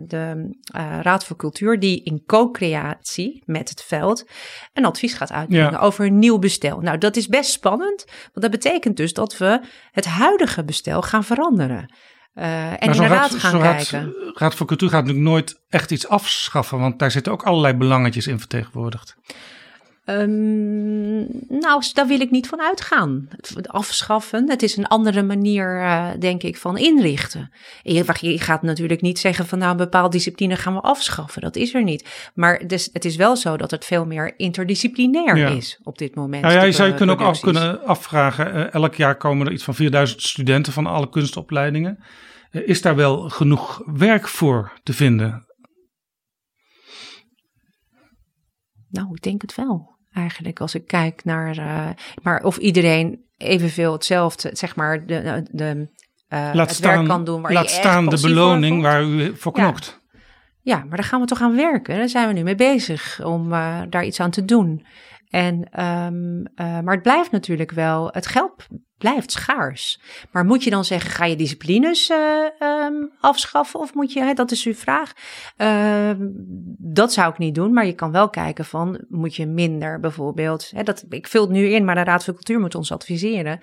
de 0.00 0.50
Raad 1.02 1.24
voor 1.24 1.36
Cultuur, 1.36 1.78
die 1.78 2.02
in 2.02 2.22
co-creatie 2.26 3.42
met 3.46 3.68
het 3.68 3.82
veld 3.82 4.28
een 4.72 4.84
advies 4.84 5.14
gaat 5.14 5.32
uitbrengen 5.32 5.80
over 5.80 6.06
een 6.06 6.18
nieuw 6.18 6.38
bestel. 6.38 6.80
Nou, 6.80 6.98
dat 6.98 7.16
is 7.16 7.28
best 7.28 7.50
spannend, 7.50 8.04
want 8.06 8.32
dat 8.32 8.50
betekent 8.50 8.96
dus 8.96 9.12
dat 9.12 9.29
we 9.38 9.60
het 9.92 10.06
huidige 10.06 10.64
bestel 10.64 11.02
gaan 11.02 11.24
veranderen. 11.24 11.94
Uh, 12.34 12.70
en 12.70 12.78
in 12.78 12.92
de 12.92 13.06
raad 13.06 13.34
gaan 13.34 13.60
kijken. 13.60 14.02
Raad, 14.02 14.38
raad 14.38 14.54
voor 14.54 14.66
Cultuur 14.66 14.88
gaat 14.88 15.00
natuurlijk 15.00 15.28
nooit 15.28 15.60
echt 15.68 15.90
iets 15.90 16.08
afschaffen, 16.08 16.78
want 16.78 16.98
daar 16.98 17.10
zitten 17.10 17.32
ook 17.32 17.42
allerlei 17.42 17.74
belangetjes 17.74 18.26
in 18.26 18.38
vertegenwoordigd. 18.38 19.16
Um, 20.04 21.26
nou, 21.48 21.82
daar 21.92 22.06
wil 22.06 22.20
ik 22.20 22.30
niet 22.30 22.48
van 22.48 22.60
uitgaan. 22.60 23.28
Afschaffen, 23.62 24.50
het 24.50 24.62
is 24.62 24.76
een 24.76 24.86
andere 24.86 25.22
manier, 25.22 25.80
uh, 25.80 26.08
denk 26.18 26.42
ik, 26.42 26.56
van 26.56 26.78
inrichten. 26.78 27.52
Je, 27.82 28.04
je, 28.20 28.38
gaat 28.38 28.62
natuurlijk 28.62 29.00
niet 29.00 29.18
zeggen 29.18 29.46
van 29.46 29.58
nou, 29.58 29.70
een 29.70 29.76
bepaalde 29.76 30.10
discipline 30.10 30.56
gaan 30.56 30.74
we 30.74 30.80
afschaffen. 30.80 31.42
Dat 31.42 31.56
is 31.56 31.74
er 31.74 31.82
niet. 31.82 32.30
Maar 32.34 32.66
dus, 32.66 32.90
het 32.92 33.04
is 33.04 33.16
wel 33.16 33.36
zo 33.36 33.56
dat 33.56 33.70
het 33.70 33.84
veel 33.84 34.06
meer 34.06 34.38
interdisciplinair 34.38 35.56
is 35.56 35.80
op 35.82 35.98
dit 35.98 36.14
moment. 36.14 36.42
Nou 36.42 36.54
ja, 36.54 36.62
je 36.62 36.72
zou 36.72 36.88
je 36.88 36.94
kunnen 36.94 37.14
ook 37.14 37.26
af, 37.26 37.40
kunnen 37.40 37.84
afvragen. 37.84 38.56
Uh, 38.56 38.74
elk 38.74 38.94
jaar 38.94 39.16
komen 39.16 39.46
er 39.46 39.52
iets 39.52 39.64
van 39.64 39.74
4000 39.74 40.22
studenten 40.22 40.72
van 40.72 40.86
alle 40.86 41.08
kunstopleidingen. 41.08 42.04
Uh, 42.50 42.68
is 42.68 42.82
daar 42.82 42.96
wel 42.96 43.28
genoeg 43.28 43.82
werk 43.86 44.28
voor 44.28 44.72
te 44.82 44.92
vinden? 44.92 45.44
Nou, 48.88 49.08
ik 49.14 49.22
denk 49.22 49.42
het 49.42 49.54
wel 49.54 49.89
eigenlijk. 50.12 50.60
Als 50.60 50.74
ik 50.74 50.86
kijk 50.86 51.24
naar. 51.24 51.58
Uh, 51.58 51.88
maar 52.22 52.42
of 52.42 52.56
iedereen 52.56 53.24
evenveel 53.36 53.92
hetzelfde, 53.92 54.50
zeg 54.52 54.76
maar, 54.76 55.06
de, 55.06 55.46
de, 55.50 55.88
uh, 56.28 56.50
laat 56.52 56.68
het 56.68 56.76
staan, 56.76 56.94
werk 56.94 57.08
kan 57.08 57.24
doen. 57.24 57.42
Waar 57.42 57.52
laat 57.52 57.70
je 57.70 57.76
staan 57.76 58.08
de 58.08 58.20
beloning 58.20 58.82
waar 58.82 59.04
u 59.04 59.36
voor 59.36 59.52
knokt. 59.52 60.00
Ja. 60.12 60.20
ja. 60.62 60.84
maar 60.84 60.96
daar 60.96 61.06
gaan 61.06 61.20
we 61.20 61.26
toch 61.26 61.40
aan 61.40 61.56
werken. 61.56 61.96
Daar 61.96 62.08
zijn 62.08 62.28
we 62.28 62.34
nu 62.34 62.42
mee 62.42 62.54
bezig 62.54 63.24
om 63.24 63.52
uh, 63.52 63.80
daar 63.88 64.04
iets 64.04 64.20
aan 64.20 64.30
te 64.30 64.44
doen. 64.44 64.86
En, 65.28 65.84
um, 65.84 66.42
maar 66.84 66.94
het 66.94 67.02
blijft 67.02 67.30
natuurlijk 67.30 67.70
wel, 67.70 68.08
het 68.12 68.26
geld 68.26 68.66
blijft 69.00 69.32
schaars. 69.32 70.00
Maar 70.30 70.44
moet 70.44 70.64
je 70.64 70.70
dan 70.70 70.84
zeggen, 70.84 71.10
ga 71.10 71.24
je 71.24 71.36
disciplines 71.36 72.10
uh, 72.10 72.18
um, 72.84 73.10
afschaffen? 73.20 73.80
Of 73.80 73.94
moet 73.94 74.12
je, 74.12 74.22
hè, 74.22 74.32
dat 74.32 74.50
is 74.50 74.64
uw 74.64 74.74
vraag. 74.74 75.12
Uh, 75.56 76.10
dat 76.78 77.12
zou 77.12 77.32
ik 77.32 77.38
niet 77.38 77.54
doen, 77.54 77.72
maar 77.72 77.86
je 77.86 77.94
kan 77.94 78.12
wel 78.12 78.30
kijken 78.30 78.64
van, 78.64 79.04
moet 79.08 79.36
je 79.36 79.46
minder 79.46 80.00
bijvoorbeeld, 80.00 80.70
hè, 80.74 80.82
dat, 80.82 81.04
ik 81.08 81.26
vul 81.26 81.42
het 81.42 81.50
nu 81.50 81.68
in, 81.68 81.84
maar 81.84 81.94
de 81.94 82.04
Raad 82.04 82.24
voor 82.24 82.34
Cultuur 82.34 82.60
moet 82.60 82.74
ons 82.74 82.92
adviseren. 82.92 83.60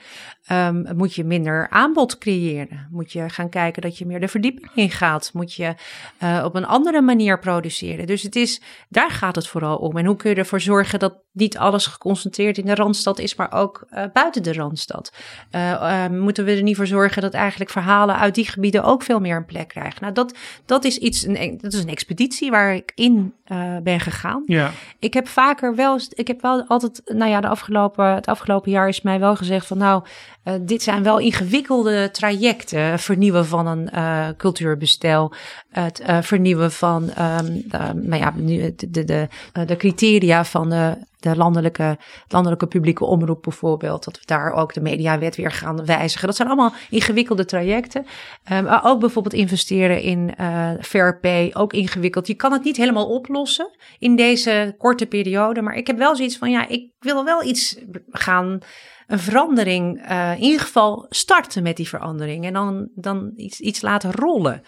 Um, 0.52 0.88
moet 0.96 1.16
je 1.16 1.24
minder 1.24 1.70
aanbod 1.70 2.18
creëren? 2.18 2.88
Moet 2.92 3.12
je 3.12 3.30
gaan 3.30 3.50
kijken 3.50 3.82
dat 3.82 3.98
je 3.98 4.06
meer 4.06 4.20
de 4.20 4.28
verdieping 4.28 4.72
ingaat? 4.76 5.30
Moet 5.34 5.54
je 5.54 5.76
uh, 6.24 6.42
op 6.46 6.56
een 6.56 6.66
andere 6.66 7.02
manier 7.02 7.40
produceren? 7.40 8.08
Dus 8.08 8.24
het 8.24 8.36
is, 8.36 8.62
daar 8.90 9.12
gaat 9.12 9.36
het 9.36 9.48
vooral 9.48 9.78
om. 9.78 9.98
En 9.98 10.06
hoe 10.06 10.16
kun 10.16 10.30
je 10.30 10.36
ervoor 10.36 10.62
zorgen 10.62 11.00
dat 11.00 11.16
niet 11.32 11.58
alles 11.58 11.86
geconcentreerd 11.86 12.58
in 12.58 12.66
de 12.66 12.76
Randstad 12.76 13.20
is, 13.20 13.36
maar 13.36 13.52
ook 13.52 13.88
uh, 13.90 14.04
buiten 14.14 14.44
de 14.44 14.54
Randstad? 14.54 15.14
Uh, 15.52 15.72
uh, 15.72 16.20
moeten 16.20 16.46
we 16.46 16.56
er 16.56 16.62
niet 16.64 16.76
voor 16.76 16.88
zorgen 16.88 17.22
dat 17.22 17.34
eigenlijk 17.34 17.72
verhalen 17.72 18.18
uit 18.18 18.36
die 18.36 18.48
gebieden 18.48 18.84
ook 18.84 19.04
veel 19.04 19.20
meer 19.20 19.36
een 19.36 19.46
plek 19.46 19.68
krijgen? 19.68 20.02
Nou, 20.02 20.14
dat, 20.14 20.34
dat 20.66 20.86
is 20.86 20.98
iets, 20.98 21.26
een, 21.26 21.58
dat 21.62 21.74
is 21.74 21.80
een 21.80 21.90
expeditie 21.90 22.52
waar 22.52 22.76
ik 22.76 22.92
in 22.96 23.34
uh, 23.48 23.78
ben 23.84 24.00
gegaan. 24.00 24.44
Ja. 24.46 24.72
Ik 25.00 25.14
heb 25.14 25.28
vaker 25.28 25.76
wel, 25.76 26.00
ik 26.10 26.28
heb 26.28 26.42
wel 26.42 26.66
altijd, 26.68 27.02
nou 27.06 27.32
ja, 27.32 27.42
de 27.42 27.48
afgelopen, 27.48 28.06
het 28.06 28.28
afgelopen 28.28 28.72
jaar 28.72 28.88
is 28.88 29.02
mij 29.02 29.20
wel 29.20 29.36
gezegd 29.36 29.68
van 29.68 29.78
nou, 29.78 30.04
uh, 30.44 30.54
dit 30.62 30.84
zijn 30.84 31.04
wel 31.04 31.20
ingewikkelde 31.20 32.12
trajecten. 32.12 33.00
Vernieuwen 33.00 33.46
van 33.46 33.68
een 33.68 33.90
uh, 33.96 34.28
cultuurbestel. 34.38 35.34
Het 35.70 36.02
uh, 36.10 36.18
vernieuwen 36.22 36.72
van 36.72 37.04
um, 37.04 37.64
nou 37.94 38.22
ja, 38.22 38.34
de, 38.36 38.74
de, 38.90 39.04
de, 39.04 39.28
de 39.66 39.78
criteria 39.78 40.46
van 40.46 40.70
de, 40.70 40.98
de 41.20 41.36
landelijke, 41.36 41.98
landelijke 42.28 42.68
publieke 42.68 43.06
omroep 43.06 43.42
bijvoorbeeld. 43.44 44.04
Dat 44.04 44.20
we 44.20 44.26
daar 44.26 44.52
ook 44.52 44.74
de 44.74 44.82
mediawet 44.82 45.36
weer 45.36 45.52
gaan 45.52 45.86
wijzigen. 45.86 46.28
Dat 46.28 46.36
zijn 46.36 46.48
allemaal 46.48 46.74
ingewikkelde 46.90 47.46
trajecten. 47.46 48.06
Um, 48.52 48.64
maar 48.64 48.84
ook 48.84 49.00
bijvoorbeeld 49.00 49.34
investeren 49.34 50.02
in 50.02 50.34
fair 50.82 51.20
pay. 51.20 51.52
Ook 51.54 51.74
ingewikkeld. 51.74 52.28
Je 52.28 52.36
kan 52.36 52.52
het 52.52 52.64
niet 52.64 52.78
helemaal 52.78 53.10
oplossen 53.10 53.78
in 54.00 54.16
deze 54.16 54.76
korte 54.78 55.06
periode. 55.06 55.62
Maar 55.62 55.76
ik 55.76 55.88
heb 55.88 55.98
wel 55.98 56.16
zoiets 56.16 56.38
van 56.38 56.52
ja, 56.52 56.68
ik 56.68 56.92
wil 57.00 57.26
wel 57.26 57.44
iets 57.44 57.78
gaan 58.10 58.60
een 59.08 59.20
verandering, 59.20 60.10
uh, 60.10 60.32
in 60.36 60.44
ieder 60.44 60.60
geval 60.60 61.06
starten 61.10 61.64
met 61.64 61.76
die 61.76 61.88
verandering 61.88 62.46
en 62.46 62.54
dan, 62.54 62.90
dan 62.96 63.32
iets, 63.36 63.60
iets 63.60 63.82
laten 63.82 64.12
rollen. 64.12 64.62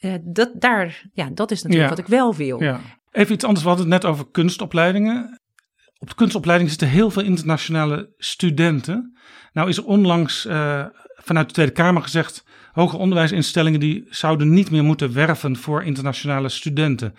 Uh, 0.00 0.14
dat, 0.22 0.50
daar, 0.54 1.02
ja, 1.12 1.28
dat 1.32 1.50
is 1.50 1.62
natuurlijk 1.62 1.90
ja. 1.90 1.96
wat 1.96 2.04
ik 2.04 2.10
wel 2.10 2.34
wil. 2.34 2.62
Ja. 2.62 2.80
Even 3.10 3.34
iets 3.34 3.44
anders, 3.44 3.62
we 3.62 3.68
hadden 3.68 3.90
het 3.90 4.02
net 4.02 4.10
over 4.10 4.30
kunstopleidingen. 4.30 5.40
Op 6.04 6.10
de 6.10 6.16
kunstopleiding 6.16 6.70
zitten 6.70 6.88
heel 6.88 7.10
veel 7.10 7.22
internationale 7.22 8.12
studenten. 8.18 9.16
Nou 9.52 9.68
is 9.68 9.78
onlangs 9.78 10.46
uh, 10.46 10.84
vanuit 11.16 11.46
de 11.46 11.52
Tweede 11.52 11.72
Kamer 11.72 12.02
gezegd... 12.02 12.44
hoger 12.72 12.98
onderwijsinstellingen 12.98 13.80
die 13.80 14.06
zouden 14.08 14.52
niet 14.52 14.70
meer 14.70 14.84
moeten 14.84 15.12
werven 15.12 15.56
voor 15.56 15.84
internationale 15.84 16.48
studenten. 16.48 17.14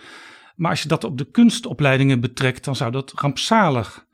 Maar 0.56 0.70
als 0.70 0.82
je 0.82 0.88
dat 0.88 1.04
op 1.04 1.18
de 1.18 1.32
kunstopleidingen 1.32 2.20
betrekt, 2.20 2.66
dan 2.66 2.76
zou 2.76 2.92
dat 2.92 3.12
rampzalig 3.16 4.06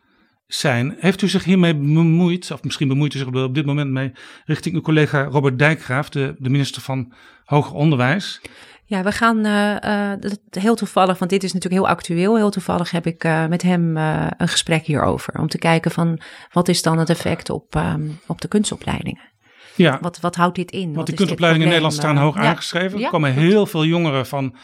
zijn. 0.53 0.95
Heeft 0.99 1.21
u 1.21 1.27
zich 1.27 1.43
hiermee 1.43 1.75
bemoeid, 1.75 2.51
of 2.51 2.63
misschien 2.63 2.87
bemoeit 2.87 3.13
u 3.13 3.17
zich 3.17 3.27
op 3.27 3.55
dit 3.55 3.65
moment 3.65 3.91
mee, 3.91 4.11
richting 4.45 4.75
uw 4.75 4.81
collega 4.81 5.23
Robert 5.23 5.59
Dijkgraaf, 5.59 6.09
de, 6.09 6.35
de 6.39 6.49
minister 6.49 6.81
van 6.81 7.13
Hoger 7.45 7.75
Onderwijs? 7.75 8.41
Ja, 8.85 9.03
we 9.03 9.11
gaan 9.11 9.45
uh, 9.45 9.75
uh, 9.85 10.31
heel 10.49 10.75
toevallig, 10.75 11.19
want 11.19 11.31
dit 11.31 11.43
is 11.43 11.53
natuurlijk 11.53 11.81
heel 11.81 11.91
actueel. 11.91 12.35
Heel 12.35 12.49
toevallig 12.49 12.91
heb 12.91 13.05
ik 13.05 13.23
uh, 13.23 13.47
met 13.47 13.61
hem 13.61 13.97
een 13.97 14.47
gesprek 14.47 14.85
hierover. 14.85 15.39
Om 15.39 15.47
te 15.47 15.57
kijken 15.57 15.91
van 15.91 16.19
wat 16.51 16.67
is 16.67 16.81
dan 16.81 16.97
het 16.97 17.09
effect 17.09 17.49
op, 17.49 17.75
um, 17.75 18.19
op 18.27 18.41
de 18.41 18.47
kunstopleidingen. 18.47 19.29
Ja. 19.75 19.97
Wat, 20.01 20.19
wat 20.19 20.35
houdt 20.35 20.55
dit 20.55 20.71
in? 20.71 20.93
Want 20.93 21.07
de 21.07 21.13
kunstopleidingen 21.13 21.67
in 21.67 21.73
Nederland 21.73 21.99
staan 21.99 22.17
hoog 22.17 22.35
ja. 22.35 22.41
aangeschreven. 22.41 22.97
Ja, 22.99 23.05
er 23.05 23.11
komen 23.11 23.33
heel 23.33 23.65
veel 23.65 23.85
jongeren 23.85 24.25
van 24.25 24.55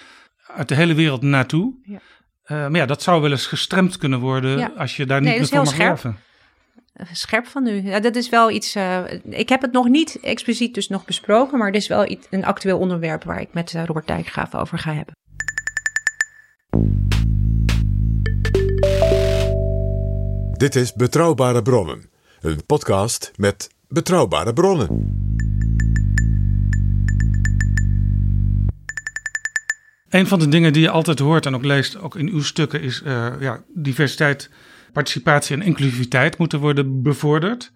uit 0.47 0.67
de 0.67 0.75
hele 0.75 0.93
wereld 0.93 1.21
naartoe. 1.21 1.73
Ja. 1.83 1.99
Uh, 2.47 2.57
maar 2.57 2.75
ja, 2.75 2.85
dat 2.85 3.01
zou 3.01 3.21
wel 3.21 3.31
eens 3.31 3.45
gestremd 3.45 3.97
kunnen 3.97 4.19
worden 4.19 4.57
ja. 4.57 4.71
als 4.77 4.95
je 4.95 5.05
daar 5.05 5.19
niet 5.21 5.29
nee, 5.29 5.39
meer 5.39 5.47
voor 5.47 5.57
mag 5.57 5.67
scherp. 5.67 6.01
werven. 6.01 6.19
Scherp 7.11 7.47
van 7.47 7.67
u. 7.67 7.83
Ja, 7.83 7.99
dat 7.99 8.15
is 8.15 8.29
wel 8.29 8.51
iets. 8.51 8.75
Uh, 8.75 8.99
ik 9.29 9.49
heb 9.49 9.61
het 9.61 9.71
nog 9.71 9.87
niet 9.87 10.19
expliciet 10.21 10.73
dus 10.73 10.87
nog 10.87 11.05
besproken, 11.05 11.57
maar 11.57 11.67
het 11.67 11.75
is 11.75 11.87
wel 11.87 12.09
iets, 12.09 12.27
een 12.29 12.45
actueel 12.45 12.77
onderwerp 12.77 13.23
waar 13.23 13.41
ik 13.41 13.53
met 13.53 13.71
Robert 13.85 14.07
Dijkgraaf 14.07 14.55
over 14.55 14.79
ga 14.79 14.93
hebben. 14.93 15.15
Dit 20.57 20.75
is 20.75 20.93
Betrouwbare 20.93 21.61
Bronnen, 21.61 22.09
een 22.41 22.65
podcast 22.65 23.31
met 23.35 23.69
betrouwbare 23.87 24.53
bronnen. 24.53 25.25
Een 30.09 30.27
van 30.27 30.39
de 30.39 30.47
dingen 30.47 30.73
die 30.73 30.81
je 30.81 30.89
altijd 30.89 31.19
hoort 31.19 31.45
en 31.45 31.55
ook 31.55 31.65
leest, 31.65 31.99
ook 31.99 32.15
in 32.15 32.29
uw 32.29 32.41
stukken, 32.41 32.81
is 32.81 33.01
uh, 33.05 33.27
ja, 33.39 33.63
diversiteit, 33.73 34.49
participatie 34.93 35.55
en 35.55 35.61
inclusiviteit 35.61 36.37
moeten 36.37 36.59
worden 36.59 37.01
bevorderd. 37.01 37.71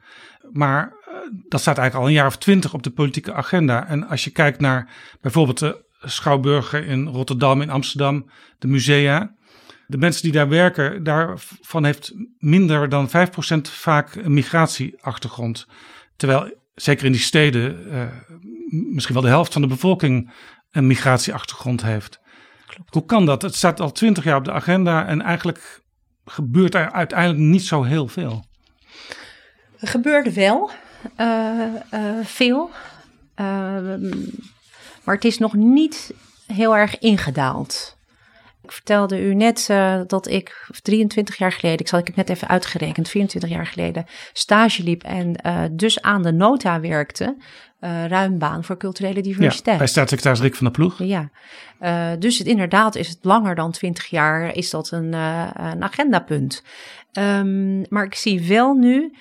Maar 0.52 0.84
uh, 0.84 1.14
dat 1.48 1.62
staat 1.62 1.78
eigenlijk 1.78 1.96
al 1.96 2.06
een 2.06 2.18
jaar 2.18 2.28
of 2.28 2.38
twintig 2.38 2.74
op 2.74 2.84
de 2.84 2.90
politieke 2.90 3.34
agenda. 3.34 3.88
En 3.88 4.08
als 4.08 4.24
je 4.24 4.30
kijkt 4.30 4.60
naar 4.60 4.90
bijvoorbeeld 5.22 5.60
de 5.60 5.84
schouwburgen 6.02 6.86
in 6.86 7.08
Rotterdam, 7.08 7.62
in 7.62 7.70
Amsterdam, 7.70 8.30
de 8.60 8.68
musea. 8.68 9.36
De 9.88 9.98
mensen 9.98 10.24
die 10.24 10.32
daar 10.32 10.50
werken, 10.50 11.04
daarvan 11.04 11.86
heeft 11.86 12.14
minder 12.40 12.90
dan 12.90 13.10
5% 13.10 13.12
vaak 13.62 14.16
een 14.16 14.34
migratieachtergrond. 14.34 15.68
Terwijl 16.16 16.54
zeker 16.76 17.06
in 17.06 17.12
die 17.12 17.22
steden 17.22 17.88
uh, 17.88 18.04
misschien 18.70 19.14
wel 19.14 19.24
de 19.24 19.30
helft 19.30 19.54
van 19.54 19.62
de 19.62 19.68
bevolking 19.68 20.32
een 20.72 20.88
migratieachtergrond 20.88 21.82
heeft. 21.82 22.19
Klopt. 22.65 22.93
Hoe 22.93 23.05
kan 23.05 23.26
dat? 23.26 23.41
Het 23.41 23.55
staat 23.55 23.80
al 23.80 23.91
twintig 23.91 24.24
jaar 24.24 24.38
op 24.38 24.45
de 24.45 24.51
agenda 24.51 25.05
en 25.07 25.22
eigenlijk 25.22 25.82
gebeurt 26.26 26.76
er 26.76 26.91
uiteindelijk 26.91 27.39
niet 27.39 27.65
zo 27.65 27.84
heel 27.84 28.07
veel. 28.07 28.45
Er 29.80 29.88
gebeurt 29.88 30.34
wel 30.34 30.72
uh, 31.17 31.65
uh, 31.93 31.99
veel, 32.24 32.69
uh, 33.36 33.45
maar 35.03 35.15
het 35.15 35.26
is 35.26 35.38
nog 35.38 35.53
niet 35.53 36.13
heel 36.47 36.78
erg 36.78 36.99
ingedaald. 36.99 37.99
Ik 38.63 38.72
vertelde 38.72 39.22
u 39.22 39.34
net 39.34 39.67
uh, 39.72 40.01
dat 40.07 40.28
ik 40.28 40.69
23 40.82 41.38
jaar 41.38 41.51
geleden, 41.51 41.80
ik 41.80 41.88
zal 41.88 41.99
ik 41.99 42.07
heb 42.07 42.15
net 42.15 42.30
even 42.30 42.47
uitgerekend, 42.47 43.09
24 43.09 43.49
jaar 43.49 43.65
geleden 43.65 44.05
stage 44.34 44.84
liep 44.84 45.03
en 45.03 45.36
uh, 45.45 45.63
dus 45.72 46.01
aan 46.01 46.22
de 46.22 46.32
nota 46.32 46.80
werkte. 46.80 47.38
Uh, 47.82 48.06
ruim 48.06 48.38
baan 48.38 48.64
voor 48.64 48.78
culturele 48.78 49.22
diversiteit. 49.22 49.66
Ja, 49.66 49.78
bij 49.78 49.88
staatssecretaris 49.88 50.42
Rick 50.42 50.56
van 50.56 50.66
der 50.66 50.76
Ploeg. 50.76 51.04
Ja, 51.04 51.30
dus 52.20 52.38
het, 52.38 52.48
inderdaad 52.48 52.96
is 52.96 53.08
het 53.08 53.18
langer 53.22 53.56
dan 53.56 53.72
20 53.72 54.06
jaar, 54.06 54.56
is 54.56 54.70
dat 54.70 54.92
een, 54.92 55.14
een 55.14 55.84
agendapunt. 55.84 56.64
Um, 57.14 57.84
maar 57.90 58.06
ik 58.06 58.16
zie 58.16 58.48
wel 58.48 58.74
nu 58.74 59.14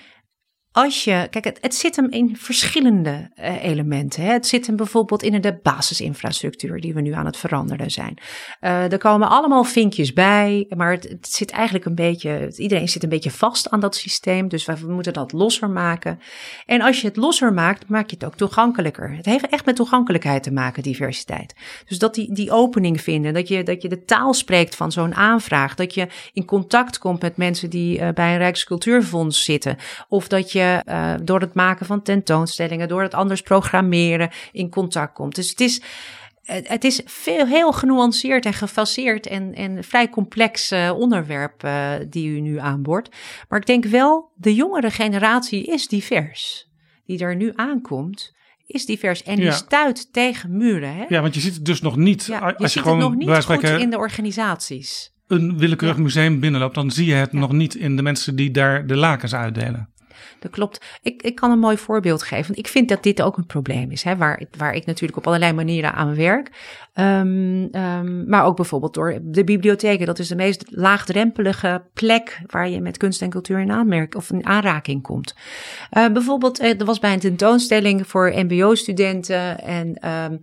als 0.72 1.04
je, 1.04 1.26
kijk, 1.30 1.44
het, 1.60 1.74
zit 1.74 1.96
hem 1.96 2.10
in 2.10 2.36
verschillende 2.36 3.30
uh, 3.36 3.64
elementen. 3.64 4.22
Hè. 4.22 4.32
Het 4.32 4.46
zit 4.46 4.66
hem 4.66 4.76
bijvoorbeeld 4.76 5.22
in 5.22 5.40
de 5.40 5.58
basisinfrastructuur 5.62 6.80
die 6.80 6.94
we 6.94 7.00
nu 7.00 7.12
aan 7.12 7.26
het 7.26 7.36
veranderen 7.36 7.90
zijn. 7.90 8.18
Uh, 8.60 8.92
er 8.92 8.98
komen 8.98 9.28
allemaal 9.28 9.64
vinkjes 9.64 10.12
bij, 10.12 10.66
maar 10.76 10.90
het, 10.90 11.08
het, 11.08 11.28
zit 11.28 11.50
eigenlijk 11.50 11.84
een 11.84 11.94
beetje, 11.94 12.52
iedereen 12.56 12.88
zit 12.88 13.02
een 13.02 13.08
beetje 13.08 13.30
vast 13.30 13.70
aan 13.70 13.80
dat 13.80 13.96
systeem, 13.96 14.48
dus 14.48 14.64
we, 14.64 14.76
moeten 14.88 15.12
dat 15.12 15.32
losser 15.32 15.70
maken. 15.70 16.20
En 16.66 16.80
als 16.80 17.00
je 17.00 17.06
het 17.06 17.16
losser 17.16 17.52
maakt, 17.52 17.88
maak 17.88 18.10
je 18.10 18.16
het 18.16 18.24
ook 18.24 18.36
toegankelijker. 18.36 19.16
Het 19.16 19.26
heeft 19.26 19.48
echt 19.48 19.66
met 19.66 19.76
toegankelijkheid 19.76 20.42
te 20.42 20.52
maken, 20.52 20.82
diversiteit. 20.82 21.54
Dus 21.86 21.98
dat 21.98 22.14
die, 22.14 22.34
die 22.34 22.50
opening 22.50 23.00
vinden, 23.00 23.34
dat 23.34 23.48
je, 23.48 23.62
dat 23.62 23.82
je 23.82 23.88
de 23.88 24.04
taal 24.04 24.34
spreekt 24.34 24.76
van 24.76 24.92
zo'n 24.92 25.14
aanvraag, 25.14 25.74
dat 25.74 25.94
je 25.94 26.06
in 26.32 26.44
contact 26.44 26.98
komt 26.98 27.22
met 27.22 27.36
mensen 27.36 27.70
die 27.70 27.98
uh, 27.98 28.08
bij 28.08 28.32
een 28.32 28.38
Rijkscultuurfonds 28.38 29.44
zitten, 29.44 29.76
of 30.08 30.28
dat 30.28 30.52
je 30.52 30.59
uh, 30.60 31.14
door 31.22 31.40
het 31.40 31.54
maken 31.54 31.86
van 31.86 32.02
tentoonstellingen, 32.02 32.88
door 32.88 33.02
het 33.02 33.14
anders 33.14 33.42
programmeren 33.42 34.30
in 34.52 34.70
contact 34.70 35.14
komt. 35.14 35.34
Dus 35.34 35.50
het 35.50 35.60
is, 35.60 35.82
het 36.52 36.84
is 36.84 37.00
veel, 37.04 37.46
heel 37.46 37.72
genuanceerd 37.72 38.46
en 38.46 38.52
gefaseerd 38.52 39.26
en, 39.26 39.54
en 39.54 39.84
vrij 39.84 40.08
complex 40.08 40.72
uh, 40.72 40.92
onderwerp 40.96 41.64
uh, 41.64 41.92
die 42.08 42.28
u 42.28 42.40
nu 42.40 42.58
aanboort. 42.58 43.16
Maar 43.48 43.58
ik 43.58 43.66
denk 43.66 43.84
wel, 43.84 44.32
de 44.34 44.54
jongere 44.54 44.90
generatie 44.90 45.64
is 45.64 45.88
divers. 45.88 46.68
Die 47.04 47.18
er 47.18 47.36
nu 47.36 47.52
aankomt, 47.54 48.32
is 48.66 48.86
divers 48.86 49.22
en 49.22 49.36
die 49.36 49.44
ja. 49.44 49.52
stuit 49.52 50.12
tegen 50.12 50.56
muren. 50.56 50.96
Hè? 50.96 51.04
Ja, 51.08 51.20
want 51.20 51.34
je 51.34 51.40
ziet 51.40 51.54
het 51.54 51.64
dus 51.64 51.80
nog 51.80 51.96
niet. 51.96 52.24
Ja, 52.24 52.38
als 52.38 52.54
je, 52.58 52.68
ziet 52.68 52.82
gewoon 52.82 53.00
het 53.00 53.08
nog 53.08 53.18
niet 53.18 53.44
goed 53.44 53.62
in 53.62 53.90
de 53.90 53.98
organisaties. 53.98 55.14
Een 55.26 55.58
willekeurig 55.58 55.96
ja. 55.96 56.02
museum 56.02 56.40
binnenloopt, 56.40 56.74
dan 56.74 56.90
zie 56.90 57.06
je 57.06 57.14
het 57.14 57.32
nog 57.32 57.52
niet 57.52 57.74
in 57.74 57.96
de 57.96 58.02
mensen 58.02 58.36
die 58.36 58.50
daar 58.50 58.86
de 58.86 58.96
lakens 58.96 59.34
uitdelen 59.34 59.92
dat 60.40 60.50
klopt. 60.50 60.84
Ik, 61.02 61.22
ik 61.22 61.34
kan 61.34 61.50
een 61.50 61.58
mooi 61.58 61.76
voorbeeld 61.76 62.22
geven. 62.22 62.46
Want 62.46 62.58
ik 62.58 62.68
vind 62.68 62.88
dat 62.88 63.02
dit 63.02 63.22
ook 63.22 63.36
een 63.36 63.46
probleem 63.46 63.90
is, 63.90 64.02
hè, 64.02 64.16
waar, 64.16 64.42
waar 64.56 64.74
ik 64.74 64.86
natuurlijk 64.86 65.18
op 65.18 65.26
allerlei 65.26 65.52
manieren 65.52 65.92
aan 65.92 66.14
werk. 66.14 66.50
Um, 66.94 67.68
um, 67.72 68.28
maar 68.28 68.44
ook 68.44 68.56
bijvoorbeeld 68.56 68.94
door 68.94 69.18
de 69.22 69.44
bibliotheken. 69.44 70.06
Dat 70.06 70.18
is 70.18 70.28
de 70.28 70.36
meest 70.36 70.64
laagdrempelige 70.68 71.82
plek 71.94 72.40
waar 72.46 72.68
je 72.68 72.80
met 72.80 72.96
kunst 72.96 73.22
en 73.22 73.30
cultuur 73.30 73.60
in 73.60 73.72
aanmerking 73.72 74.14
of 74.14 74.30
in 74.30 74.46
aanraking 74.46 75.02
komt. 75.02 75.34
Uh, 75.92 76.08
bijvoorbeeld, 76.12 76.62
er 76.62 76.84
was 76.84 76.98
bij 76.98 77.12
een 77.12 77.20
tentoonstelling 77.20 78.06
voor 78.06 78.32
MBO-studenten 78.34 79.60
en. 79.60 80.08
Um, 80.08 80.40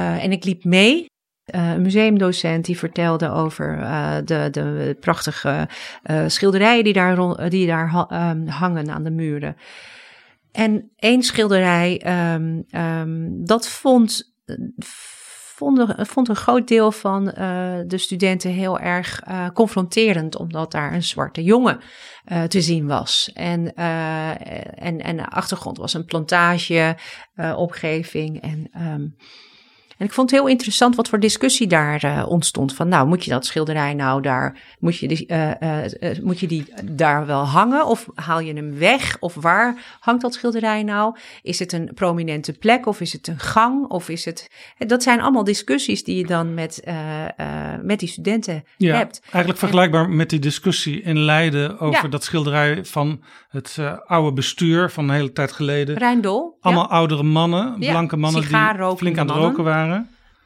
uh, 0.00 0.24
en 0.24 0.32
ik 0.32 0.44
liep 0.44 0.64
mee 0.64 1.06
uh, 1.54 1.70
een 1.70 1.82
museumdocent 1.82 2.64
die 2.64 2.78
vertelde 2.78 3.30
over 3.30 3.78
uh, 3.78 4.16
de, 4.24 4.48
de 4.50 4.96
prachtige 5.00 5.68
uh, 6.10 6.24
schilderijen 6.26 6.84
die 6.84 6.92
daar, 6.92 7.48
die 7.50 7.66
daar 7.66 8.06
um, 8.30 8.46
hangen 8.46 8.90
aan 8.90 9.04
de 9.04 9.10
muren. 9.10 9.56
En 10.52 10.90
één 10.96 11.22
schilderij, 11.22 12.02
um, 12.34 12.64
um, 12.70 13.44
dat 13.44 13.68
vond, 13.68 14.34
vond, 15.54 15.94
vond 15.96 16.28
een 16.28 16.36
groot 16.36 16.68
deel 16.68 16.92
van 16.92 17.24
de 17.86 17.98
studenten 17.98 18.50
heel 18.50 18.78
erg 18.78 19.22
confronterend, 19.54 20.36
omdat 20.36 20.72
daar 20.72 20.92
een 20.92 21.02
zwarte 21.02 21.42
jongen 21.42 21.80
te 22.48 22.60
zien 22.60 22.86
was. 22.86 23.30
En, 23.34 23.74
en, 23.74 25.00
en 25.00 25.16
de 25.16 25.28
achtergrond 25.28 25.78
was 25.78 25.94
een 25.94 26.04
plantage, 26.04 26.96
opgeving 27.56 28.42
en... 28.42 29.16
En 29.98 30.06
ik 30.06 30.12
vond 30.12 30.30
het 30.30 30.40
heel 30.40 30.48
interessant 30.48 30.96
wat 30.96 31.08
voor 31.08 31.20
discussie 31.20 31.66
daar 31.66 32.04
uh, 32.04 32.24
ontstond. 32.28 32.74
Van 32.74 32.88
nou, 32.88 33.08
moet 33.08 33.24
je 33.24 33.30
dat 33.30 33.46
schilderij 33.46 33.94
nou 33.94 34.22
daar, 34.22 34.58
moet 34.78 34.98
je, 34.98 35.08
die, 35.08 35.26
uh, 35.28 35.50
uh, 35.60 36.18
moet 36.22 36.40
je 36.40 36.46
die 36.46 36.64
daar 36.84 37.26
wel 37.26 37.44
hangen? 37.44 37.86
Of 37.86 38.06
haal 38.14 38.40
je 38.40 38.54
hem 38.54 38.78
weg? 38.78 39.16
Of 39.20 39.34
waar 39.34 39.96
hangt 40.00 40.22
dat 40.22 40.34
schilderij 40.34 40.82
nou? 40.82 41.16
Is 41.42 41.58
het 41.58 41.72
een 41.72 41.90
prominente 41.94 42.52
plek 42.52 42.86
of 42.86 43.00
is 43.00 43.12
het 43.12 43.26
een 43.26 43.38
gang? 43.38 43.88
Of 43.88 44.08
is 44.08 44.24
het. 44.24 44.50
Dat 44.78 45.02
zijn 45.02 45.20
allemaal 45.20 45.44
discussies 45.44 46.04
die 46.04 46.16
je 46.16 46.26
dan 46.26 46.54
met, 46.54 46.82
met 47.82 47.98
die 47.98 48.08
studenten 48.08 48.64
ja, 48.76 48.96
hebt. 48.96 49.20
Eigenlijk 49.22 49.58
vergelijkbaar 49.58 50.04
en, 50.04 50.16
met 50.16 50.30
die 50.30 50.38
discussie 50.38 51.02
in 51.02 51.18
Leiden 51.18 51.78
over 51.78 52.02
ja. 52.02 52.08
dat 52.08 52.24
schilderij 52.24 52.84
van 52.84 53.22
het 53.48 53.78
oude 54.06 54.32
bestuur 54.32 54.90
van 54.90 55.08
een 55.08 55.14
hele 55.14 55.32
tijd 55.32 55.52
geleden. 55.52 55.96
Rijndol. 55.96 56.56
Allemaal 56.60 56.84
ja. 56.84 56.90
oudere 56.90 57.22
mannen, 57.22 57.78
blanke 57.78 58.16
mannen 58.16 58.40
die 58.40 58.96
flink 58.96 59.18
aan 59.18 59.28
het 59.28 59.36
roken 59.36 59.64
waren. 59.64 59.85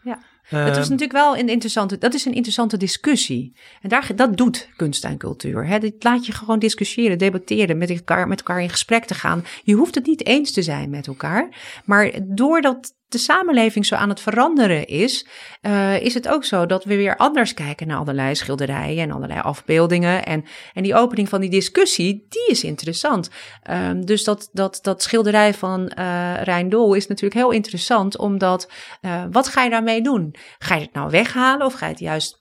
Ja. 0.02 0.18
Uh, 0.50 0.64
het 0.64 0.76
is 0.76 0.88
natuurlijk 0.88 1.12
wel 1.12 1.36
een 1.36 1.48
interessante, 1.48 1.98
dat 1.98 2.14
is 2.14 2.24
een 2.24 2.34
interessante 2.34 2.76
discussie. 2.76 3.56
En 3.80 3.88
daar, 3.88 4.10
dat 4.14 4.36
doet 4.36 4.68
kunst 4.76 5.04
en 5.04 5.16
cultuur. 5.16 5.66
Hè? 5.66 5.78
Dat 5.78 5.92
laat 5.98 6.26
je 6.26 6.32
gewoon 6.32 6.58
discussiëren, 6.58 7.18
debatteren, 7.18 7.78
met 7.78 7.90
elkaar, 7.90 8.28
met 8.28 8.38
elkaar 8.38 8.62
in 8.62 8.70
gesprek 8.70 9.04
te 9.04 9.14
gaan. 9.14 9.44
Je 9.62 9.74
hoeft 9.74 9.94
het 9.94 10.06
niet 10.06 10.26
eens 10.26 10.52
te 10.52 10.62
zijn 10.62 10.90
met 10.90 11.06
elkaar. 11.06 11.48
Maar 11.84 12.10
doordat 12.22 12.94
de 13.10 13.18
samenleving 13.18 13.86
zo 13.86 13.94
aan 13.94 14.08
het 14.08 14.20
veranderen 14.20 14.86
is, 14.86 15.26
uh, 15.62 16.00
is 16.00 16.14
het 16.14 16.28
ook 16.28 16.44
zo 16.44 16.66
dat 16.66 16.84
we 16.84 16.96
weer 16.96 17.16
anders 17.16 17.54
kijken 17.54 17.86
naar 17.86 17.98
allerlei 17.98 18.34
schilderijen 18.34 19.02
en 19.02 19.10
allerlei 19.10 19.40
afbeeldingen. 19.40 20.24
En, 20.24 20.44
en 20.74 20.82
die 20.82 20.94
opening 20.94 21.28
van 21.28 21.40
die 21.40 21.50
discussie, 21.50 22.26
die 22.28 22.46
is 22.46 22.64
interessant. 22.64 23.30
Um, 23.70 24.06
dus 24.06 24.24
dat, 24.24 24.48
dat, 24.52 24.78
dat 24.82 25.02
schilderij 25.02 25.54
van 25.54 25.92
uh, 25.98 26.42
Rijndol 26.42 26.94
is 26.94 27.06
natuurlijk 27.06 27.40
heel 27.40 27.50
interessant, 27.50 28.18
omdat 28.18 28.70
uh, 29.02 29.24
wat 29.30 29.48
ga 29.48 29.62
je 29.62 29.70
daarmee 29.70 30.02
doen? 30.02 30.34
Ga 30.58 30.74
je 30.74 30.82
het 30.82 30.92
nou 30.92 31.10
weghalen 31.10 31.66
of 31.66 31.74
ga 31.74 31.86
je 31.86 31.92
het 31.92 32.00
juist 32.00 32.39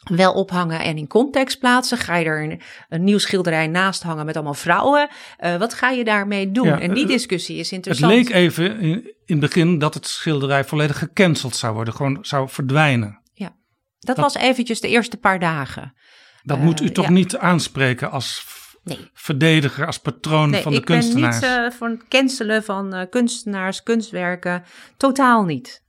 wel 0.00 0.32
ophangen 0.32 0.80
en 0.80 0.96
in 0.96 1.06
context 1.06 1.58
plaatsen? 1.58 1.98
Ga 1.98 2.16
je 2.16 2.24
er 2.24 2.42
een, 2.42 2.60
een 2.88 3.04
nieuw 3.04 3.18
schilderij 3.18 3.66
naast 3.66 4.02
hangen 4.02 4.26
met 4.26 4.34
allemaal 4.34 4.54
vrouwen? 4.54 5.08
Uh, 5.40 5.56
wat 5.56 5.74
ga 5.74 5.90
je 5.90 6.04
daarmee 6.04 6.50
doen? 6.50 6.66
Ja, 6.66 6.80
en 6.80 6.94
die 6.94 7.06
discussie 7.06 7.56
is 7.56 7.72
interessant. 7.72 8.12
Het 8.12 8.20
leek 8.22 8.34
even 8.34 8.80
in, 8.80 8.92
in 9.04 9.12
het 9.26 9.40
begin 9.40 9.78
dat 9.78 9.94
het 9.94 10.06
schilderij 10.06 10.64
volledig 10.64 10.98
gecanceld 10.98 11.56
zou 11.56 11.74
worden, 11.74 11.94
gewoon 11.94 12.18
zou 12.20 12.48
verdwijnen. 12.48 13.20
Ja, 13.32 13.56
dat, 13.98 14.16
dat 14.16 14.16
was 14.16 14.34
eventjes 14.34 14.80
de 14.80 14.88
eerste 14.88 15.16
paar 15.16 15.38
dagen. 15.38 15.94
Dat 16.42 16.56
uh, 16.56 16.64
moet 16.64 16.80
u 16.80 16.90
toch 16.90 17.04
ja. 17.04 17.10
niet 17.10 17.36
aanspreken 17.36 18.10
als 18.10 18.46
nee. 18.84 19.10
verdediger, 19.12 19.86
als 19.86 19.98
patroon 19.98 20.50
nee, 20.50 20.62
van 20.62 20.72
de 20.72 20.80
kunstenaars? 20.80 21.36
ik 21.36 21.40
ben 21.40 21.62
niet 21.62 21.72
uh, 21.72 21.78
voor 21.78 21.88
het 21.88 22.08
cancelen 22.08 22.64
van 22.64 23.06
kunstenaars, 23.10 23.82
kunstwerken. 23.82 24.64
Totaal 24.96 25.44
niet. 25.44 25.82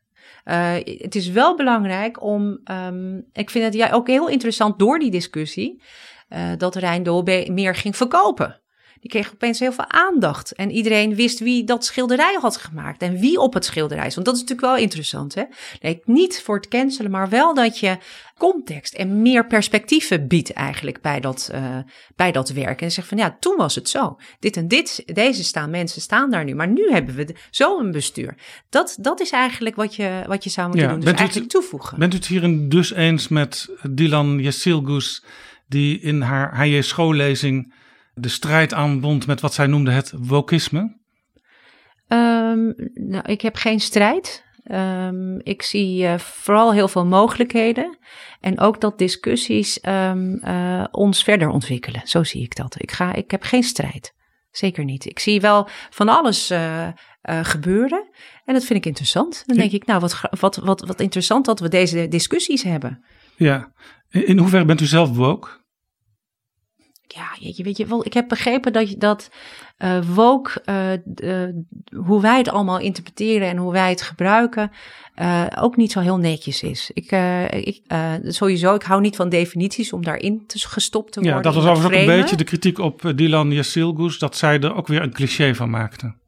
Uh, 0.51 0.73
het 0.83 1.15
is 1.15 1.29
wel 1.29 1.55
belangrijk 1.55 2.23
om, 2.23 2.59
um, 2.71 3.25
ik 3.33 3.49
vind 3.49 3.65
het 3.65 3.73
ja, 3.73 3.91
ook 3.91 4.07
heel 4.07 4.29
interessant 4.29 4.79
door 4.79 4.99
die 4.99 5.11
discussie, 5.11 5.81
uh, 6.29 6.51
dat 6.57 6.75
Rijndol 6.75 7.23
meer 7.47 7.75
ging 7.75 7.95
verkopen. 7.95 8.60
Die 9.01 9.09
kreeg 9.09 9.33
opeens 9.33 9.59
heel 9.59 9.71
veel 9.71 9.89
aandacht. 9.89 10.51
En 10.51 10.71
iedereen 10.71 11.15
wist 11.15 11.39
wie 11.39 11.63
dat 11.63 11.85
schilderij 11.85 12.37
had 12.41 12.57
gemaakt. 12.57 13.01
En 13.01 13.19
wie 13.19 13.39
op 13.39 13.53
het 13.53 13.65
schilderij 13.65 14.05
is. 14.05 14.13
Want 14.13 14.25
dat 14.25 14.35
is 14.35 14.41
natuurlijk 14.41 14.67
wel 14.67 14.83
interessant. 14.83 15.35
Hè? 15.35 15.43
Nee, 15.81 16.01
niet 16.05 16.41
voor 16.43 16.55
het 16.55 16.67
cancelen, 16.67 17.11
maar 17.11 17.29
wel 17.29 17.53
dat 17.53 17.79
je 17.79 17.97
context 18.37 18.93
en 18.93 19.21
meer 19.21 19.47
perspectieven 19.47 20.27
biedt 20.27 20.53
eigenlijk 20.53 21.01
bij 21.01 21.19
dat, 21.19 21.51
uh, 21.53 21.77
bij 22.15 22.31
dat 22.31 22.49
werk. 22.49 22.81
En 22.81 22.91
zegt 22.91 23.07
van 23.07 23.17
ja, 23.17 23.37
toen 23.39 23.57
was 23.57 23.75
het 23.75 23.89
zo. 23.89 24.17
Dit 24.39 24.57
en 24.57 24.67
dit, 24.67 25.03
deze 25.05 25.43
staan, 25.43 25.69
mensen 25.69 26.01
staan 26.01 26.31
daar 26.31 26.43
nu. 26.43 26.55
Maar 26.55 26.67
nu 26.67 26.91
hebben 26.91 27.15
we 27.15 27.35
zo 27.49 27.79
een 27.79 27.91
bestuur. 27.91 28.35
Dat, 28.69 28.97
dat 28.99 29.19
is 29.19 29.31
eigenlijk 29.31 29.75
wat 29.75 29.95
je, 29.95 30.23
wat 30.27 30.43
je 30.43 30.49
zou 30.49 30.67
moeten 30.67 30.87
ja, 30.87 30.91
doen. 30.91 30.99
Dus 30.99 31.13
eigenlijk 31.13 31.39
het, 31.39 31.49
toevoegen. 31.49 31.99
Bent 31.99 32.13
u 32.13 32.17
het 32.17 32.27
hierin 32.27 32.69
dus 32.69 32.93
eens 32.93 33.27
met 33.27 33.69
Dylan 33.89 34.39
Jessilgus, 34.39 35.23
die 35.67 35.99
in 35.99 36.21
haar 36.21 36.57
HJ 36.57 36.81
schoollezing 36.81 37.73
de 38.13 38.29
strijd 38.29 38.73
aanbond 38.73 39.27
met 39.27 39.41
wat 39.41 39.53
zij 39.53 39.67
noemde 39.67 39.91
het 39.91 40.13
wokisme? 40.17 40.79
Um, 42.07 42.73
nou, 42.93 43.23
ik 43.25 43.41
heb 43.41 43.55
geen 43.55 43.79
strijd. 43.79 44.49
Um, 44.71 45.39
ik 45.43 45.61
zie 45.61 46.03
uh, 46.03 46.17
vooral 46.17 46.73
heel 46.73 46.87
veel 46.87 47.05
mogelijkheden. 47.05 47.97
En 48.39 48.59
ook 48.59 48.81
dat 48.81 48.97
discussies 48.97 49.79
um, 49.87 50.41
uh, 50.43 50.83
ons 50.91 51.23
verder 51.23 51.49
ontwikkelen. 51.49 52.01
Zo 52.03 52.23
zie 52.23 52.43
ik 52.43 52.55
dat. 52.55 52.75
Ik, 52.77 52.91
ga, 52.91 53.13
ik 53.13 53.31
heb 53.31 53.43
geen 53.43 53.63
strijd. 53.63 54.13
Zeker 54.51 54.83
niet. 54.83 55.05
Ik 55.05 55.19
zie 55.19 55.41
wel 55.41 55.67
van 55.89 56.09
alles 56.09 56.51
uh, 56.51 56.87
gebeuren. 57.23 58.09
En 58.45 58.53
dat 58.53 58.63
vind 58.63 58.79
ik 58.79 58.85
interessant. 58.85 59.43
Dan 59.45 59.57
denk 59.57 59.71
ik, 59.71 59.85
nou, 59.85 59.99
wat, 59.99 60.21
wat, 60.39 60.55
wat, 60.55 60.81
wat 60.81 60.99
interessant 60.99 61.45
dat 61.45 61.59
we 61.59 61.69
deze 61.69 62.07
discussies 62.07 62.63
hebben. 62.63 63.05
Ja. 63.35 63.71
In 64.09 64.37
hoeverre 64.37 64.65
bent 64.65 64.81
u 64.81 64.85
zelf 64.85 65.15
woke? 65.15 65.49
Ja, 67.11 67.27
jeetje, 67.39 67.63
weet 67.63 67.77
je 67.77 67.85
wel, 67.85 68.05
ik 68.05 68.13
heb 68.13 68.27
begrepen 68.27 68.73
dat, 68.73 68.89
je- 68.89 68.97
dat 68.97 69.29
eh 69.77 69.99
woke, 70.15 70.61
eh, 70.65 70.91
de- 71.05 71.63
hoe 72.05 72.21
wij 72.21 72.37
het 72.37 72.49
allemaal 72.49 72.79
interpreteren 72.79 73.47
en 73.47 73.57
hoe 73.57 73.71
wij 73.71 73.89
het 73.89 74.01
gebruiken, 74.01 74.71
eh, 75.15 75.45
ook 75.59 75.75
niet 75.77 75.91
zo 75.91 75.99
heel 75.99 76.17
netjes 76.17 76.63
is. 76.63 76.91
Ik, 76.93 77.11
eh, 77.11 77.51
ik, 77.51 77.81
eh, 77.87 78.13
sowieso, 78.23 78.75
ik 78.75 78.83
hou 78.83 79.01
niet 79.01 79.15
van 79.15 79.29
definities 79.29 79.93
om 79.93 80.03
daarin 80.03 80.43
te, 80.47 80.59
gestopt 80.67 81.11
te 81.11 81.19
worden. 81.19 81.37
Ja, 81.37 81.43
dat 81.43 81.53
was 81.53 81.63
overigens 81.65 81.93
ook 81.93 81.99
een 82.09 82.19
beetje 82.21 82.35
de 82.35 82.43
kritiek 82.43 82.77
op 82.79 83.05
eh, 83.05 83.15
Dylan 83.15 83.51
Yassilgus, 83.51 84.19
dat 84.19 84.37
zij 84.37 84.59
er 84.59 84.75
ook 84.75 84.87
weer 84.87 85.01
een 85.01 85.13
cliché 85.13 85.55
van 85.55 85.69
maakte. 85.69 86.19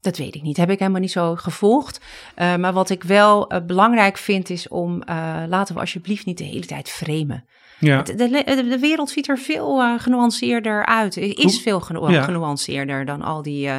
Dat 0.00 0.16
weet 0.18 0.34
ik 0.34 0.42
niet. 0.42 0.56
Heb 0.56 0.70
ik 0.70 0.78
helemaal 0.78 1.00
niet 1.00 1.10
zo 1.10 1.34
gevolgd. 1.34 2.00
Eh, 2.34 2.56
maar 2.56 2.72
wat 2.72 2.90
ik 2.90 3.02
wel 3.02 3.48
eh, 3.50 3.60
belangrijk 3.66 4.16
vind 4.18 4.50
is 4.50 4.68
om, 4.68 5.02
eh, 5.02 5.42
laten 5.48 5.74
we 5.74 5.80
alsjeblieft 5.80 6.26
niet 6.26 6.38
de 6.38 6.44
hele 6.44 6.66
tijd 6.66 6.88
framen. 6.90 7.44
Ja, 7.80 8.02
De, 8.02 8.14
de, 8.14 8.66
de 8.68 8.78
wereld 8.78 9.10
ziet 9.10 9.28
er 9.28 9.38
veel 9.38 9.80
eh, 9.82 9.94
genuanceerder 9.98 10.86
uit. 10.86 11.16
Is 11.16 11.34
Hoe- 11.42 11.62
veel 11.62 11.80
genu- 11.80 12.10
Ja. 12.10 12.22
genuanceerder 12.22 13.04
dan 13.04 13.22
al 13.22 13.42
die 13.42 13.68
eh, 13.68 13.76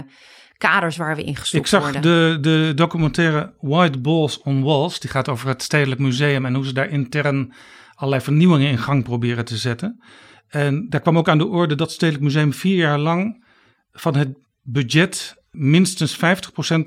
kaders 0.58 0.98
waar 0.98 1.16
we 1.16 1.24
in 1.24 1.36
gestopt 1.36 1.64
ik 1.64 1.70
zag 1.70 1.82
worden. 1.84 2.02
de, 2.02 2.38
de 2.42 2.72
documentaire 2.76 3.54
White 3.60 4.00
Balls 4.00 4.42
on 4.42 4.64
Walls, 4.64 5.00
die 5.00 5.10
gaat 5.10 5.30
over 5.30 5.48
het 5.48 5.64
Stedelijk 5.64 6.02
Museum 6.02 6.46
en 6.46 6.54
hoe 6.56 6.66
ze 6.66 6.74
daar 6.74 6.90
intern 6.90 7.54
allerlei 7.96 8.24
vernieuwingen 8.24 8.70
in 8.70 8.78
gang 8.78 9.04
proberen 9.04 9.46
te 9.46 9.58
zetten. 9.58 10.04
En 10.48 10.86
daar 10.90 11.02
kwam 11.02 11.18
ook 11.18 11.30
aan 11.30 11.38
de 11.38 11.48
orde 11.48 11.76
dat 11.76 11.88
het 11.88 11.96
Stedelijk 11.96 12.24
Museum 12.24 12.54
vier 12.54 12.76
jaar 12.78 13.00
lang 13.00 13.46
van 13.92 14.16
het 14.16 14.38
budget 14.62 15.36
minstens 15.52 16.16
50% 16.18 16.20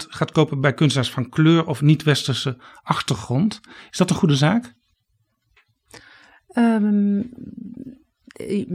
gaat 0.08 0.32
kopen 0.32 0.60
bij 0.60 0.74
kunstenaars 0.74 1.10
van 1.10 1.28
kleur 1.28 1.66
of 1.66 1.80
niet-westerse 1.80 2.56
achtergrond. 2.82 3.60
Is 3.90 3.98
dat 3.98 4.10
een 4.10 4.16
goede 4.16 4.36
zaak? 4.36 4.72
Um. 6.56 8.01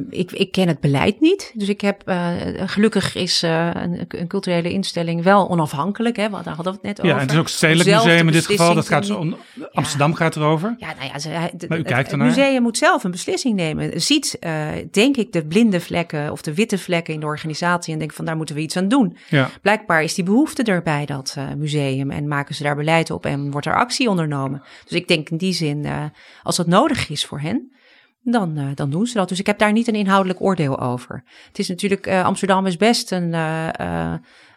Ik, 0.09 0.31
ik 0.31 0.51
ken 0.51 0.67
het 0.67 0.79
beleid 0.79 1.19
niet. 1.19 1.51
Dus 1.55 1.69
ik 1.69 1.81
heb, 1.81 2.01
eh, 2.05 2.31
gelukkig 2.65 3.15
is 3.15 3.43
eh, 3.43 3.69
een, 3.73 4.05
een 4.07 4.27
culturele 4.27 4.71
instelling 4.71 5.23
wel 5.23 5.49
onafhankelijk. 5.49 6.15
Hè, 6.15 6.29
want 6.29 6.45
daar 6.45 6.55
hadden 6.55 6.73
we 6.73 6.79
het 6.81 6.87
net 6.87 7.05
over. 7.05 7.15
Ja, 7.15 7.21
het 7.21 7.31
is 7.31 7.37
ook 7.37 7.45
het 7.45 7.53
Stedelijk 7.53 7.89
Museum 7.89 8.27
in 8.27 8.33
dit 8.33 8.45
geval. 8.45 8.73
Dat 8.73 8.87
gaat 8.87 9.05
zo 9.05 9.17
om, 9.17 9.35
Amsterdam 9.73 10.13
gaat 10.13 10.35
erover. 10.35 10.75
Ja, 10.77 10.93
nou 10.99 11.09
ja, 11.13 11.19
ze, 11.19 11.29
Maar 11.29 11.49
u 11.51 11.51
het, 11.51 11.69
kijkt 11.69 11.97
het 11.97 12.11
ernaar. 12.11 12.27
museum 12.27 12.61
moet 12.61 12.77
zelf 12.77 13.03
een 13.03 13.11
beslissing 13.11 13.55
nemen. 13.55 14.01
Ziet, 14.01 14.37
eh, 14.39 14.67
denk 14.91 15.17
ik, 15.17 15.31
de 15.31 15.45
blinde 15.45 15.79
vlekken 15.79 16.31
of 16.31 16.41
de 16.41 16.53
witte 16.53 16.77
vlekken 16.77 17.13
in 17.13 17.19
de 17.19 17.25
organisatie 17.25 17.93
en 17.93 17.99
denkt 17.99 18.15
van 18.15 18.25
daar 18.25 18.37
moeten 18.37 18.55
we 18.55 18.61
iets 18.61 18.77
aan 18.77 18.87
doen. 18.87 19.17
Ja. 19.29 19.49
Blijkbaar 19.61 20.03
is 20.03 20.13
die 20.13 20.23
behoefte 20.23 20.63
er 20.63 20.81
bij 20.81 21.05
dat 21.05 21.33
eh, 21.37 21.43
museum 21.57 22.11
en 22.11 22.27
maken 22.27 22.55
ze 22.55 22.63
daar 22.63 22.75
beleid 22.75 23.11
op 23.11 23.25
en 23.25 23.51
wordt 23.51 23.67
er 23.67 23.75
actie 23.75 24.09
ondernomen. 24.09 24.61
Dus 24.83 24.97
ik 24.97 25.07
denk 25.07 25.29
in 25.29 25.37
die 25.37 25.53
zin, 25.53 25.85
eh, 25.85 26.03
als 26.43 26.55
dat 26.55 26.67
nodig 26.67 27.09
is 27.09 27.25
voor 27.25 27.39
hen, 27.39 27.71
dan, 28.31 28.57
eh, 28.57 28.65
dan 28.75 28.89
doen 28.89 29.05
ze 29.05 29.17
dat. 29.17 29.29
Dus 29.29 29.39
ik 29.39 29.45
heb 29.45 29.57
daar 29.59 29.71
niet 29.71 29.87
een 29.87 29.95
inhoudelijk 29.95 30.41
oordeel 30.41 30.79
over. 30.79 31.23
Het 31.47 31.59
is 31.59 31.67
natuurlijk, 31.67 32.07
eh, 32.07 32.25
Amsterdam 32.25 32.65
is 32.65 32.77
best 32.77 33.11
een, 33.11 33.33
eh, 33.33 34.13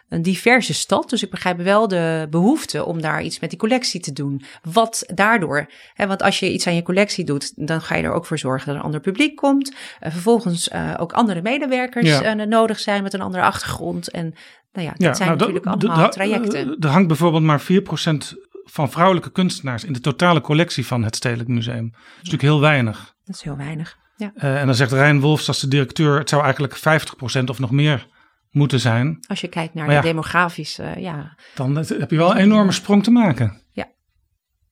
een 0.09 0.21
diverse 0.21 0.73
stad. 0.73 1.09
Dus 1.09 1.23
ik 1.23 1.29
begrijp 1.29 1.57
wel 1.57 1.87
de 1.87 2.27
behoefte 2.29 2.85
om 2.85 3.01
daar 3.01 3.23
iets 3.23 3.39
met 3.39 3.49
die 3.49 3.59
collectie 3.59 3.99
te 3.99 4.13
doen. 4.13 4.43
Wat 4.71 5.03
daardoor, 5.13 5.69
hè, 5.93 6.07
want 6.07 6.21
als 6.21 6.39
je 6.39 6.53
iets 6.53 6.67
aan 6.67 6.75
je 6.75 6.81
collectie 6.83 7.25
doet, 7.25 7.67
dan 7.67 7.81
ga 7.81 7.95
je 7.95 8.03
er 8.03 8.13
ook 8.13 8.25
voor 8.25 8.37
zorgen 8.37 8.65
dat 8.65 8.73
er 8.75 8.79
een 8.79 8.85
ander 8.85 9.01
publiek 9.01 9.35
komt. 9.35 9.73
Vervolgens 9.99 10.69
ook 10.97 11.13
andere 11.13 11.41
medewerkers 11.41 12.07
Ja. 12.07 12.33
nodig 12.33 12.79
zijn 12.79 13.03
met 13.03 13.13
een 13.13 13.21
andere 13.21 13.43
achtergrond. 13.43 14.09
En 14.09 14.33
nou 14.73 14.87
ja, 14.87 14.91
dat 14.91 15.01
Ja, 15.01 15.13
zijn 15.13 15.27
nou, 15.27 15.39
natuurlijk 15.39 15.65
allemaal 15.65 16.09
trajecten. 16.09 16.77
Er 16.79 16.89
hangt 16.89 17.07
bijvoorbeeld 17.07 17.43
maar 17.43 17.61
4% 17.61 18.35
van 18.63 18.91
vrouwelijke 18.91 19.31
kunstenaars 19.31 19.83
in 19.83 19.93
de 19.93 19.99
totale 19.99 20.41
collectie 20.41 20.85
van 20.85 21.03
het 21.03 21.15
Stedelijk 21.15 21.49
Museum. 21.49 21.89
Dat 21.91 22.01
is 22.01 22.15
natuurlijk 22.15 22.43
heel 22.43 22.59
weinig. 22.59 23.15
Dat 23.31 23.39
is 23.39 23.45
heel 23.45 23.57
weinig. 23.57 23.97
Ja. 24.15 24.31
Eh, 24.35 24.59
en 24.59 24.65
dan 24.65 24.75
zegt 24.75 24.91
Rijn 24.91 25.19
Wolfs 25.19 25.47
als 25.47 25.59
de 25.59 25.67
directeur, 25.67 26.17
het 26.17 26.29
zou 26.29 26.43
eigenlijk 26.43 26.77
50% 26.77 27.43
of 27.49 27.59
nog 27.59 27.71
meer 27.71 28.07
moeten 28.51 28.79
zijn. 28.79 29.17
Als 29.27 29.41
je 29.41 29.47
kijkt 29.47 29.73
naar 29.73 29.85
Maar 29.85 29.95
ja. 29.95 30.01
de 30.01 30.07
demografische, 30.07 30.83
eh, 30.83 31.01
ja, 31.01 31.37
Dan 31.55 31.75
heb 31.75 32.09
je 32.09 32.17
wel 32.17 32.31
een 32.31 32.37
enorme 32.37 32.71
sprong 32.71 33.03
te 33.03 33.11
maken. 33.11 33.59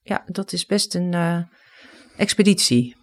ja, 0.01 0.24
dat 0.26 0.53
is 0.53 0.66
best 0.66 0.95
een 0.95 1.14
eh, 1.14 1.39
expeditie. 2.18 2.95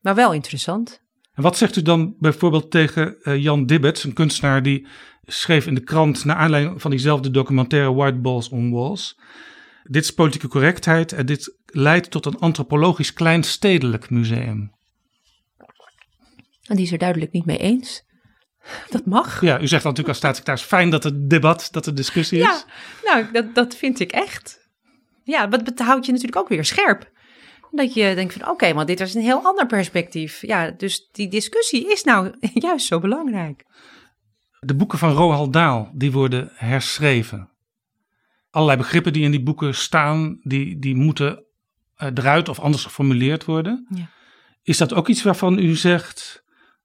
Maar 0.00 0.14
wel 0.14 0.32
interessant. 0.32 1.00
En 1.34 1.42
wat 1.42 1.56
zegt 1.56 1.76
u 1.76 1.82
dan 1.82 2.14
bijvoorbeeld 2.18 2.70
tegen 2.70 3.22
eh, 3.22 3.36
Jan 3.42 3.66
Dibbets, 3.66 4.04
een 4.04 4.12
kunstenaar 4.12 4.62
die 4.62 4.86
schreef 5.22 5.66
in 5.66 5.74
de 5.74 5.80
krant 5.80 6.24
naar 6.24 6.36
aanleiding 6.36 6.80
van 6.80 6.90
diezelfde 6.90 7.30
documentaire 7.30 7.94
White 7.94 8.18
Balls 8.18 8.48
on 8.48 8.70
Walls. 8.70 9.18
Dit 9.82 10.04
is 10.04 10.10
politieke 10.10 10.48
correctheid 10.48 11.12
en 11.12 11.26
dit 11.26 11.56
leidt 11.66 12.10
tot 12.10 12.26
een 12.26 12.38
antropologisch 12.38 13.12
kleinstedelijk 13.12 14.10
museum. 14.10 14.70
En 16.72 16.78
die 16.78 16.86
is 16.86 16.92
er 16.92 16.98
duidelijk 16.98 17.32
niet 17.32 17.44
mee 17.44 17.58
eens. 17.58 18.02
Dat 18.90 19.06
mag. 19.06 19.40
Ja, 19.40 19.60
u 19.60 19.66
zegt 19.66 19.82
dan 19.82 19.92
natuurlijk 19.92 20.08
als 20.08 20.16
staatssecretaris 20.16 20.62
fijn 20.62 20.90
dat 20.90 21.04
het 21.04 21.30
debat, 21.30 21.68
dat 21.70 21.86
er 21.86 21.94
discussie 21.94 22.38
is. 22.38 22.44
Ja, 22.44 22.64
nou, 23.04 23.32
dat, 23.32 23.54
dat 23.54 23.76
vind 23.76 24.00
ik 24.00 24.12
echt. 24.12 24.70
Ja, 25.24 25.46
dat 25.46 25.78
houdt 25.78 26.06
je 26.06 26.12
natuurlijk 26.12 26.38
ook 26.38 26.48
weer 26.48 26.64
scherp. 26.64 27.10
Dat 27.70 27.94
je 27.94 28.14
denkt 28.14 28.32
van, 28.32 28.48
oké, 28.48 28.72
maar 28.72 28.86
dit 28.86 29.00
is 29.00 29.14
een 29.14 29.22
heel 29.22 29.44
ander 29.44 29.66
perspectief. 29.66 30.46
Ja, 30.46 30.70
dus 30.70 31.08
die 31.10 31.28
discussie 31.28 31.92
is 31.92 32.04
nou 32.04 32.34
juist 32.54 32.86
zo 32.86 33.00
belangrijk. 33.00 33.64
De 34.60 34.74
boeken 34.74 34.98
van 34.98 35.12
Roald 35.12 35.52
Dahl, 35.52 35.90
die 35.94 36.12
worden 36.12 36.50
herschreven. 36.54 37.50
Allerlei 38.50 38.78
begrippen 38.78 39.12
die 39.12 39.24
in 39.24 39.30
die 39.30 39.42
boeken 39.42 39.74
staan, 39.74 40.38
die, 40.42 40.78
die 40.78 40.94
moeten 40.94 41.44
eruit 41.96 42.48
of 42.48 42.60
anders 42.60 42.84
geformuleerd 42.84 43.44
worden. 43.44 43.86
Ja. 43.94 44.10
Is 44.62 44.78
dat 44.78 44.94
ook 44.94 45.08
iets 45.08 45.22
waarvan 45.22 45.58
u 45.58 45.74
zegt 45.74 46.42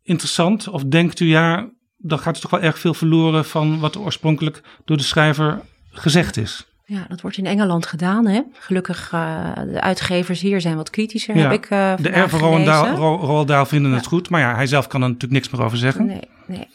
interessant? 0.08 0.68
Of 0.68 0.84
denkt 0.84 1.20
u, 1.20 1.26
ja, 1.26 1.70
dan 1.97 2.20
gaat 2.20 2.36
er 2.36 2.41
toch 2.41 2.51
wel 2.51 2.62
erg 2.62 2.80
veel 2.80 2.93
verloren 2.93 3.45
van 3.45 3.80
wat 3.80 3.97
oorspronkelijk 3.97 4.62
door 4.86 4.97
de 4.97 5.03
schrijver 5.03 5.62
gezegd 5.91 6.38
is? 6.38 6.68
Ja, 6.86 7.05
dat 7.10 7.22
wordt 7.22 7.38
in 7.38 7.45
Engeland 7.45 7.86
gedaan, 7.86 8.28
hè. 8.28 8.41
Gelukkig, 8.53 9.10
eh, 9.14 9.51
de 9.72 9.82
uitgevers 9.82 10.41
hier 10.41 10.62
zijn 10.62 10.76
wat 10.76 10.89
kritischer, 10.89 11.36
Ja, 11.36 11.41
heb 11.41 11.51
ik 11.51 11.66
eh 11.66 11.93
De 12.01 12.10
erven 12.10 12.39
Roald 12.39 13.68
vinden 13.68 13.91
het 13.91 14.05
goed, 14.05 14.30
maar 14.30 14.41
ja, 14.41 14.55
hij 14.55 14.68
zelf 14.68 14.88
kan 14.88 15.01
er 15.01 15.08
natuurlijk 15.08 15.34
niks 15.34 15.49
meer 15.49 15.66
over 15.66 15.78
zeggen. 15.78 16.05
Nee, 16.05 16.22
nee. 16.48 16.68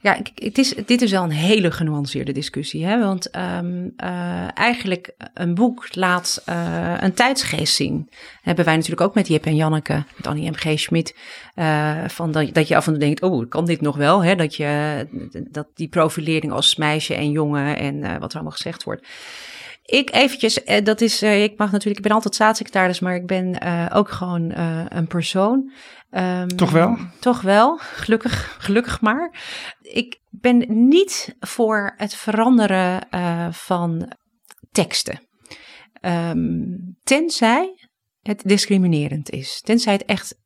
Ja, 0.00 0.18
het 0.34 0.58
is, 0.58 0.74
dit 0.86 1.02
is 1.02 1.10
wel 1.10 1.22
een 1.22 1.30
hele 1.30 1.70
genuanceerde 1.70 2.32
discussie. 2.32 2.84
Hè? 2.84 2.98
Want 2.98 3.30
ehm, 3.30 3.88
eh, 3.96 4.58
eigenlijk 4.58 5.14
een 5.34 5.54
boek 5.54 5.94
laat 5.94 6.42
eh, 6.44 6.94
een 7.00 7.14
tijdsgeest 7.14 7.74
zien. 7.74 8.08
hebben 8.42 8.64
wij 8.64 8.74
natuurlijk 8.74 9.00
ook 9.00 9.14
met 9.14 9.28
Jip 9.28 9.46
en 9.46 9.56
Janneke, 9.56 10.04
met 10.16 10.26
Annie 10.26 10.50
M.G. 10.50 10.78
Schmid. 10.78 11.16
eh, 11.54 12.04
van 12.06 12.32
dat, 12.32 12.54
dat 12.54 12.68
je 12.68 12.76
af 12.76 12.86
en 12.86 12.92
toe 12.92 13.00
denkt, 13.00 13.22
oh, 13.22 13.48
kan 13.48 13.64
dit 13.64 13.80
nog 13.80 13.96
wel? 13.96 14.24
Hè? 14.24 14.34
Dat, 14.34 14.54
je, 14.54 15.06
dat 15.50 15.66
die 15.74 15.88
profilering 15.88 16.52
als 16.52 16.76
meisje 16.76 17.14
en 17.14 17.30
jongen 17.30 17.76
en 17.76 18.00
wat 18.00 18.30
er 18.30 18.34
allemaal 18.34 18.52
gezegd 18.52 18.84
wordt. 18.84 19.06
Ik 19.88 20.14
eventjes, 20.14 20.64
eh, 20.64 20.84
dat 20.84 21.00
is, 21.00 21.22
eh, 21.22 21.42
ik 21.42 21.58
mag 21.58 21.70
natuurlijk, 21.70 21.96
ik 21.96 22.02
ben 22.02 22.12
altijd 22.12 22.34
staatssecretaris, 22.34 23.00
maar 23.00 23.14
ik 23.14 23.26
ben 23.26 23.60
eh, 23.60 23.86
ook 23.92 24.10
gewoon 24.10 24.52
een 24.88 25.06
persoon. 25.06 25.72
Ehm, 26.10 26.46
Toch 26.46 26.70
wel? 26.70 26.96
Toch 27.20 27.40
wel, 27.40 27.76
gelukkig, 27.76 28.56
gelukkig 28.58 29.00
maar. 29.00 29.34
Ik 29.80 30.20
ben 30.30 30.88
niet 30.88 31.36
voor 31.40 31.94
het 31.96 32.14
veranderen 32.14 33.06
van 33.54 34.12
teksten. 34.70 35.20
Ehm, 35.92 36.64
tenzij 37.02 37.88
het 38.20 38.42
discriminerend 38.44 39.30
is, 39.30 39.60
tenzij 39.60 39.92
het 39.92 40.04
echt 40.04 40.38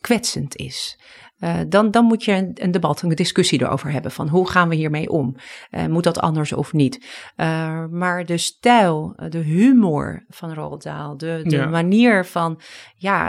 kwetsend 0.00 0.56
is. 0.56 0.98
Eh, 1.36 1.60
dan, 1.68 1.90
dan 1.90 2.04
moet 2.04 2.24
je 2.24 2.32
een, 2.32 2.50
een 2.54 2.70
debat, 2.70 3.02
een 3.02 3.08
discussie 3.08 3.62
erover 3.62 3.90
hebben 3.90 4.10
van 4.10 4.28
hoe 4.28 4.50
gaan 4.50 4.68
we 4.68 4.74
hiermee 4.74 5.08
om? 5.08 5.36
Eh, 5.70 5.86
moet 5.86 6.04
dat 6.04 6.20
anders 6.20 6.52
of 6.52 6.72
niet? 6.72 7.06
Eh, 7.36 7.86
maar 7.86 8.24
de 8.24 8.36
stijl, 8.36 9.14
de 9.28 9.38
humor 9.38 10.24
van 10.28 10.54
Roald 10.54 10.82
Dahl, 10.82 11.16
de, 11.16 11.40
de 11.44 11.56
Ja. 11.56 11.66
manier 11.66 12.24
van, 12.24 12.60
ja, 12.94 13.28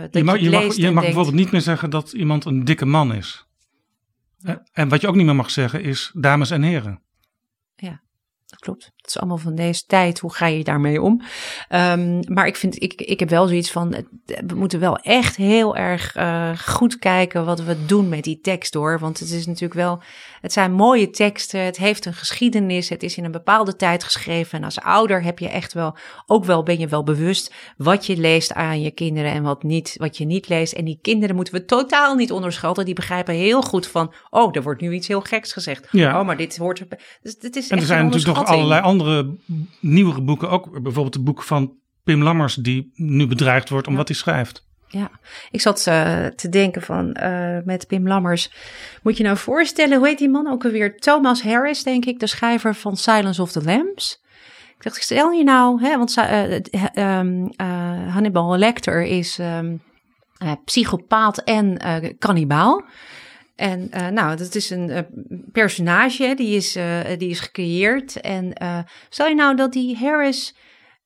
dat 0.00 0.14
Je 0.14 0.24
mag, 0.24 0.36
je, 0.38 0.42
je 0.42 0.50
mag, 0.50 0.62
je 0.62 0.66
mag 0.66 0.80
denkt, 0.80 1.00
bijvoorbeeld 1.00 1.34
niet 1.34 1.50
meer 1.50 1.60
zeggen 1.60 1.90
dat 1.90 2.12
iemand 2.12 2.44
een 2.44 2.64
dikke 2.64 2.86
man 2.86 3.14
is. 3.14 3.46
En 4.72 4.88
wat 4.88 5.00
je 5.00 5.08
ook 5.08 5.14
niet 5.16 5.26
meer 5.26 5.34
mag 5.36 5.50
zeggen 5.50 5.82
is 5.82 6.10
dames 6.14 6.50
en 6.50 6.62
heren. 6.62 7.02
Dat 8.48 8.58
klopt. 8.58 8.92
Het 9.08 9.16
is 9.16 9.22
allemaal 9.22 9.42
van 9.44 9.54
deze 9.54 9.84
tijd. 9.86 10.18
Hoe 10.18 10.34
ga 10.34 10.46
je 10.46 10.64
daarmee 10.64 11.02
om? 11.02 11.22
Ehm, 11.68 12.20
maar 12.32 12.46
ik, 12.46 12.56
vind, 12.56 12.82
ik, 12.82 12.92
ik 12.94 13.20
heb 13.20 13.28
wel 13.28 13.46
zoiets 13.46 13.70
van. 13.70 13.94
het- 13.94 14.06
We 14.46 14.54
moeten 14.54 14.80
wel 14.80 14.96
echt 14.98 15.36
heel 15.36 15.76
erg 15.76 16.14
eh, 16.16 16.50
goed 16.58 16.98
kijken 16.98 17.44
wat 17.44 17.60
we 17.60 17.84
doen 17.86 18.08
met 18.08 18.24
die 18.24 18.40
tekst 18.40 18.74
hoor. 18.74 18.98
Want 18.98 19.18
het 19.18 19.30
is 19.30 19.46
natuurlijk 19.46 19.74
wel. 19.74 20.00
Het 20.40 20.52
zijn 20.52 20.72
mooie 20.72 21.10
teksten. 21.10 21.60
Het 21.60 21.76
heeft 21.76 22.04
een 22.04 22.14
geschiedenis. 22.14 22.88
Het 22.88 23.02
is 23.02 23.16
in 23.16 23.24
een 23.24 23.30
bepaalde 23.30 23.76
tijd 23.76 24.04
geschreven. 24.04 24.58
En 24.58 24.64
als 24.64 24.80
ouder 24.80 25.22
heb 25.22 25.38
je 25.38 25.48
echt 25.48 25.72
wel. 25.72 25.96
Ook 26.26 26.44
wel 26.44 26.62
ben 26.62 26.78
je 26.78 26.86
wel 26.88 27.04
bewust 27.04 27.54
wat 27.76 28.06
je 28.06 28.16
leest 28.16 28.52
aan 28.54 28.80
je 28.82 28.90
kinderen 28.90 29.32
en 29.32 29.42
wat, 29.42 29.62
niet, 29.62 29.94
wat 29.98 30.16
je 30.16 30.24
niet 30.24 30.48
leest. 30.48 30.72
En 30.72 30.84
die 30.84 30.98
kinderen 31.02 31.34
moeten 31.36 31.54
we 31.54 31.64
totaal 31.64 32.14
niet 32.14 32.32
onderschatten. 32.32 32.84
Die 32.84 32.94
begrijpen 32.94 33.34
heel 33.34 33.62
goed 33.62 33.86
van. 33.86 34.12
Oh, 34.30 34.56
er 34.56 34.62
wordt 34.62 34.80
nu 34.80 34.92
iets 34.92 35.08
heel 35.08 35.20
geks 35.20 35.52
gezegd. 35.52 35.86
Ja. 35.90 36.20
Oh, 36.20 36.26
maar 36.26 36.36
dit 36.36 36.56
hoort 36.56 36.80
erbij. 36.80 36.98
Dus 37.22 37.36
het 37.40 37.56
is 37.56 37.68
En 37.68 37.78
er 37.78 37.84
zijn 37.84 38.04
natuurlijk 38.04 38.38
nog 38.38 38.46
allerlei 38.48 38.80
andere 38.82 38.97
nieuwere 39.80 40.22
boeken. 40.22 40.50
Ook 40.50 40.82
bijvoorbeeld 40.82 41.14
het 41.14 41.24
boek 41.24 41.42
van 41.42 41.76
Pim 42.04 42.22
Lammers, 42.22 42.54
die 42.54 42.92
nu 42.94 43.26
bedreigd 43.26 43.68
wordt 43.68 43.86
om 43.86 43.96
wat 43.96 44.08
hij 44.08 44.16
schrijft. 44.16 44.66
Ja, 44.90 45.10
ik 45.50 45.60
zat 45.60 45.86
uh, 45.88 46.26
te 46.26 46.48
denken 46.48 46.82
van 46.82 47.16
uh, 47.22 47.58
met 47.64 47.86
Pim 47.86 48.08
Lammers. 48.08 48.52
Moet 49.02 49.16
je 49.16 49.22
nou 49.22 49.36
voorstellen, 49.36 49.98
hoe 49.98 50.06
heet 50.06 50.18
die 50.18 50.28
man 50.28 50.50
ook 50.50 50.64
alweer? 50.64 50.96
Thomas 50.96 51.42
Harris, 51.42 51.82
denk 51.82 52.04
ik, 52.04 52.18
de 52.20 52.26
schrijver 52.26 52.74
van 52.74 52.96
Silence 52.96 53.42
of 53.42 53.52
the 53.52 53.64
Lambs. 53.64 54.22
Ik 54.76 54.84
dacht, 54.84 55.02
stel 55.02 55.30
je 55.30 55.44
nou, 55.44 55.82
hè, 55.82 55.98
want 55.98 56.16
uh, 56.16 57.18
um, 57.18 57.50
Hannibal 58.08 58.56
Lecter 58.56 59.02
is 59.02 59.38
um, 59.38 59.82
psychopaat 60.64 61.38
en 61.38 61.78
kannibaal. 62.18 62.84
En 63.58 63.90
uh, 63.94 64.08
nou, 64.08 64.36
dat 64.36 64.54
is 64.54 64.70
een 64.70 64.90
uh, 64.90 64.98
personage, 65.52 66.34
die 66.36 66.56
is, 66.56 66.76
uh, 66.76 67.00
die 67.16 67.30
is 67.30 67.40
gecreëerd. 67.40 68.20
En 68.20 68.52
stel 69.08 69.26
je 69.26 69.34
nou 69.34 69.56
dat 69.56 69.72
die 69.72 69.96
Harris 69.96 70.54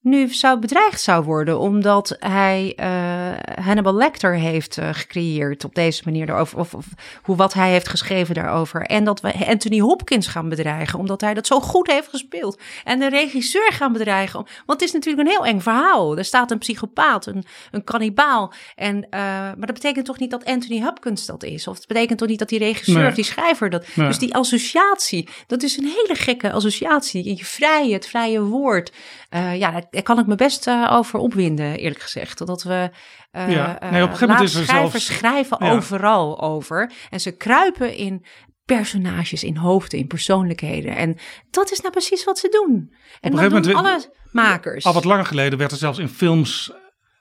nu 0.03 0.29
zou 0.29 0.59
bedreigd 0.59 1.01
zou 1.01 1.25
worden 1.25 1.59
omdat 1.59 2.17
hij 2.19 2.77
uh, 2.81 3.65
Hannibal 3.65 3.95
Lecter 3.95 4.35
heeft 4.35 4.79
uh, 4.79 4.89
gecreëerd 4.93 5.65
op 5.65 5.75
deze 5.75 6.03
manier 6.05 6.27
daarover, 6.27 6.59
of, 6.59 6.75
of, 6.75 6.87
hoe 7.23 7.37
wat 7.37 7.53
hij 7.53 7.71
heeft 7.71 7.89
geschreven 7.89 8.35
daarover. 8.35 8.83
En 8.83 9.05
dat 9.05 9.21
we 9.21 9.47
Anthony 9.47 9.79
Hopkins 9.79 10.27
gaan 10.27 10.49
bedreigen 10.49 10.99
omdat 10.99 11.21
hij 11.21 11.35
dat 11.35 11.47
zo 11.47 11.61
goed 11.61 11.91
heeft 11.91 12.09
gespeeld. 12.09 12.61
En 12.85 12.99
de 12.99 13.09
regisseur 13.09 13.73
gaan 13.73 13.93
bedreigen, 13.93 14.47
want 14.67 14.81
het 14.81 14.83
is 14.83 14.93
natuurlijk 14.93 15.29
een 15.29 15.35
heel 15.35 15.47
eng 15.47 15.61
verhaal. 15.61 16.19
Er 16.19 16.25
staat 16.25 16.51
een 16.51 16.59
psychopaat, 16.59 17.27
een, 17.27 17.45
een 17.71 17.85
kannibaal. 17.85 18.53
En, 18.77 18.97
uh, 18.97 19.11
maar 19.11 19.67
dat 19.67 19.75
betekent 19.75 20.07
toch 20.07 20.19
niet 20.19 20.31
dat 20.31 20.45
Anthony 20.45 20.83
Hopkins 20.83 21.27
dat 21.27 21.43
is? 21.43 21.67
Of 21.67 21.77
het 21.77 21.87
betekent 21.87 22.19
toch 22.19 22.29
niet 22.29 22.39
dat 22.39 22.49
die 22.49 22.59
regisseur 22.59 22.99
nee. 22.99 23.09
of 23.09 23.15
die 23.15 23.25
schrijver 23.25 23.71
dat... 23.71 23.87
Nee. 23.95 24.07
Dus 24.07 24.19
die 24.19 24.35
associatie, 24.35 25.29
dat 25.47 25.63
is 25.63 25.77
een 25.77 25.93
hele 25.97 26.15
gekke 26.15 26.53
associatie. 26.53 27.37
Je 27.37 27.45
vrije, 27.45 27.93
het 27.93 28.07
vrije 28.07 28.43
woord. 28.43 28.93
Ja, 29.33 29.83
daar 29.91 30.03
kan 30.03 30.19
ik 30.19 30.27
me 30.27 30.35
best 30.35 30.67
uh, 30.67 30.89
over 30.93 31.19
opwinden, 31.19 31.77
eerlijk 31.77 32.01
gezegd. 32.01 32.47
Dat 32.47 32.63
we 32.63 32.91
uh, 33.33 33.51
ja. 33.51 33.79
nee, 33.81 34.03
op 34.03 34.11
een 34.11 34.17
gegeven 34.17 34.29
moment 34.29 34.49
is 34.49 34.55
er 34.55 34.65
schrijvers 34.65 35.07
zelfs... 35.07 35.19
schrijven 35.19 35.57
ja. 35.61 35.73
overal 35.73 36.41
over. 36.41 36.93
En 37.11 37.21
ze 37.21 37.37
kruipen 37.37 37.95
in 37.95 38.25
personages, 38.65 39.45
in 39.45 39.57
hoofden, 39.57 39.99
in 39.99 40.07
persoonlijkheden. 40.07 40.97
En 40.97 41.17
dat 41.51 41.71
is 41.71 41.81
nou 41.81 41.93
precies 41.93 42.25
wat 42.25 42.39
ze 42.39 42.49
doen. 42.49 42.73
En 43.21 43.33
op 43.33 43.39
een 43.39 43.51
gegeven 43.51 43.75
moment, 43.75 43.75
alle 43.75 44.13
makers. 44.33 44.85
Al 44.85 44.93
wat 44.93 45.05
langer 45.05 45.27
geleden 45.27 45.59
werd 45.59 45.71
er 45.71 45.77
zelfs 45.77 45.99
in 45.99 46.09
films 46.09 46.73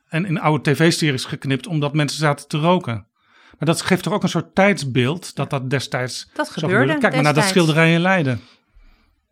en 0.08 0.26
in 0.26 0.40
oude 0.40 0.72
tv-series 0.72 1.26
geknipt... 1.26 1.68
omdat 1.68 1.94
mensen 1.94 2.20
zaten 2.20 2.48
te 2.48 2.58
roken. 2.58 3.08
Maar 3.58 3.70
dat 3.70 3.82
geeft 3.82 4.04
toch 4.04 4.14
ook 4.14 4.24
een 4.24 4.30
soort 4.30 4.56
tijdsbeeld 4.56 5.36
dat 5.36 5.50
dat 5.50 5.70
destijds 5.70 6.30
dat 6.34 6.50
gebeurde. 6.50 6.98
Kijk 6.98 7.14
maar 7.14 7.24
naar 7.24 7.34
dat 7.34 7.44
schilderij 7.44 7.94
in 7.94 8.00
Leiden. 8.00 8.42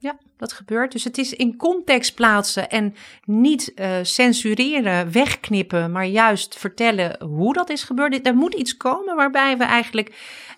Ja, 0.01 0.17
dat 0.37 0.53
gebeurt. 0.53 0.91
Dus 0.91 1.03
het 1.03 1.17
is 1.17 1.33
in 1.33 1.57
context 1.57 2.15
plaatsen 2.15 2.69
en 2.69 2.95
niet 3.25 3.71
uh, 3.75 3.97
censureren, 4.01 5.11
wegknippen, 5.11 5.91
maar 5.91 6.05
juist 6.05 6.57
vertellen 6.57 7.23
hoe 7.23 7.53
dat 7.53 7.69
is 7.69 7.83
gebeurd. 7.83 8.27
Er 8.27 8.35
moet 8.35 8.53
iets 8.53 8.77
komen 8.77 9.15
waarbij 9.15 9.57
we 9.57 9.63
eigenlijk 9.63 10.09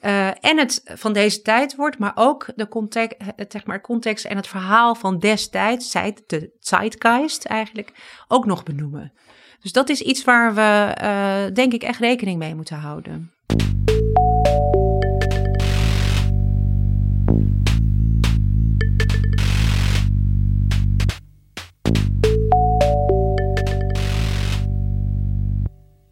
uh, 0.02 0.28
en 0.28 0.58
het 0.58 0.82
van 0.86 1.14
deze 1.14 1.42
tijd 1.42 1.76
wordt, 1.76 1.98
maar 1.98 2.12
ook 2.16 2.48
de 2.56 2.68
context, 2.68 3.18
zeg 3.48 3.66
maar, 3.66 3.82
context 3.82 4.26
en 4.26 4.36
het 4.36 4.48
verhaal 4.48 4.96
van 4.96 5.20
destijds, 5.20 5.92
de 5.92 6.52
zeitgeist 6.60 7.46
eigenlijk, 7.46 7.92
ook 8.28 8.46
nog 8.46 8.64
benoemen. 8.64 9.14
Dus 9.62 9.72
dat 9.72 9.90
is 9.90 10.02
iets 10.02 10.24
waar 10.24 10.54
we, 10.54 11.52
denk 11.54 11.74
ik, 11.74 11.84
echt 11.84 12.00
rekening 12.00 12.40
mee 12.40 12.56
moeten 12.56 12.78
houden. 12.78 13.32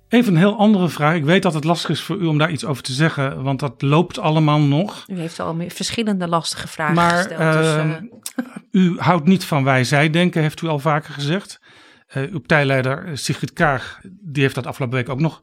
Even 0.09 0.33
een 0.33 0.39
heel 0.39 0.57
andere 0.57 0.89
vraag. 0.89 1.15
Ik 1.15 1.23
weet 1.23 1.43
dat 1.43 1.53
het 1.53 1.63
lastig 1.63 1.89
is 1.89 2.01
voor 2.01 2.17
u 2.17 2.25
om 2.25 2.37
daar 2.37 2.51
iets 2.51 2.65
over 2.65 2.83
te 2.83 2.93
zeggen, 2.93 3.43
want 3.43 3.59
dat 3.59 3.81
loopt 3.81 4.19
allemaal 4.19 4.59
nog. 4.59 5.05
U 5.07 5.19
heeft 5.19 5.39
al 5.39 5.63
verschillende 5.67 6.27
lastige 6.27 6.67
vragen 6.67 6.95
maar, 6.95 7.17
gesteld. 7.17 7.39
Maar 7.39 8.01
dus, 8.01 8.45
uh... 8.71 8.83
u 8.83 8.99
houdt 8.99 9.25
niet 9.25 9.45
van 9.45 9.63
wij-zij-denken, 9.63 10.41
heeft 10.41 10.61
u 10.61 10.67
al 10.67 10.79
vaker 10.79 11.13
gezegd. 11.13 11.59
Uh, 12.13 12.23
uw 12.23 12.39
partijleider 12.39 13.17
Sigrid 13.17 13.53
Kaag, 13.53 13.99
die 14.21 14.43
heeft 14.43 14.55
dat 14.55 14.65
afgelopen 14.65 14.97
week 14.97 15.09
ook 15.09 15.19
nog 15.19 15.41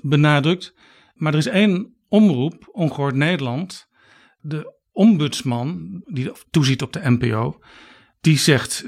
benadrukt. 0.00 0.74
Maar 1.14 1.32
er 1.32 1.38
is 1.38 1.46
één 1.46 1.94
omroep, 2.08 2.68
Ongehoord 2.72 3.14
Nederland, 3.14 3.88
de 4.40 4.74
ombudsman 4.92 6.00
die 6.06 6.32
toeziet 6.50 6.82
op 6.82 6.92
de 6.92 7.10
NPO, 7.10 7.58
die 8.20 8.38
zegt, 8.38 8.84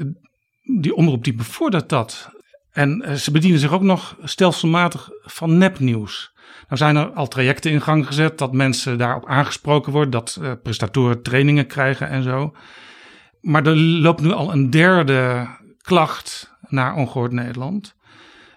die 0.81 0.95
omroep 0.95 1.25
die 1.25 1.35
bevordert 1.35 1.89
dat. 1.89 2.31
En 2.73 3.03
eh, 3.03 3.15
ze 3.15 3.31
bedienen 3.31 3.61
zich 3.61 3.73
ook 3.73 3.83
nog 3.83 4.17
stelselmatig 4.23 5.11
van 5.23 5.59
nepnieuws. 5.59 6.33
Nou 6.69 6.77
zijn 6.77 6.97
er 6.97 7.11
al 7.11 7.29
trajecten 7.29 7.71
in 7.71 7.81
gang 7.81 8.07
gezet 8.07 8.39
dat 8.39 8.53
mensen 8.53 8.99
daarop 8.99 9.27
aangesproken 9.27 9.93
worden, 9.93 10.11
dat 10.11 10.39
uh, 10.41 10.53
prestatoren 10.63 11.23
trainingen 11.23 11.67
krijgen 11.67 12.09
en 12.09 12.23
zo. 12.23 12.55
Maar 13.41 13.67
er 13.67 13.77
loopt 13.77 14.21
nu 14.21 14.33
al 14.33 14.53
een 14.53 14.71
derde 14.71 15.49
klacht 15.83 16.57
naar 16.61 16.95
Ongehoord 16.95 17.33
Nederland. 17.33 17.97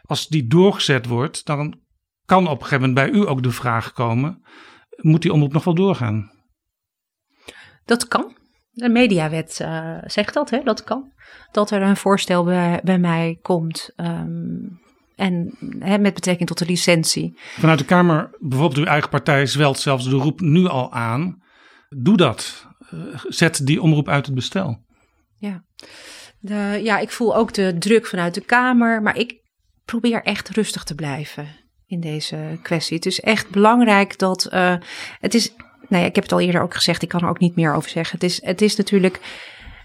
Als 0.02 0.28
die 0.28 0.48
doorgezet 0.48 1.06
wordt, 1.06 1.46
dan 1.46 1.80
kan 2.26 2.48
op 2.48 2.62
een 2.62 2.66
gegeven 2.66 2.90
moment 2.90 3.12
bij 3.12 3.20
u 3.20 3.28
ook 3.28 3.44
de 3.44 3.52
vraag 3.52 3.94
komen: 3.94 4.46
moet 4.96 5.22
die 5.22 5.34
omroep 5.34 5.54
nog 5.54 5.64
wel 5.64 5.76
doorgaan? 5.76 6.32
Dat 7.86 8.08
kan. 8.08 8.35
De 8.76 8.90
mediawet 8.90 9.60
uh, 9.62 9.98
zegt 10.06 10.34
dat, 10.34 10.50
hè? 10.50 10.64
dat 10.64 10.84
kan. 10.84 11.12
Dat 11.52 11.72
er 11.72 11.82
een 11.82 11.98
voorstel 11.98 12.44
bij, 12.44 12.82
bij 12.84 13.00
mij 13.00 13.38
komt. 13.42 13.94
Um, 13.96 14.80
en 15.16 15.58
hè, 15.80 15.98
met 15.98 16.14
betrekking 16.14 16.48
tot 16.48 16.58
de 16.58 16.66
licentie. 16.66 17.40
Vanuit 17.58 17.80
de 17.80 17.86
Kamer, 17.86 18.30
bijvoorbeeld 18.40 18.80
uw 18.80 18.92
eigen 18.92 19.10
partij, 19.10 19.46
zwelt 19.46 19.80
zelfs 19.80 20.10
de 20.10 20.16
roep 20.16 20.40
nu 20.40 20.68
al 20.68 20.94
aan. 20.94 21.44
Doe 21.90 22.18
dat. 22.18 22.68
Uh, 22.94 23.00
zet 23.28 23.66
die 23.66 23.82
omroep 23.82 24.10
uit 24.10 24.26
het 24.26 24.36
bestel. 24.36 24.86
Ja. 25.38 25.64
De, 26.40 26.80
ja, 26.84 27.00
ik 27.00 27.12
voel 27.12 27.36
ook 27.36 27.54
de 27.54 27.76
druk 27.80 28.06
vanuit 28.06 28.34
de 28.34 28.42
Kamer. 28.42 29.02
Maar 29.02 29.18
ik 29.18 29.42
probeer 29.86 30.24
echt 30.24 30.50
rustig 30.50 30.84
te 30.84 30.96
blijven 30.96 31.48
in 31.86 32.00
deze 32.00 32.60
kwestie. 32.62 32.96
Het 32.96 33.06
is 33.06 33.20
echt 33.20 33.50
belangrijk 33.50 34.18
dat. 34.18 34.50
Uh, 34.54 34.76
het 35.20 35.34
is 35.34 35.54
nou 35.90 36.02
ja, 36.02 36.10
ik 36.10 36.16
heb 36.16 36.24
het 36.24 36.34
al 36.34 36.40
eerder 36.40 36.62
ook 36.62 36.74
gezegd, 36.74 37.02
ik 37.02 37.10
kan 37.10 37.22
er 37.22 37.30
ook 37.30 37.40
niet 37.40 37.56
meer 37.56 37.74
over 37.74 37.90
zeggen. 37.90 38.20
Het 38.20 38.30
is, 38.30 38.46
het 38.46 38.62
is 38.62 38.76
natuurlijk, 38.76 39.20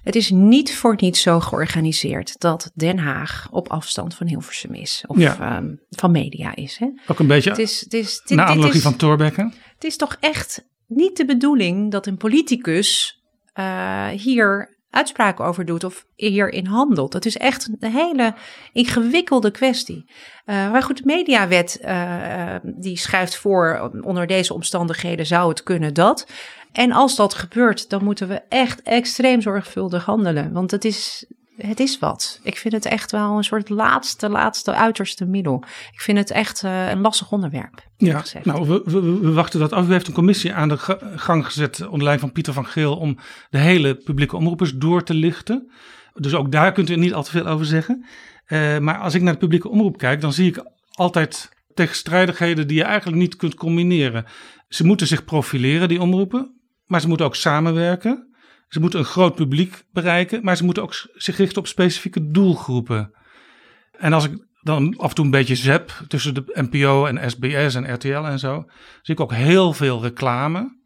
het 0.02 0.16
is 0.16 0.30
niet 0.30 0.74
voor 0.74 0.96
niets 0.96 1.22
zo 1.22 1.40
georganiseerd 1.40 2.40
dat 2.40 2.70
Den 2.74 2.98
Haag 2.98 3.48
op 3.50 3.68
afstand 3.68 4.14
van 4.14 4.26
Hilversum 4.26 4.74
is. 4.74 5.04
Of 5.06 5.18
ja. 5.18 5.56
um, 5.56 5.80
van 5.90 6.10
media 6.10 6.56
is. 6.56 6.76
Hè? 6.78 6.86
Ook 7.06 7.18
een 7.18 7.26
beetje 7.26 7.50
het 7.50 7.58
is, 7.58 7.80
het 7.80 7.94
is, 7.94 8.20
dit, 8.24 8.36
naar 8.36 8.46
analogie 8.46 8.82
van 8.82 8.96
Thorbecke. 8.96 9.52
Het 9.74 9.84
is 9.84 9.96
toch 9.96 10.16
echt 10.20 10.64
niet 10.86 11.16
de 11.16 11.24
bedoeling 11.24 11.90
dat 11.90 12.06
een 12.06 12.16
politicus 12.16 13.20
uh, 13.58 14.08
hier 14.08 14.78
uitspraken 14.90 15.44
over 15.44 15.64
doet 15.64 15.84
of 15.84 16.06
hierin 16.16 16.66
handelt. 16.66 17.12
Het 17.12 17.26
is 17.26 17.36
echt 17.36 17.70
een 17.78 17.92
hele 17.92 18.34
ingewikkelde 18.72 19.50
kwestie. 19.50 20.04
Uh, 20.46 20.70
maar 20.70 20.82
goed, 20.82 20.96
de 20.96 21.02
mediawet 21.04 21.78
uh, 21.84 22.54
die 22.62 22.98
schrijft 22.98 23.36
voor, 23.36 23.90
onder 24.02 24.26
deze 24.26 24.54
omstandigheden 24.54 25.26
zou 25.26 25.48
het 25.48 25.62
kunnen 25.62 25.94
dat. 25.94 26.26
En 26.72 26.92
als 26.92 27.16
dat 27.16 27.34
gebeurt, 27.34 27.90
dan 27.90 28.04
moeten 28.04 28.28
we 28.28 28.42
echt 28.48 28.82
extreem 28.82 29.40
zorgvuldig 29.40 30.04
handelen. 30.04 30.52
Want 30.52 30.70
het 30.70 30.84
is, 30.84 31.26
het 31.66 31.80
is 31.80 31.98
wat. 31.98 32.40
Ik 32.42 32.56
vind 32.56 32.74
het 32.74 32.84
echt 32.84 33.10
wel 33.10 33.36
een 33.36 33.44
soort 33.44 33.68
laatste, 33.68 34.28
laatste, 34.28 34.74
uiterste 34.74 35.24
middel. 35.24 35.64
Ik 35.92 36.00
vind 36.00 36.18
het 36.18 36.30
echt 36.30 36.62
uh, 36.62 36.88
een 36.90 37.00
lastig 37.00 37.32
onderwerp. 37.32 37.82
Ja, 37.96 38.22
nou, 38.42 38.68
we, 38.68 38.82
we, 38.84 39.00
we, 39.00 39.32
wachten 39.32 39.60
dat 39.60 39.72
af. 39.72 39.88
U 39.88 39.92
heeft 39.92 40.06
een 40.06 40.12
commissie 40.12 40.54
aan 40.54 40.68
de 40.68 40.78
gang 41.16 41.44
gezet 41.44 41.80
onder 41.80 42.02
leiding 42.02 42.20
van 42.20 42.32
Pieter 42.32 42.52
van 42.52 42.66
Geel 42.66 42.96
om 42.96 43.18
de 43.50 43.58
hele 43.58 43.94
publieke 43.94 44.36
omroepers 44.36 44.74
door 44.74 45.02
te 45.02 45.14
lichten. 45.14 45.70
Dus 46.14 46.34
ook 46.34 46.52
daar 46.52 46.72
kunt 46.72 46.90
u 46.90 46.96
niet 46.96 47.14
al 47.14 47.22
te 47.22 47.30
veel 47.30 47.46
over 47.46 47.66
zeggen. 47.66 48.04
Uh, 48.48 48.78
maar 48.78 48.98
als 48.98 49.14
ik 49.14 49.22
naar 49.22 49.32
de 49.32 49.38
publieke 49.38 49.68
omroep 49.68 49.98
kijk, 49.98 50.20
dan 50.20 50.32
zie 50.32 50.48
ik 50.48 50.64
altijd 50.90 51.48
tegenstrijdigheden 51.74 52.66
die 52.66 52.76
je 52.76 52.84
eigenlijk 52.84 53.18
niet 53.18 53.36
kunt 53.36 53.54
combineren. 53.54 54.24
Ze 54.68 54.86
moeten 54.86 55.06
zich 55.06 55.24
profileren, 55.24 55.88
die 55.88 56.00
omroepen, 56.00 56.60
maar 56.86 57.00
ze 57.00 57.08
moeten 57.08 57.26
ook 57.26 57.36
samenwerken. 57.36 58.29
Ze 58.70 58.80
moeten 58.80 58.98
een 58.98 59.04
groot 59.04 59.34
publiek 59.34 59.84
bereiken, 59.92 60.44
maar 60.44 60.56
ze 60.56 60.64
moeten 60.64 60.82
ook 60.82 60.94
zich 61.14 61.36
richten 61.36 61.58
op 61.58 61.66
specifieke 61.66 62.30
doelgroepen. 62.30 63.12
En 63.98 64.12
als 64.12 64.24
ik 64.24 64.46
dan 64.62 64.96
af 64.96 65.08
en 65.08 65.14
toe 65.14 65.24
een 65.24 65.30
beetje 65.30 65.56
zep 65.56 66.04
tussen 66.08 66.34
de 66.34 66.44
NPO 66.70 67.06
en 67.06 67.30
SBS 67.30 67.74
en 67.74 67.94
RTL 67.94 68.08
en 68.08 68.38
zo, 68.38 68.64
zie 69.02 69.14
ik 69.14 69.20
ook 69.20 69.32
heel 69.32 69.72
veel 69.72 70.02
reclame. 70.02 70.78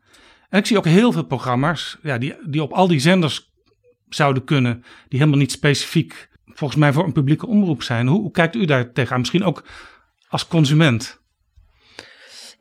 En 0.48 0.58
ik 0.58 0.66
zie 0.66 0.78
ook 0.78 0.84
heel 0.84 1.12
veel 1.12 1.24
programma's 1.24 1.98
ja, 2.02 2.18
die, 2.18 2.34
die 2.48 2.62
op 2.62 2.72
al 2.72 2.88
die 2.88 3.00
zenders 3.00 3.52
zouden 4.08 4.44
kunnen, 4.44 4.84
die 5.08 5.18
helemaal 5.18 5.40
niet 5.40 5.52
specifiek 5.52 6.28
volgens 6.46 6.80
mij 6.80 6.92
voor 6.92 7.04
een 7.04 7.12
publieke 7.12 7.46
omroep 7.46 7.82
zijn. 7.82 8.06
Hoe, 8.06 8.20
hoe 8.20 8.30
kijkt 8.30 8.54
u 8.54 8.64
daar 8.64 8.92
tegenaan? 8.92 9.20
Misschien 9.20 9.44
ook 9.44 9.64
als 10.28 10.46
consument? 10.46 11.22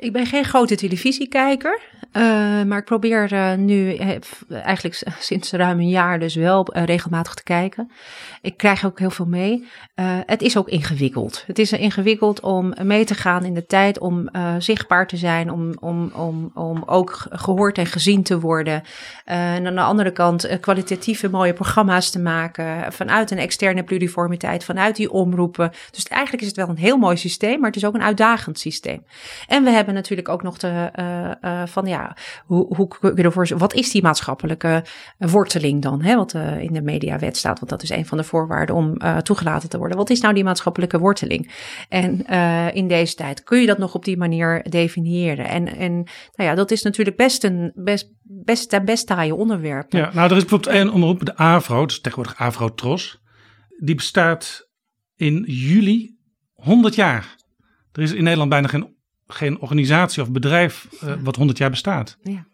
Ik 0.03 0.11
ben 0.11 0.25
geen 0.25 0.45
grote 0.45 0.75
televisiekijker. 0.75 1.79
Uh, 2.13 2.23
maar 2.63 2.77
ik 2.77 2.85
probeer 2.85 3.33
uh, 3.33 3.53
nu 3.53 3.97
uh, 3.97 4.17
eigenlijk 4.49 5.03
sinds 5.19 5.51
ruim 5.51 5.79
een 5.79 5.89
jaar 5.89 6.19
dus 6.19 6.35
wel 6.35 6.67
regelmatig 6.73 7.33
te 7.33 7.43
kijken. 7.43 7.91
Ik 8.41 8.57
krijg 8.57 8.85
ook 8.85 8.99
heel 8.99 9.09
veel 9.09 9.25
mee. 9.25 9.67
het 10.25 10.41
is 10.41 10.57
ook 10.57 10.69
ingewikkeld. 10.69 11.43
Het 11.47 11.59
is 11.59 11.71
ingewikkeld 11.71 12.39
om 12.39 12.73
mee 12.81 13.05
te 13.05 13.15
gaan 13.15 13.45
in 13.45 13.53
de 13.53 13.65
tijd, 13.65 13.99
om 13.99 14.29
zichtbaar 14.57 15.07
te 15.07 15.17
zijn, 15.17 15.51
om, 15.51 15.73
om, 15.79 16.11
om, 16.15 16.51
om 16.53 16.83
ook 16.85 17.25
gehoord 17.29 17.77
en 17.77 17.85
gezien 17.85 18.23
te 18.23 18.39
worden. 18.39 18.83
en 19.25 19.67
aan 19.67 19.75
de 19.75 19.81
andere 19.81 20.11
kant 20.11 20.59
kwalitatieve 20.59 21.29
mooie 21.29 21.53
programma's 21.53 22.09
te 22.09 22.19
maken 22.19 22.93
vanuit 22.93 23.31
een 23.31 23.37
externe 23.37 23.83
pluriformiteit, 23.83 24.63
vanuit 24.63 24.95
die 24.95 25.11
omroepen. 25.11 25.71
Dus 25.91 26.07
eigenlijk 26.07 26.41
is 26.41 26.47
het 26.47 26.57
wel 26.57 26.69
een 26.69 26.77
heel 26.77 26.97
mooi 26.97 27.17
systeem, 27.17 27.59
maar 27.59 27.69
het 27.69 27.75
is 27.75 27.85
ook 27.85 27.95
een 27.95 28.03
uitdagend 28.03 28.59
systeem. 28.59 29.05
En 29.47 29.63
we 29.63 29.69
hebben 29.69 29.92
natuurlijk 29.93 30.29
ook 30.29 30.43
nog 30.43 30.57
de 30.57 30.91
van 31.65 31.85
ja 31.85 32.17
hoe, 32.45 32.87
kun 32.87 33.15
je 33.15 33.23
ervoor 33.23 33.47
Wat 33.57 33.73
is 33.73 33.91
die 33.91 34.01
maatschappelijke 34.01 34.83
worteling 35.17 35.81
dan? 35.81 36.01
Hè, 36.01 36.15
wat 36.15 36.33
uh, 36.33 36.61
in 36.61 36.73
de 36.73 36.81
mediawet 36.81 37.37
staat, 37.37 37.59
want 37.59 37.71
dat 37.71 37.83
is 37.83 37.89
een 37.89 38.05
van 38.05 38.17
de 38.17 38.23
voorwaarden 38.23 38.75
om 38.75 38.97
toegelaten 39.23 39.69
te 39.69 39.77
worden. 39.77 39.97
Wat 39.97 40.09
is 40.09 40.21
nou 40.21 40.33
die 40.33 40.43
maatschappelijke 40.43 40.99
worteling? 40.99 41.51
En 41.89 42.25
in 42.73 42.87
deze 42.87 43.15
tijd 43.15 43.43
kun 43.43 43.59
je 43.59 43.67
dat 43.67 43.77
nog 43.77 43.95
op 43.95 44.05
die 44.05 44.17
manier 44.17 44.65
definiëren. 44.69 45.45
En, 45.45 45.67
en 45.67 45.93
nou 46.35 46.49
ja, 46.49 46.55
dat 46.55 46.71
is 46.71 46.81
natuurlijk 46.81 47.17
best 47.17 47.43
een 47.43 47.71
best, 47.75 48.11
best, 48.21 48.85
best 48.85 49.07
taaie 49.07 49.35
onderwerp. 49.35 49.91
Ja, 49.91 50.11
nou, 50.13 50.29
er 50.29 50.37
is 50.37 50.45
bijvoorbeeld 50.45 50.75
één 50.75 50.89
onderroep, 50.89 51.25
de 51.25 51.37
AVRO, 51.37 51.85
dus 51.85 52.01
tegenwoordig 52.01 52.39
AVRO-TROS. 52.39 53.21
Die 53.79 53.95
bestaat 53.95 54.69
in 55.15 55.43
juli 55.47 56.17
100 56.53 56.95
jaar. 56.95 57.35
Er 57.91 58.01
is 58.01 58.13
in 58.13 58.23
Nederland 58.23 58.49
bijna 58.49 58.67
geen 58.67 58.92
geen 59.33 59.59
organisatie 59.59 60.21
of 60.21 60.31
bedrijf 60.31 60.87
uh, 61.03 61.13
wat 61.23 61.35
100 61.35 61.57
jaar 61.57 61.69
bestaat. 61.69 62.17
Ja. 62.21 62.45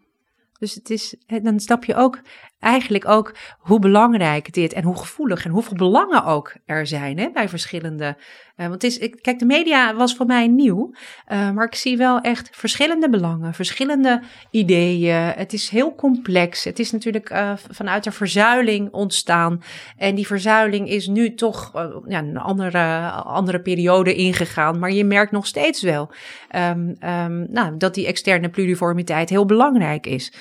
Dus 0.60 0.76
het 0.76 0.90
is, 0.90 1.16
dan 1.26 1.60
snap 1.60 1.86
je 1.86 1.96
ook 1.96 2.20
eigenlijk 2.60 3.08
ook 3.08 3.36
hoe 3.60 3.80
belangrijk 3.80 4.54
dit 4.54 4.74
en 4.74 4.84
hoe 4.84 4.98
gevoelig 4.98 5.46
en 5.46 5.52
hoeveel 5.52 5.78
belangen 5.78 6.24
ook 6.24 6.54
er 6.66 6.88
zijn 6.88 7.18
hè, 7.18 7.30
bij 7.34 7.50
verschillende. 7.50 8.18
Uh, 8.58 8.68
want 8.68 8.84
is, 8.84 9.00
kijk, 9.22 9.40
de 9.40 9.46
media 9.46 9.96
was 9.96 10.16
voor 10.16 10.26
mij 10.26 10.48
nieuw, 10.48 10.94
uh, 11.32 11.52
maar 11.52 11.66
ik 11.66 11.76
zie 11.76 11.98
wel 11.98 12.20
echt 12.20 12.50
verschillende 12.52 13.10
belangen, 13.10 13.54
verschillende 13.54 14.22
ideeën. 14.52 15.16
Het 15.16 15.54
is 15.54 15.70
heel 15.70 15.96
complex. 15.96 16.64
Het 16.64 16.80
is 16.80 16.92
natuurlijk 16.92 17.30
uh, 17.30 17.52
vanuit 17.70 18.04
de 18.04 18.12
verzuiling 18.12 18.92
ontstaan. 18.92 19.64
En 19.98 20.16
die 20.16 20.28
verzuiling 20.28 20.90
is 20.90 21.08
nu 21.08 21.34
toch 21.34 21.72
ja, 22.08 22.20
een 22.20 22.38
andere, 22.38 23.10
andere 23.12 23.60
periode 23.60 24.16
ingegaan. 24.16 24.80
Maar 24.80 24.92
je 24.92 25.04
merkt 25.04 25.32
nog 25.32 25.48
steeds 25.48 25.82
wel 25.82 26.12
um, 26.56 26.96
um, 27.04 27.48
nou, 27.50 27.78
dat 27.78 27.94
die 27.94 28.08
externe 28.08 28.50
pluriformiteit 28.50 29.30
heel 29.30 29.46
belangrijk 29.46 30.06
is. 30.06 30.34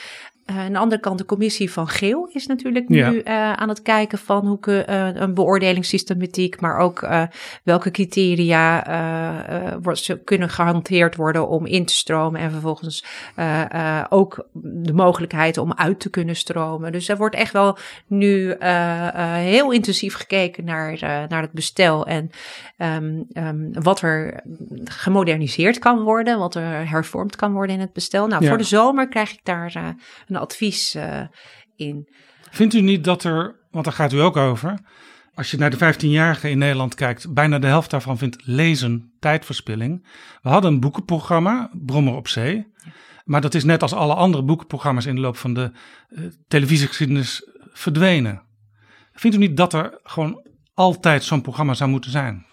Uh, 0.50 0.58
aan 0.58 0.72
de 0.72 0.78
andere 0.78 1.00
kant, 1.00 1.18
de 1.18 1.24
commissie 1.24 1.72
van 1.72 1.88
Geel 1.88 2.28
is 2.32 2.46
natuurlijk 2.46 2.88
nu 2.88 2.96
ja. 2.96 3.12
uh, 3.12 3.52
aan 3.52 3.68
het 3.68 3.82
kijken 3.82 4.18
van 4.18 4.46
hoe 4.46 4.84
uh, 4.88 5.08
een 5.14 5.34
beoordelingssystematiek, 5.34 6.60
maar 6.60 6.78
ook 6.78 7.08
welke 7.62 7.90
criteria 7.90 8.82
kunnen 10.24 10.48
gehanteerd 10.48 11.16
worden 11.16 11.48
om 11.48 11.66
in 11.66 11.84
te 11.84 11.92
stromen 11.92 12.40
en 12.40 12.50
vervolgens 12.50 13.04
ook 14.08 14.48
de 14.52 14.92
mogelijkheid 14.92 15.58
om 15.58 15.72
uit 15.74 16.00
te 16.00 16.10
kunnen 16.10 16.36
stromen. 16.36 16.92
Dus 16.92 17.08
er 17.08 17.16
wordt 17.16 17.34
echt 17.34 17.52
wel 17.52 17.78
nu 18.06 18.56
heel 18.58 19.72
intensief 19.72 20.14
gekeken 20.14 20.64
naar, 20.64 20.98
naar 21.28 21.42
het 21.42 21.52
bestel 21.52 22.06
en 22.06 22.30
um, 22.78 23.26
um, 23.32 23.70
wat 23.72 24.00
er 24.00 24.42
gemoderniseerd 24.84 25.78
kan 25.78 26.02
worden, 26.02 26.38
wat 26.38 26.54
er 26.54 26.88
hervormd 26.90 27.36
kan 27.36 27.52
worden 27.52 27.74
in 27.74 27.80
het 27.80 27.92
bestel. 27.92 28.26
Nou, 28.26 28.42
ja. 28.42 28.48
voor 28.48 28.58
de 28.58 28.64
zomer 28.64 29.08
krijg 29.08 29.32
ik 29.32 29.40
daar 29.42 29.96
een 30.28 30.37
advies 30.38 30.94
uh, 30.94 31.20
in. 31.76 32.08
Vindt 32.50 32.74
u 32.74 32.80
niet 32.80 33.04
dat 33.04 33.24
er, 33.24 33.56
want 33.70 33.84
daar 33.84 33.94
gaat 33.94 34.12
u 34.12 34.20
ook 34.20 34.36
over, 34.36 34.78
als 35.34 35.50
je 35.50 35.56
naar 35.56 35.70
de 35.70 35.94
15-jarigen 35.94 36.50
in 36.50 36.58
Nederland 36.58 36.94
kijkt, 36.94 37.34
bijna 37.34 37.58
de 37.58 37.66
helft 37.66 37.90
daarvan 37.90 38.18
vindt 38.18 38.46
lezen 38.46 39.12
tijdverspilling. 39.18 40.06
We 40.42 40.48
hadden 40.48 40.72
een 40.72 40.80
boekenprogramma, 40.80 41.70
Brommer 41.72 42.14
op 42.14 42.28
Zee. 42.28 42.66
Maar 43.24 43.40
dat 43.40 43.54
is 43.54 43.64
net 43.64 43.82
als 43.82 43.92
alle 43.92 44.14
andere 44.14 44.42
boekenprogramma's 44.42 45.06
in 45.06 45.14
de 45.14 45.20
loop 45.20 45.36
van 45.36 45.54
de 45.54 45.72
uh, 46.08 46.24
televisiegeschiedenis 46.48 47.48
verdwenen. 47.72 48.42
Vindt 49.12 49.36
u 49.36 49.40
niet 49.40 49.56
dat 49.56 49.72
er 49.72 49.98
gewoon 50.02 50.46
altijd 50.74 51.24
zo'n 51.24 51.40
programma 51.40 51.74
zou 51.74 51.90
moeten 51.90 52.10
zijn? 52.10 52.46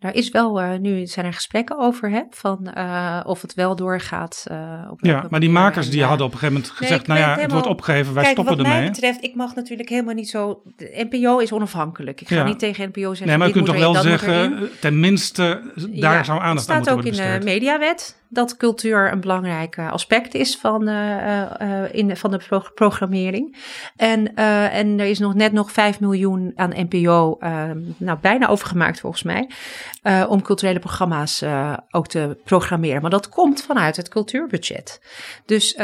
Daar 0.00 0.14
is 0.14 0.30
wel, 0.30 0.62
uh, 0.62 0.78
nu 0.78 1.06
zijn 1.06 1.26
er 1.26 1.32
gesprekken 1.32 1.78
over, 1.78 2.10
hè, 2.10 2.22
van 2.30 2.72
uh, 2.76 3.20
of 3.24 3.42
het 3.42 3.54
wel 3.54 3.76
doorgaat. 3.76 4.44
Uh, 4.50 4.88
op 4.90 4.98
ja, 5.00 5.26
maar 5.30 5.40
die 5.40 5.50
makers 5.50 5.90
die 5.90 6.04
hadden 6.04 6.26
op 6.26 6.32
een 6.32 6.38
gegeven 6.38 6.60
moment 6.60 6.76
gezegd, 6.76 7.06
nee, 7.06 7.18
nou 7.18 7.30
ja, 7.30 7.42
het 7.42 7.52
wordt 7.52 7.66
opgegeven, 7.66 8.14
wij 8.14 8.22
kijk, 8.22 8.34
stoppen 8.34 8.56
ermee. 8.56 8.72
wat 8.72 8.80
mij 8.80 8.90
betreft, 8.90 9.24
ik 9.24 9.34
mag 9.34 9.54
natuurlijk 9.54 9.88
helemaal 9.88 10.14
niet 10.14 10.28
zo, 10.28 10.62
de 10.76 11.06
NPO 11.10 11.38
is 11.38 11.52
onafhankelijk. 11.52 12.20
Ik 12.20 12.28
ga 12.28 12.34
ja. 12.34 12.44
niet 12.44 12.58
tegen 12.58 12.88
NPO 12.88 13.08
zeggen, 13.08 13.26
Nee, 13.26 13.36
maar 13.36 13.48
u 13.48 13.52
kunt 13.52 13.66
toch 13.66 13.78
wel 13.78 13.94
zeggen, 13.94 14.70
tenminste, 14.80 15.72
daar 15.74 16.14
ja, 16.14 16.22
zou 16.22 16.40
aandacht 16.40 16.70
aan 16.70 16.76
moeten 16.76 16.94
worden 16.94 17.12
Het 17.12 17.14
staat 17.14 17.26
ook 17.26 17.34
in 17.34 17.40
de 17.40 17.44
mediawet 17.44 18.19
dat 18.32 18.56
cultuur 18.56 19.12
een 19.12 19.20
belangrijk 19.20 19.78
aspect 19.78 20.34
is 20.34 20.56
van, 20.56 20.88
uh, 20.88 21.42
in, 21.90 22.16
van 22.16 22.30
de 22.30 22.40
pro 22.48 22.62
programmering. 22.74 23.56
En, 23.96 24.34
en 24.34 25.00
er 25.00 25.06
is 25.06 25.18
nog 25.18 25.34
net 25.34 25.52
nog 25.52 25.72
5 25.72 26.00
miljoen 26.00 26.52
aan 26.56 26.86
NPO, 26.88 27.38
nou 27.96 28.18
bijna 28.20 28.48
overgemaakt 28.48 29.00
volgens 29.00 29.22
mij, 29.22 29.50
om 30.26 30.42
culturele 30.42 30.78
programma's 30.78 31.44
ook 31.90 32.06
te 32.06 32.36
programmeren. 32.44 33.00
Maar 33.00 33.10
dat 33.10 33.28
komt 33.28 33.62
vanuit 33.62 33.96
het 33.96 34.08
cultuurbudget. 34.08 35.00
Dus 35.44 35.76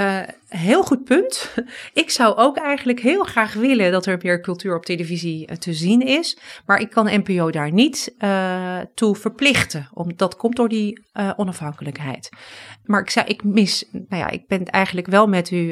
heel 0.49 0.83
goed 0.83 1.05
punt. 1.05 1.55
Ik 1.93 2.11
zou 2.11 2.37
ook 2.37 2.57
eigenlijk 2.57 3.01
heel 3.01 3.25
graag 3.25 3.55
willen 3.55 3.93
dat 3.93 4.07
er 4.07 4.19
meer 4.23 4.41
cultuur 4.41 4.77
op 4.77 4.85
televisie 4.85 5.59
te 5.59 5.73
zien 5.73 6.01
is. 6.07 6.39
Maar 6.67 6.81
ik 6.81 6.91
kan 6.91 7.23
NPO 7.25 7.51
daar 7.51 7.73
niet 7.73 8.15
toe 8.95 9.17
verplichten. 9.17 9.89
Om, 9.93 10.17
dat 10.17 10.37
komt 10.37 10.57
door 10.57 10.69
die 10.69 11.05
onafhankelijkheid. 11.37 12.29
Maar 12.85 13.01
ik 13.01 13.11
zei, 13.11 13.27
ik 13.27 13.45
mis, 13.45 13.89
nou 13.91 14.23
ja, 14.23 14.31
ik 14.31 14.47
ben 14.47 14.65
eigenlijk 14.65 15.07
wel 15.07 15.27
met 15.27 15.51
u, 15.51 15.71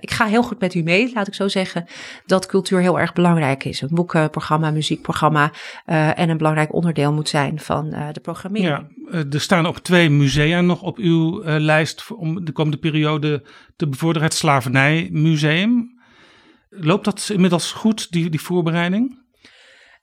ik 0.00 0.10
ga 0.10 0.26
heel 0.26 0.42
goed 0.42 0.60
met 0.60 0.74
u 0.74 0.82
mee, 0.82 1.10
laat 1.14 1.26
ik 1.26 1.34
zo 1.34 1.48
zeggen, 1.48 1.84
dat 2.26 2.46
cultuur 2.46 2.80
heel 2.80 3.00
erg 3.00 3.12
belangrijk 3.12 3.64
is. 3.64 3.80
Een 3.80 3.88
boekenprogramma, 3.90 4.70
muziekprogramma 4.70 5.52
en 5.84 6.28
een 6.28 6.36
belangrijk 6.36 6.72
onderdeel 6.74 7.12
moet 7.12 7.28
zijn 7.28 7.60
van 7.60 7.90
de 8.12 8.20
programmering. 8.20 8.70
Ja, 8.70 9.01
er 9.12 9.40
staan 9.40 9.66
ook 9.66 9.78
twee 9.78 10.10
musea 10.10 10.60
nog 10.60 10.82
op 10.82 10.98
uw 10.98 11.42
lijst 11.44 12.10
om 12.10 12.44
de 12.44 12.52
komende 12.52 12.78
periode 12.78 13.42
te 13.76 13.88
bevorderen. 13.88 14.28
Het 14.28 14.36
Slavernijmuseum. 14.36 16.00
Loopt 16.68 17.04
dat 17.04 17.28
inmiddels 17.32 17.72
goed, 17.72 18.12
die, 18.12 18.30
die 18.30 18.40
voorbereiding? 18.40 19.18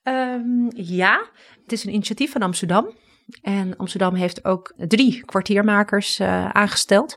Um, 0.03 0.67
ja, 0.75 1.29
het 1.61 1.71
is 1.71 1.85
een 1.85 1.93
initiatief 1.93 2.31
van 2.31 2.41
Amsterdam. 2.41 2.95
En 3.41 3.77
Amsterdam 3.77 4.13
heeft 4.13 4.45
ook 4.45 4.73
drie 4.77 5.25
kwartiermakers 5.25 6.19
uh, 6.19 6.49
aangesteld. 6.49 7.15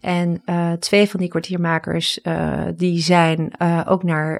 En 0.00 0.42
uh, 0.46 0.72
twee 0.72 1.08
van 1.08 1.20
die 1.20 1.28
kwartiermakers 1.28 2.18
uh, 2.22 2.62
die 2.76 3.00
zijn 3.00 3.52
ook 3.86 4.02
naar 4.02 4.38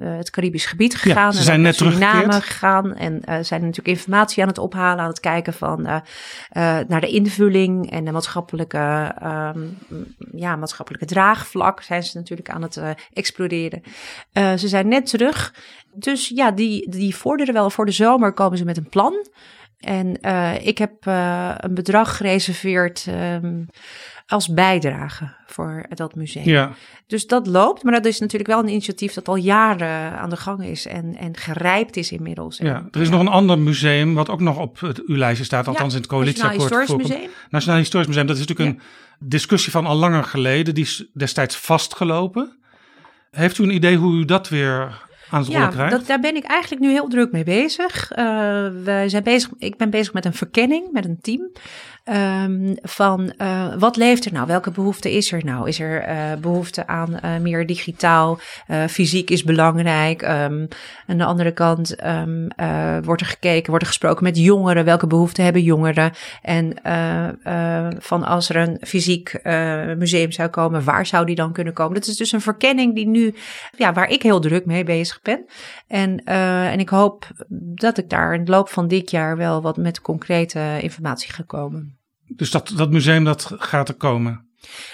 het 0.00 0.30
Caribisch 0.30 0.66
gebied 0.66 0.96
gegaan. 0.96 1.32
Ja, 1.32 1.32
ze 1.32 1.42
zijn 1.42 1.60
net 1.60 1.76
Suriname 1.76 2.32
gegaan 2.32 2.94
en 2.94 3.22
zijn 3.44 3.60
natuurlijk 3.60 3.88
informatie 3.88 4.42
aan 4.42 4.48
het 4.48 4.58
ophalen, 4.58 5.02
aan 5.02 5.08
het 5.08 5.20
kijken 5.20 5.52
van 5.52 5.82
naar 6.88 7.00
de 7.00 7.08
invulling 7.08 7.90
en 7.90 8.04
de 8.04 8.12
maatschappelijke, 8.12 9.14
um, 9.22 9.78
ja, 10.32 10.56
maatschappelijke 10.56 11.06
draagvlak 11.06 11.82
zijn 11.82 12.02
ze 12.02 12.18
natuurlijk 12.18 12.50
aan 12.50 12.62
het 12.62 12.80
exploreren. 13.12 13.82
ze 14.32 14.68
zijn 14.68 14.88
net 14.88 15.06
terug. 15.06 15.54
Dus 15.94 16.28
ja, 16.28 16.50
die, 16.50 16.90
die 16.90 17.16
vorderen 17.16 17.54
wel. 17.54 17.70
Voor 17.70 17.86
de 17.86 17.92
zomer 17.92 18.32
komen 18.32 18.58
ze 18.58 18.64
met 18.64 18.76
een 18.76 18.88
plan. 18.88 19.26
En 19.80 20.18
uh, 20.22 20.66
ik 20.66 20.78
heb 20.78 21.06
uh, 21.06 21.54
een 21.56 21.74
bedrag 21.74 22.16
gereserveerd 22.16 23.06
um, 23.42 23.66
als 24.30 24.48
bijdrage 24.48 25.28
voor 25.46 25.84
dat 25.88 26.14
museum. 26.14 26.44
Ja. 26.44 26.72
Dus 27.06 27.26
dat 27.26 27.46
loopt, 27.46 27.82
maar 27.82 27.92
dat 27.92 28.04
is 28.04 28.20
natuurlijk 28.20 28.50
wel 28.50 28.58
een 28.58 28.68
initiatief 28.68 29.12
dat 29.12 29.28
al 29.28 29.36
jaren 29.36 30.18
aan 30.18 30.30
de 30.30 30.36
gang 30.36 30.64
is 30.64 30.86
en, 30.86 31.16
en 31.16 31.36
gerijpt 31.36 31.96
is 31.96 32.12
inmiddels. 32.12 32.58
Ja, 32.58 32.88
er 32.90 33.00
is 33.00 33.08
nog 33.08 33.20
een 33.20 33.28
ander 33.28 33.58
museum 33.58 34.14
wat 34.14 34.28
ook 34.28 34.40
nog 34.40 34.58
op 34.58 34.80
het, 34.80 35.02
uw 35.06 35.16
lijstje 35.16 35.44
staat, 35.44 35.68
althans 35.68 35.90
ja, 35.90 35.96
in 35.96 36.02
het 36.02 36.10
coalitieakkoord. 36.10 36.58
Nationaal 36.58 36.86
Historisch 36.86 37.08
Museum. 37.08 37.30
Nationaal 37.50 37.78
Historisch 37.78 38.06
Museum, 38.06 38.26
dat 38.26 38.38
is 38.38 38.46
natuurlijk 38.46 38.76
een 38.76 38.82
discussie 39.28 39.72
van 39.72 39.86
al 39.86 39.96
langer 39.96 40.24
geleden, 40.24 40.74
die 40.74 40.84
is 40.84 41.06
destijds 41.14 41.56
vastgelopen. 41.56 42.58
Heeft 43.30 43.58
u 43.58 43.62
een 43.62 43.74
idee 43.74 43.96
hoe 43.96 44.20
u 44.20 44.24
dat 44.24 44.48
weer 44.48 45.08
aan 45.30 45.40
het 45.40 45.46
rollen 45.46 45.62
Ja, 45.62 45.68
krijgt? 45.68 45.92
dat, 45.92 46.06
daar 46.06 46.20
ben 46.20 46.36
ik 46.36 46.44
eigenlijk 46.44 46.82
nu 46.82 46.90
heel 46.90 47.08
druk 47.08 47.32
mee 47.32 47.44
bezig. 47.44 48.10
Uh, 48.10 48.16
we 48.84 49.04
zijn 49.06 49.22
bezig. 49.22 49.50
Ik 49.58 49.76
ben 49.76 49.90
bezig 49.90 50.12
met 50.12 50.24
een 50.24 50.34
verkenning 50.34 50.92
met 50.92 51.04
een 51.04 51.18
team. 51.20 51.50
Um, 52.04 52.76
van 52.82 53.32
uh, 53.38 53.74
wat 53.78 53.96
leeft 53.96 54.24
er 54.24 54.32
nou? 54.32 54.46
Welke 54.46 54.70
behoefte 54.70 55.12
is 55.12 55.32
er 55.32 55.44
nou? 55.44 55.68
Is 55.68 55.80
er 55.80 56.08
uh, 56.08 56.40
behoefte 56.40 56.86
aan 56.86 57.18
uh, 57.24 57.36
meer 57.36 57.66
digitaal? 57.66 58.38
fysiek 58.88 59.30
is 59.30 59.44
belangrijk. 59.44 60.22
Um, 60.22 60.68
aan 61.06 61.18
de 61.18 61.24
andere 61.24 61.52
kant 61.52 62.04
um, 62.06 62.48
wordt 63.04 63.20
er 63.20 63.26
gekeken, 63.26 63.68
wordt 63.68 63.82
er 63.82 63.90
gesproken 63.90 64.24
met 64.24 64.38
jongeren. 64.38 64.84
Welke 64.84 65.06
behoeften 65.06 65.44
hebben 65.44 65.62
jongeren? 65.62 66.12
En 66.42 66.74
van 67.98 68.24
als 68.24 68.48
er 68.48 68.56
een 68.56 68.78
fysiek 68.80 69.40
museum 69.96 70.32
zou 70.32 70.48
komen, 70.48 70.84
waar 70.84 71.06
zou 71.06 71.26
die 71.26 71.34
dan 71.34 71.52
kunnen 71.52 71.72
komen? 71.72 71.94
Dat 71.94 72.06
is 72.06 72.16
dus 72.16 72.32
een 72.32 72.40
verkenning 72.40 72.94
die 72.94 73.08
nu, 73.08 73.34
ja, 73.76 73.92
waar 73.92 74.10
ik 74.10 74.22
heel 74.22 74.40
druk 74.40 74.66
mee 74.66 74.84
bezig 74.84 75.20
ben. 75.22 75.44
En, 75.86 76.24
en 76.24 76.80
ik 76.80 76.88
hoop 76.88 77.26
dat 77.74 77.98
ik 77.98 78.08
daar 78.08 78.34
in 78.34 78.44
de 78.44 78.50
loop 78.50 78.68
van 78.68 78.88
dit 78.88 79.10
jaar 79.10 79.36
wel 79.36 79.62
wat 79.62 79.76
met 79.76 80.00
concrete 80.00 80.78
informatie 80.80 81.32
ga 81.32 81.42
komen. 81.46 81.99
Dus 82.36 82.50
dat, 82.50 82.72
dat 82.76 82.90
museum 82.90 83.24
dat 83.24 83.50
gaat 83.58 83.88
er 83.88 83.94
komen? 83.94 84.48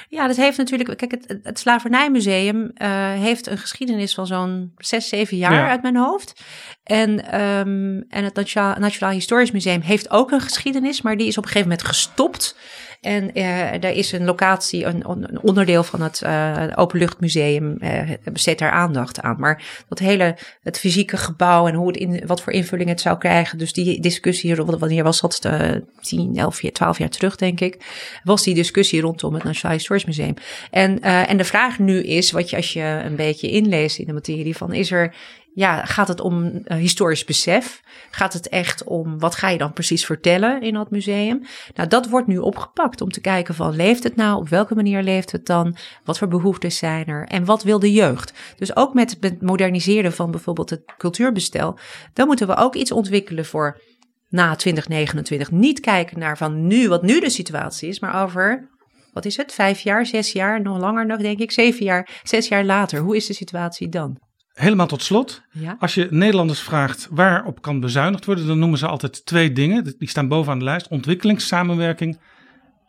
Ja, 0.09 0.27
dat 0.27 0.37
heeft 0.37 0.59
natuurlijk. 0.59 0.97
Kijk, 0.97 1.11
het, 1.11 1.39
het 1.43 1.59
Slavernijmuseum 1.59 2.57
uh, 2.57 2.69
heeft 3.13 3.47
een 3.47 3.59
geschiedenis 3.59 4.15
van 4.15 4.27
zo'n 4.27 4.73
zes, 4.77 5.09
zeven 5.09 5.37
jaar 5.37 5.53
ja. 5.53 5.69
uit 5.69 5.83
mijn 5.83 5.97
hoofd. 5.97 6.43
En, 6.83 7.41
um, 7.41 8.05
en 8.09 8.25
het 8.25 8.35
Nationaal, 8.35 8.75
Nationaal 8.79 9.13
Historisch 9.13 9.51
Museum 9.51 9.81
heeft 9.81 10.11
ook 10.11 10.31
een 10.31 10.41
geschiedenis, 10.41 11.03
maar 11.03 11.17
die 11.17 11.27
is 11.27 11.39
op 11.39 11.45
een 11.45 11.51
gegeven 11.51 11.69
moment 11.71 11.89
gestopt. 11.89 12.57
En 13.01 13.39
uh, 13.39 13.71
daar 13.81 13.93
is 13.93 14.13
een 14.13 14.25
locatie, 14.25 14.85
een, 14.85 15.11
een 15.11 15.41
onderdeel 15.43 15.83
van 15.83 16.03
het 16.03 16.21
uh, 16.25 16.67
Openluchtmuseum, 16.75 17.77
uh, 17.81 18.11
besteedt 18.33 18.59
daar 18.59 18.71
aandacht 18.71 19.21
aan. 19.21 19.37
Maar 19.39 19.85
dat 19.89 19.99
hele, 19.99 20.37
het 20.63 20.79
fysieke 20.79 21.17
gebouw 21.17 21.67
en 21.67 21.75
hoe 21.75 21.87
het 21.87 21.97
in, 21.97 22.27
wat 22.27 22.43
voor 22.43 22.53
invulling 22.53 22.89
het 22.89 23.01
zou 23.01 23.19
krijgen. 23.19 23.59
Dus 23.59 23.73
die 23.73 24.01
discussie, 24.01 24.55
wanneer 24.55 25.05
was 25.05 25.21
dat, 25.21 25.45
uh, 25.47 25.71
10, 26.01 26.37
11, 26.37 26.61
12 26.61 26.99
jaar 26.99 27.09
terug 27.09 27.37
denk 27.37 27.61
ik, 27.61 27.77
was 28.25 28.43
die 28.43 28.55
discussie 28.55 29.01
rondom 29.01 29.35
het 29.35 29.45
Nationaal 29.45 29.77
Historisch 29.77 30.05
Museum. 30.05 30.35
En, 30.71 31.01
en 31.01 31.37
de 31.37 31.45
vraag 31.45 31.79
nu 31.79 32.03
is, 32.03 32.31
wat 32.31 32.51
je 32.51 32.57
als 32.57 32.73
je 32.73 33.01
een 33.05 33.17
beetje 33.17 33.51
inleest 33.51 33.99
in 33.99 34.07
de 34.07 34.13
materie 34.13 34.57
van, 34.57 34.73
is 34.73 34.91
er 34.91 35.15
ja, 35.57 35.85
gaat 35.85 36.09
het 36.09 36.21
om 36.21 36.45
uh, 36.45 36.77
historisch 36.77 37.25
besef? 37.25 37.83
Gaat 38.11 38.33
het 38.33 38.49
echt 38.49 38.85
om 38.85 39.19
wat 39.19 39.35
ga 39.35 39.49
je 39.49 39.59
dan 39.59 39.73
precies 39.73 40.07
vertellen 40.07 40.63
in 40.63 40.75
dat 40.75 40.91
museum? 40.91 41.43
Nou, 41.75 41.89
dat 41.89 42.09
wordt 42.09 42.27
nu 42.27 42.39
opgepakt 42.39 43.01
om 43.01 43.11
te 43.11 43.21
kijken 43.21 43.55
van 43.55 43.77
leeft 43.77 44.03
het 44.03 44.17
nou? 44.17 44.37
Op 44.37 44.49
welke 44.49 44.75
manier 44.75 45.03
leeft 45.03 45.33
het 45.33 45.47
dan? 45.47 45.77
Wat 46.05 46.19
voor 46.19 46.29
behoeftes 46.29 46.79
zijn 46.79 47.07
er? 47.07 47.27
En 47.27 47.45
wat 47.45 47.63
wil 47.63 47.79
de 47.79 47.93
jeugd? 47.93 48.33
Dus 48.57 48.77
ook 48.77 48.95
met 48.95 49.17
het 49.21 49.43
moderniseren 49.43 50.13
van 50.13 50.31
bijvoorbeeld 50.31 50.71
het 50.71 50.83
cultuurbestel, 50.99 51.79
dan 52.13 52.27
moeten 52.27 52.47
we 52.47 52.57
ook 52.57 52.75
iets 52.75 52.93
ontwikkelen 52.93 53.45
voor 53.45 53.81
na 54.29 54.57
2029. 54.57 55.51
Niet 55.51 55.81
kijken 55.81 56.19
naar 56.19 56.37
van 56.37 56.67
nu, 56.67 56.89
wat 56.89 57.03
nu 57.03 57.21
de 57.21 57.31
situatie 57.31 57.89
is, 57.89 58.01
maar 58.01 58.23
over 58.23 58.69
wat 59.13 59.25
is 59.25 59.37
het? 59.37 59.53
Vijf 59.53 59.81
jaar, 59.81 60.07
zes 60.07 60.33
jaar, 60.33 60.63
nog 60.63 60.79
langer 60.79 61.07
nog, 61.07 61.21
denk 61.21 61.39
ik, 61.39 61.53
zeven 61.53 61.85
jaar, 61.85 62.21
zes 62.23 62.49
jaar 62.49 62.65
later. 62.65 63.01
Hoe 63.01 63.17
is 63.17 63.27
de 63.27 63.35
situatie 63.35 63.89
dan? 63.89 64.26
Helemaal 64.57 64.87
tot 64.87 65.03
slot. 65.03 65.43
Ja. 65.51 65.77
Als 65.79 65.95
je 65.95 66.07
Nederlanders 66.11 66.61
vraagt 66.61 67.09
waarop 67.11 67.63
kan 67.63 67.81
bezuinigd 67.81 68.25
worden, 68.25 68.47
dan 68.47 68.59
noemen 68.59 68.79
ze 68.79 68.87
altijd 68.87 69.27
twee 69.27 69.53
dingen. 69.53 69.95
Die 69.99 70.09
staan 70.09 70.29
bovenaan 70.29 70.59
de 70.59 70.65
lijst: 70.65 70.89
ontwikkelingssamenwerking 70.89 72.19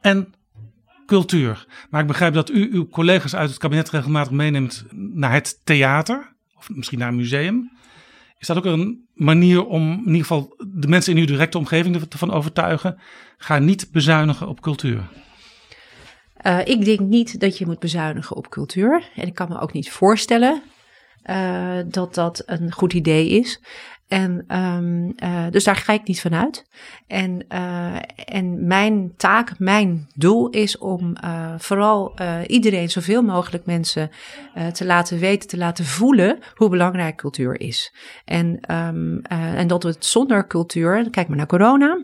en 0.01 0.33
cultuur. 1.05 1.65
Maar 1.89 2.01
ik 2.01 2.07
begrijp 2.07 2.33
dat 2.33 2.49
u 2.49 2.69
uw 2.71 2.87
collega's 2.87 3.35
uit 3.35 3.49
het 3.49 3.59
kabinet 3.59 3.89
regelmatig 3.89 4.31
meeneemt 4.31 4.85
naar 4.93 5.33
het 5.33 5.61
theater, 5.63 6.35
of 6.57 6.69
misschien 6.69 6.99
naar 6.99 7.07
een 7.07 7.15
museum. 7.15 7.71
Is 8.37 8.47
dat 8.47 8.57
ook 8.57 8.65
een 8.65 9.07
manier 9.13 9.65
om 9.65 9.91
in 9.91 10.05
ieder 10.05 10.21
geval 10.21 10.55
de 10.67 10.87
mensen 10.87 11.13
in 11.13 11.19
uw 11.19 11.25
directe 11.25 11.57
omgeving 11.57 11.95
ervan 12.09 12.31
overtuigen? 12.31 12.99
Ga 13.37 13.59
niet 13.59 13.91
bezuinigen 13.91 14.47
op 14.47 14.61
cultuur. 14.61 15.01
Uh, 16.45 16.59
ik 16.65 16.85
denk 16.85 16.99
niet 16.99 17.39
dat 17.39 17.57
je 17.57 17.65
moet 17.65 17.79
bezuinigen 17.79 18.35
op 18.35 18.49
cultuur. 18.49 19.09
En 19.15 19.27
ik 19.27 19.33
kan 19.33 19.49
me 19.49 19.59
ook 19.59 19.73
niet 19.73 19.91
voorstellen 19.91 20.61
uh, 21.29 21.77
dat 21.85 22.15
dat 22.15 22.43
een 22.45 22.71
goed 22.71 22.93
idee 22.93 23.29
is. 23.29 23.61
En 24.07 24.57
um, 24.57 25.13
uh, 25.23 25.45
dus 25.49 25.63
daar 25.63 25.75
ga 25.75 25.93
ik 25.93 26.07
niet 26.07 26.21
van 26.21 26.35
uit. 26.35 26.65
En, 27.07 27.45
uh, 27.49 27.95
en 28.25 28.67
mijn 28.67 29.13
taak, 29.17 29.59
mijn 29.59 30.07
doel 30.15 30.49
is 30.49 30.77
om 30.77 31.15
vooral 31.57 32.13
iedereen, 32.45 32.89
zoveel 32.89 33.21
mogelijk 33.21 33.65
mensen 33.65 34.09
te 34.73 34.85
laten 34.85 35.19
weten, 35.19 35.49
te 35.49 35.57
laten 35.57 35.85
voelen 35.85 36.39
hoe 36.55 36.69
belangrijk 36.69 37.15
cultuur 37.15 37.59
is. 37.59 37.95
En, 38.25 38.59
um, 38.71 39.21
en 39.29 39.67
dat 39.67 39.83
we 39.83 39.89
het 39.89 40.05
zonder 40.05 40.47
cultuur, 40.47 41.09
kijk 41.09 41.27
maar 41.27 41.37
naar 41.37 41.47
corona 41.47 42.03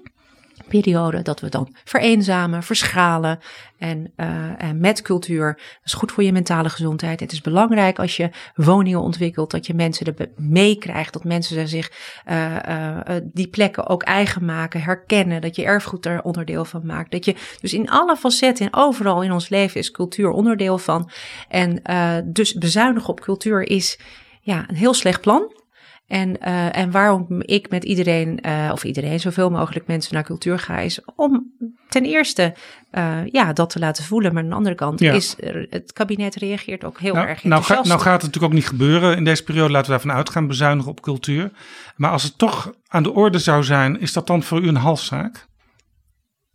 periode 0.82 1.22
dat 1.22 1.40
we 1.40 1.50
dan 1.50 1.76
vereenzamen, 1.84 2.64
verschalen 2.64 3.40
en, 3.78 4.12
uh, 4.18 4.62
en 4.62 4.80
met 4.80 5.02
cultuur. 5.02 5.54
Dat 5.56 5.86
is 5.86 5.94
goed 5.94 6.12
voor 6.12 6.24
je 6.24 6.32
mentale 6.32 6.70
gezondheid. 6.70 7.20
Het 7.20 7.32
is 7.32 7.42
belangrijk 7.42 8.00
als 8.00 8.18
je 8.18 8.30
woningen 8.56 9.02
ontwikkelt, 9.02 9.52
dat 9.52 9.66
je 9.66 9.74
mensen 9.74 10.06
er 10.06 10.30
meekrijgt, 10.36 11.14
dat 11.14 11.24
mensen 11.24 11.68
zich 11.68 11.92
uh, 12.30 12.98
die 13.24 13.48
plekken 13.48 13.88
ook 13.88 14.04
eigen 14.04 14.46
maken, 14.46 14.82
herkennen, 14.82 15.42
dat 15.42 15.56
je 15.56 15.64
erfgoed 15.64 16.06
er 16.06 16.22
onderdeel 16.22 16.66
van 16.66 16.86
maakt. 16.86 17.12
Dat 17.12 17.26
je 17.26 17.36
dus 17.60 17.74
in 17.74 17.90
alle 17.90 18.16
facetten 18.16 18.66
en 18.66 18.74
overal 18.74 19.22
in 19.22 19.32
ons 19.32 19.50
leven 19.50 19.80
is 19.80 19.92
cultuur 19.92 20.30
onderdeel 20.30 20.78
van. 20.78 21.10
En 21.50 21.82
dus 22.26 22.54
bezuinigen 22.54 23.10
op 23.10 23.20
cultuur 23.20 23.62
is 23.62 24.00
ja, 24.42 24.66
een 24.68 24.76
heel 24.76 24.94
slecht 24.94 25.22
plan. 25.22 25.63
En, 26.08 26.38
uh, 26.42 26.78
en 26.78 26.92
waarom 26.92 27.42
ik 27.42 27.70
met 27.70 27.84
iedereen, 27.84 28.40
uh, 28.46 28.70
of 28.72 28.84
iedereen, 28.84 29.20
zoveel 29.20 29.50
mogelijk 29.50 29.88
mensen 29.88 30.14
naar 30.14 30.24
cultuur 30.24 30.60
ga, 30.60 30.80
is 30.80 31.00
om 31.16 31.52
ten 31.90 32.04
eerste 32.06 32.56
uh, 32.92 33.26
ja, 33.26 33.54
dat 33.54 33.70
te 33.70 33.80
laten 33.80 34.04
voelen. 34.04 34.34
Maar 34.34 34.44
aan 34.44 34.50
de 34.50 34.56
andere 34.56 34.76
kant 34.76 35.00
Ja. 35.00 35.14
is 35.14 35.36
het 35.70 35.94
kabinet 35.94 36.36
reageert 36.36 36.84
ook 36.84 37.00
heel 37.00 37.14
Nou, 37.14 37.28
erg 37.28 37.44
nou, 37.44 37.50
ga- 37.50 37.58
enthousiast. 37.60 37.90
nou 37.90 38.02
gaat 38.02 38.22
het 38.22 38.24
natuurlijk 38.24 38.54
ook 38.54 38.60
niet 38.60 38.68
gebeuren 38.68 39.18
in 39.18 39.24
deze 39.24 39.44
periode. 39.44 39.72
Laten 39.72 39.86
we 39.92 39.92
daarvan 39.98 40.16
uitgaan, 40.18 40.48
bezuinigen 40.48 40.92
op 40.92 41.02
cultuur. 41.02 41.52
Maar 41.96 42.12
als 42.12 42.24
het 42.24 42.38
toch 42.38 42.74
aan 42.88 43.04
de 43.04 43.14
orde 43.14 43.40
zou 43.40 43.64
zijn, 43.64 44.00
is 44.00 44.14
dat 44.14 44.28
dan 44.28 44.44
voor 44.44 44.62
u 44.62 44.68
een 44.68 44.76
halszaak? 44.76 45.48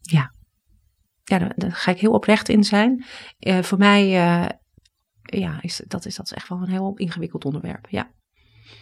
Ja, 0.01 0.33
daar, 1.25 1.53
daar 1.57 1.73
ga 1.73 1.91
ik 1.91 1.99
heel 2.01 2.13
oprecht 2.13 2.49
in 2.49 2.65
zijn. 2.65 3.05
Eh, 3.39 3.63
voor 3.63 3.79
mij 3.79 4.03
eh, 4.03 4.49
ja, 5.23 5.59
is 5.61 5.83
dat, 5.87 6.07
is 6.07 6.17
dat 6.17 6.31
echt 6.31 6.49
wel 6.49 6.59
een 6.59 6.69
heel 6.71 6.93
ingewikkeld 6.97 7.45
onderwerp. 7.45 7.87
Ja. 7.91 8.11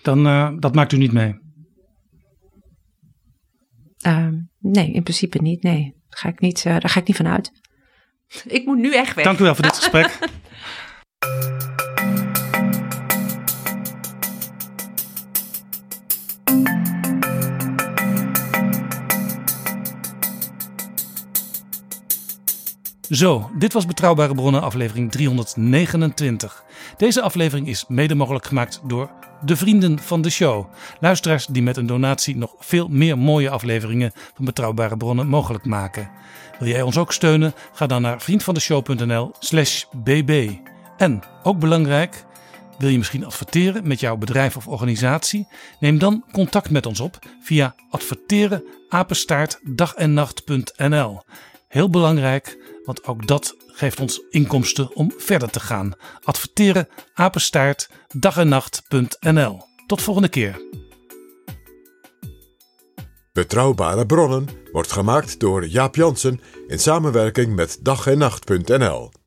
Dan, 0.02 0.26
eh, 0.26 0.52
dat 0.58 0.74
maakt 0.74 0.92
u 0.92 0.96
niet 0.96 1.12
mee. 1.12 1.34
Ehm, 3.96 4.34
nee, 4.58 4.92
in 4.92 5.02
principe 5.02 5.42
niet. 5.42 5.62
Nee, 5.62 5.82
daar 5.82 6.18
ga 6.18 6.28
ik 6.28 6.40
niet, 6.40 6.64
eh, 6.64 6.72
daar 6.72 6.88
ga 6.90 7.00
ik 7.00 7.06
niet 7.06 7.16
van 7.16 7.26
uit. 7.26 7.50
Ik 8.44 8.66
moet 8.66 8.78
nu 8.78 8.94
echt 8.94 9.14
weg. 9.14 9.24
Dank 9.24 9.38
u 9.38 9.42
wel 9.42 9.54
voor 9.54 9.64
dit 9.64 9.76
gesprek. 9.76 10.18
Zo, 23.10 23.50
dit 23.58 23.72
was 23.72 23.86
Betrouwbare 23.86 24.34
Bronnen, 24.34 24.62
aflevering 24.62 25.10
329. 25.10 26.64
Deze 26.96 27.22
aflevering 27.22 27.68
is 27.68 27.84
mede 27.88 28.14
mogelijk 28.14 28.46
gemaakt 28.46 28.80
door 28.84 29.10
de 29.44 29.56
vrienden 29.56 29.98
van 29.98 30.22
de 30.22 30.30
show. 30.30 30.66
Luisteraars 31.00 31.46
die 31.46 31.62
met 31.62 31.76
een 31.76 31.86
donatie 31.86 32.36
nog 32.36 32.54
veel 32.58 32.88
meer 32.88 33.18
mooie 33.18 33.50
afleveringen 33.50 34.12
van 34.34 34.44
Betrouwbare 34.44 34.96
Bronnen 34.96 35.26
mogelijk 35.26 35.64
maken. 35.64 36.10
Wil 36.58 36.68
jij 36.68 36.82
ons 36.82 36.96
ook 36.96 37.12
steunen? 37.12 37.54
Ga 37.72 37.86
dan 37.86 38.02
naar 38.02 38.20
vriendvandeshow.nl/slash 38.20 39.84
bb. 39.92 40.50
En 40.96 41.22
ook 41.42 41.58
belangrijk. 41.58 42.24
Wil 42.78 42.88
je 42.88 42.98
misschien 42.98 43.26
adverteren 43.26 43.86
met 43.86 44.00
jouw 44.00 44.16
bedrijf 44.16 44.56
of 44.56 44.68
organisatie? 44.68 45.48
Neem 45.80 45.98
dan 45.98 46.24
contact 46.32 46.70
met 46.70 46.86
ons 46.86 47.00
op 47.00 47.18
via 47.40 47.74
adverteren 47.90 48.64
apenstaartdagennacht.nl. 48.88 51.20
Heel 51.68 51.90
belangrijk, 51.90 52.65
want 52.86 53.06
ook 53.06 53.26
dat 53.26 53.56
geeft 53.66 54.00
ons 54.00 54.22
inkomsten 54.30 54.94
om 54.94 55.12
verder 55.16 55.50
te 55.50 55.60
gaan. 55.60 55.92
Adverteren 56.24 56.88
apenstaart 57.14 57.90
dagennacht.nl. 58.08 59.62
Tot 59.86 60.02
volgende 60.02 60.28
keer. 60.28 60.60
Betrouwbare 63.32 64.06
bronnen 64.06 64.48
wordt 64.72 64.92
gemaakt 64.92 65.40
door 65.40 65.66
Jaap 65.66 65.94
Jansen 65.96 66.40
in 66.66 66.78
samenwerking 66.78 67.54
met 67.54 67.78
dag 67.82 68.02
en. 68.02 69.24